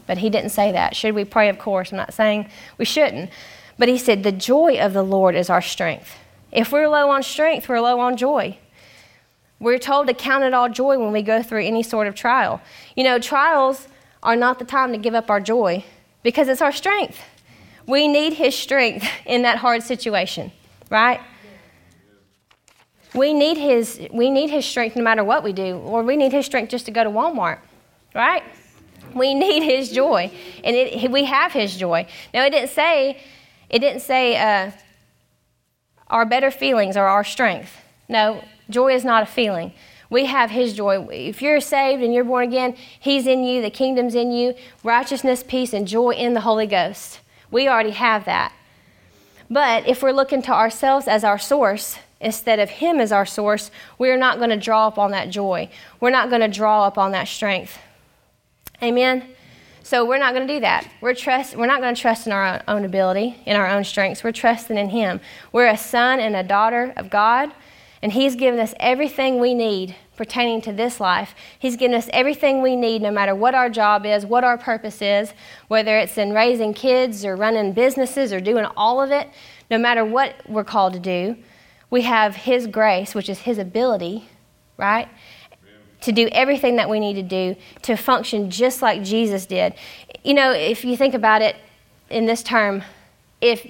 But 0.06 0.18
he 0.18 0.28
didn't 0.28 0.50
say 0.50 0.72
that. 0.72 0.94
Should 0.94 1.14
we 1.14 1.24
pray? 1.24 1.48
Of 1.48 1.58
course. 1.58 1.90
I'm 1.90 1.96
not 1.96 2.12
saying 2.12 2.50
we 2.76 2.84
shouldn't. 2.84 3.30
But 3.78 3.88
he 3.88 3.96
said, 3.96 4.24
the 4.24 4.30
joy 4.30 4.78
of 4.78 4.92
the 4.92 5.02
Lord 5.02 5.34
is 5.34 5.48
our 5.48 5.62
strength. 5.62 6.16
If 6.52 6.70
we're 6.70 6.86
low 6.86 7.08
on 7.08 7.22
strength, 7.22 7.66
we're 7.66 7.80
low 7.80 7.98
on 7.98 8.18
joy. 8.18 8.58
We're 9.62 9.78
told 9.78 10.08
to 10.08 10.14
count 10.14 10.42
it 10.42 10.52
all 10.52 10.68
joy 10.68 10.98
when 10.98 11.12
we 11.12 11.22
go 11.22 11.40
through 11.40 11.62
any 11.64 11.84
sort 11.84 12.08
of 12.08 12.16
trial. 12.16 12.60
You 12.96 13.04
know, 13.04 13.20
trials 13.20 13.86
are 14.20 14.34
not 14.34 14.58
the 14.58 14.64
time 14.64 14.90
to 14.90 14.98
give 14.98 15.14
up 15.14 15.30
our 15.30 15.40
joy 15.40 15.84
because 16.24 16.48
it's 16.48 16.60
our 16.60 16.72
strength. 16.72 17.20
We 17.86 18.08
need 18.08 18.32
His 18.32 18.58
strength 18.58 19.06
in 19.24 19.42
that 19.42 19.58
hard 19.58 19.84
situation, 19.84 20.50
right? 20.90 21.20
We 23.14 23.32
need 23.32 23.56
His, 23.56 24.04
we 24.12 24.30
need 24.30 24.50
his 24.50 24.64
strength 24.64 24.96
no 24.96 25.04
matter 25.04 25.22
what 25.22 25.44
we 25.44 25.52
do, 25.52 25.76
or 25.76 26.02
we 26.02 26.16
need 26.16 26.32
His 26.32 26.44
strength 26.44 26.70
just 26.70 26.86
to 26.86 26.90
go 26.90 27.04
to 27.04 27.10
Walmart, 27.10 27.58
right? 28.16 28.42
We 29.14 29.32
need 29.46 29.62
His 29.62 29.92
joy, 29.92 30.32
and 30.64 30.74
it, 30.74 31.08
we 31.08 31.24
have 31.24 31.52
His 31.52 31.76
joy. 31.76 32.08
Now, 32.34 32.44
it 32.44 32.50
didn't 32.50 32.70
say, 32.70 33.22
it 33.70 33.78
didn't 33.78 34.02
say 34.02 34.36
uh, 34.36 34.72
our 36.08 36.24
better 36.24 36.50
feelings 36.50 36.96
are 36.96 37.06
our 37.06 37.22
strength. 37.22 37.76
No, 38.08 38.42
joy 38.72 38.94
is 38.94 39.04
not 39.04 39.22
a 39.22 39.26
feeling. 39.26 39.72
We 40.10 40.26
have 40.26 40.50
His 40.50 40.74
joy. 40.74 41.06
If 41.10 41.40
you're 41.40 41.60
saved 41.60 42.02
and 42.02 42.12
you're 42.12 42.24
born 42.24 42.44
again, 42.44 42.76
He's 43.00 43.26
in 43.26 43.44
you, 43.44 43.62
the 43.62 43.70
kingdom's 43.70 44.14
in 44.14 44.32
you, 44.32 44.54
righteousness, 44.82 45.44
peace, 45.46 45.72
and 45.72 45.86
joy 45.86 46.10
in 46.10 46.34
the 46.34 46.40
Holy 46.40 46.66
Ghost. 46.66 47.20
We 47.50 47.68
already 47.68 47.90
have 47.90 48.24
that. 48.24 48.52
But 49.48 49.86
if 49.86 50.02
we're 50.02 50.12
looking 50.12 50.42
to 50.42 50.52
ourselves 50.52 51.06
as 51.06 51.24
our 51.24 51.38
source, 51.38 51.98
instead 52.20 52.58
of 52.58 52.70
Him 52.70 53.00
as 53.00 53.12
our 53.12 53.26
source, 53.26 53.70
we're 53.98 54.16
not 54.16 54.38
going 54.38 54.50
to 54.50 54.56
draw 54.56 54.86
up 54.86 54.98
on 54.98 55.10
that 55.10 55.30
joy. 55.30 55.68
We're 56.00 56.10
not 56.10 56.30
going 56.30 56.40
to 56.40 56.48
draw 56.48 56.86
up 56.86 56.96
on 56.96 57.12
that 57.12 57.28
strength. 57.28 57.78
Amen? 58.82 59.24
So 59.82 60.04
we're 60.06 60.18
not 60.18 60.32
going 60.32 60.46
to 60.46 60.54
do 60.54 60.60
that. 60.60 60.88
We're, 61.00 61.14
trust, 61.14 61.56
we're 61.56 61.66
not 61.66 61.80
going 61.80 61.94
to 61.94 62.00
trust 62.00 62.26
in 62.26 62.32
our 62.32 62.62
own 62.68 62.84
ability, 62.84 63.36
in 63.46 63.56
our 63.56 63.66
own 63.66 63.84
strengths. 63.84 64.22
We're 64.22 64.32
trusting 64.32 64.78
in 64.78 64.88
Him. 64.88 65.20
We're 65.52 65.66
a 65.66 65.76
son 65.76 66.20
and 66.20 66.36
a 66.36 66.42
daughter 66.42 66.92
of 66.96 67.10
God, 67.10 67.52
and 68.02 68.12
He's 68.12 68.34
given 68.34 68.58
us 68.60 68.74
everything 68.80 69.40
we 69.40 69.54
need 69.54 69.94
pertaining 70.16 70.60
to 70.62 70.72
this 70.72 71.00
life. 71.00 71.34
He's 71.58 71.76
given 71.76 71.96
us 71.96 72.08
everything 72.12 72.60
we 72.60 72.76
need, 72.76 73.00
no 73.00 73.10
matter 73.10 73.34
what 73.34 73.54
our 73.54 73.70
job 73.70 74.04
is, 74.04 74.26
what 74.26 74.44
our 74.44 74.58
purpose 74.58 75.00
is, 75.00 75.32
whether 75.68 75.96
it's 75.96 76.18
in 76.18 76.32
raising 76.32 76.74
kids 76.74 77.24
or 77.24 77.36
running 77.36 77.72
businesses 77.72 78.32
or 78.32 78.40
doing 78.40 78.66
all 78.76 79.00
of 79.00 79.10
it, 79.10 79.28
no 79.70 79.78
matter 79.78 80.04
what 80.04 80.34
we're 80.48 80.64
called 80.64 80.92
to 80.92 81.00
do. 81.00 81.36
We 81.90 82.02
have 82.02 82.36
His 82.36 82.66
grace, 82.66 83.14
which 83.14 83.28
is 83.28 83.40
His 83.40 83.58
ability, 83.58 84.28
right? 84.76 85.08
to 86.02 86.12
do 86.12 86.28
everything 86.32 86.76
that 86.76 86.90
we 86.90 87.00
need 87.00 87.14
to 87.14 87.22
do 87.22 87.56
to 87.82 87.96
function 87.96 88.50
just 88.50 88.82
like 88.82 89.02
Jesus 89.02 89.46
did. 89.46 89.74
You 90.24 90.34
know, 90.34 90.52
if 90.52 90.84
you 90.84 90.96
think 90.96 91.14
about 91.14 91.42
it 91.42 91.56
in 92.10 92.26
this 92.26 92.42
term, 92.42 92.82
if 93.40 93.64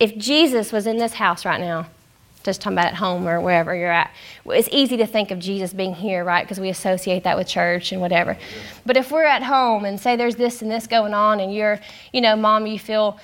if 0.00 0.16
Jesus 0.18 0.72
was 0.72 0.86
in 0.86 0.96
this 0.96 1.14
house 1.14 1.44
right 1.44 1.60
now, 1.60 1.86
just 2.44 2.60
talking 2.60 2.78
about 2.78 2.88
at 2.88 2.94
home 2.94 3.26
or 3.26 3.40
wherever 3.40 3.74
you're 3.74 3.90
at, 3.90 4.14
it's 4.46 4.68
easy 4.70 4.96
to 4.98 5.06
think 5.06 5.30
of 5.30 5.38
Jesus 5.38 5.72
being 5.72 5.94
here, 5.94 6.22
right? 6.22 6.44
Because 6.44 6.60
we 6.60 6.68
associate 6.68 7.24
that 7.24 7.36
with 7.36 7.48
church 7.48 7.90
and 7.90 8.00
whatever. 8.00 8.36
But 8.86 8.96
if 8.96 9.10
we're 9.10 9.24
at 9.24 9.42
home 9.42 9.84
and 9.84 9.98
say 9.98 10.14
there's 10.14 10.36
this 10.36 10.62
and 10.62 10.70
this 10.70 10.86
going 10.86 11.14
on, 11.14 11.40
and 11.40 11.52
you're, 11.52 11.80
you 12.12 12.20
know, 12.20 12.36
mom, 12.36 12.66
you 12.66 12.78
feel, 12.78 13.18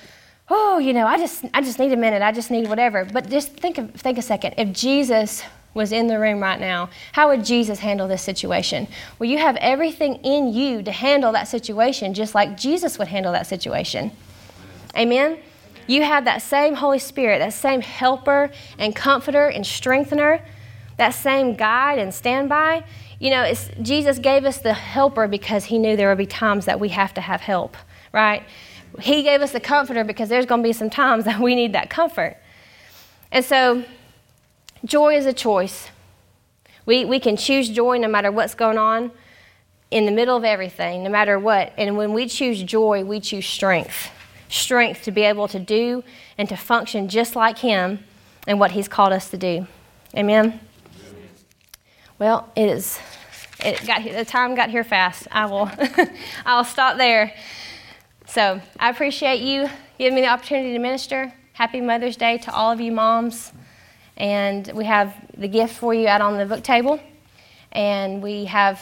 oh, 0.49 0.79
you 0.79 0.93
know, 0.93 1.07
I 1.07 1.17
just 1.17 1.45
I 1.53 1.61
just 1.61 1.79
need 1.79 1.93
a 1.93 1.97
minute, 1.97 2.21
I 2.21 2.31
just 2.31 2.51
need 2.51 2.67
whatever. 2.67 3.05
But 3.05 3.29
just 3.29 3.53
think 3.53 3.77
of 3.77 3.93
think 3.93 4.17
a 4.17 4.21
second. 4.21 4.55
If 4.57 4.73
Jesus 4.73 5.43
was 5.73 5.91
in 5.91 6.07
the 6.07 6.19
room 6.19 6.41
right 6.41 6.59
now, 6.59 6.89
how 7.13 7.29
would 7.29 7.45
Jesus 7.45 7.79
handle 7.79 8.07
this 8.07 8.21
situation? 8.21 8.87
Well, 9.17 9.29
you 9.29 9.37
have 9.37 9.55
everything 9.57 10.15
in 10.15 10.53
you 10.53 10.83
to 10.83 10.91
handle 10.91 11.31
that 11.31 11.47
situation 11.47 12.13
just 12.13 12.35
like 12.35 12.57
Jesus 12.57 12.99
would 12.99 13.07
handle 13.07 13.31
that 13.31 13.47
situation. 13.47 14.11
Amen? 14.97 15.37
You 15.87 16.03
have 16.03 16.25
that 16.25 16.41
same 16.41 16.75
Holy 16.75 16.99
Spirit, 16.99 17.39
that 17.39 17.53
same 17.53 17.81
helper 17.81 18.51
and 18.77 18.95
comforter 18.95 19.47
and 19.47 19.65
strengthener, 19.65 20.43
that 20.97 21.11
same 21.11 21.55
guide 21.55 21.99
and 21.99 22.13
standby. 22.13 22.83
You 23.19 23.29
know, 23.31 23.53
Jesus 23.81 24.19
gave 24.19 24.45
us 24.45 24.59
the 24.59 24.73
helper 24.73 25.27
because 25.27 25.65
he 25.65 25.77
knew 25.77 25.95
there 25.95 26.09
would 26.09 26.17
be 26.17 26.25
times 26.25 26.65
that 26.65 26.79
we 26.79 26.89
have 26.89 27.13
to 27.15 27.21
have 27.21 27.41
help, 27.41 27.77
right? 28.11 28.43
He 28.99 29.23
gave 29.23 29.41
us 29.41 29.51
the 29.51 29.59
comforter 29.59 30.03
because 30.03 30.29
there's 30.29 30.45
going 30.45 30.61
to 30.61 30.67
be 30.67 30.73
some 30.73 30.89
times 30.89 31.25
that 31.25 31.39
we 31.39 31.55
need 31.55 31.73
that 31.73 31.89
comfort. 31.89 32.37
And 33.31 33.45
so, 33.45 33.85
Joy 34.83 35.15
is 35.15 35.25
a 35.25 35.33
choice. 35.33 35.89
We, 36.85 37.05
we 37.05 37.19
can 37.19 37.37
choose 37.37 37.69
joy 37.69 37.99
no 37.99 38.07
matter 38.07 38.31
what's 38.31 38.55
going 38.55 38.79
on 38.79 39.11
in 39.91 40.05
the 40.05 40.11
middle 40.11 40.35
of 40.35 40.43
everything, 40.43 41.03
no 41.03 41.09
matter 41.09 41.37
what. 41.37 41.73
And 41.77 41.97
when 41.97 42.13
we 42.13 42.27
choose 42.27 42.63
joy, 42.63 43.03
we 43.03 43.19
choose 43.19 43.45
strength 43.45 44.09
strength 44.51 45.03
to 45.03 45.11
be 45.11 45.23
able 45.23 45.47
to 45.47 45.59
do 45.59 46.03
and 46.37 46.47
to 46.49 46.55
function 46.55 47.07
just 47.07 47.35
like 47.35 47.59
Him 47.59 47.99
and 48.45 48.59
what 48.59 48.71
He's 48.71 48.87
called 48.87 49.13
us 49.13 49.29
to 49.29 49.37
do. 49.37 49.65
Amen? 50.15 50.59
Well, 52.19 52.51
it 52.55 52.67
is. 52.67 52.99
It 53.63 53.85
got 53.87 54.03
the 54.03 54.25
time 54.25 54.55
got 54.55 54.69
here 54.69 54.83
fast. 54.83 55.27
I 55.31 55.45
will. 55.45 55.71
I'll 56.45 56.63
stop 56.63 56.97
there. 56.97 57.33
So 58.27 58.61
I 58.79 58.89
appreciate 58.89 59.41
you 59.41 59.69
giving 59.97 60.15
me 60.15 60.21
the 60.21 60.27
opportunity 60.27 60.73
to 60.73 60.79
minister. 60.79 61.33
Happy 61.53 61.81
Mother's 61.81 62.17
Day 62.17 62.37
to 62.39 62.53
all 62.53 62.71
of 62.71 62.81
you 62.81 62.91
moms. 62.91 63.51
And 64.17 64.71
we 64.73 64.85
have 64.85 65.15
the 65.37 65.47
gift 65.47 65.75
for 65.75 65.93
you 65.93 66.07
out 66.07 66.21
on 66.21 66.37
the 66.37 66.45
book 66.45 66.63
table. 66.63 66.99
And 67.71 68.21
we 68.21 68.45
have 68.45 68.81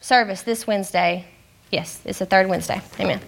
service 0.00 0.42
this 0.42 0.66
Wednesday. 0.66 1.24
Yes, 1.70 2.00
it's 2.04 2.18
the 2.18 2.26
third 2.26 2.48
Wednesday. 2.48 2.80
Amen. 3.00 3.20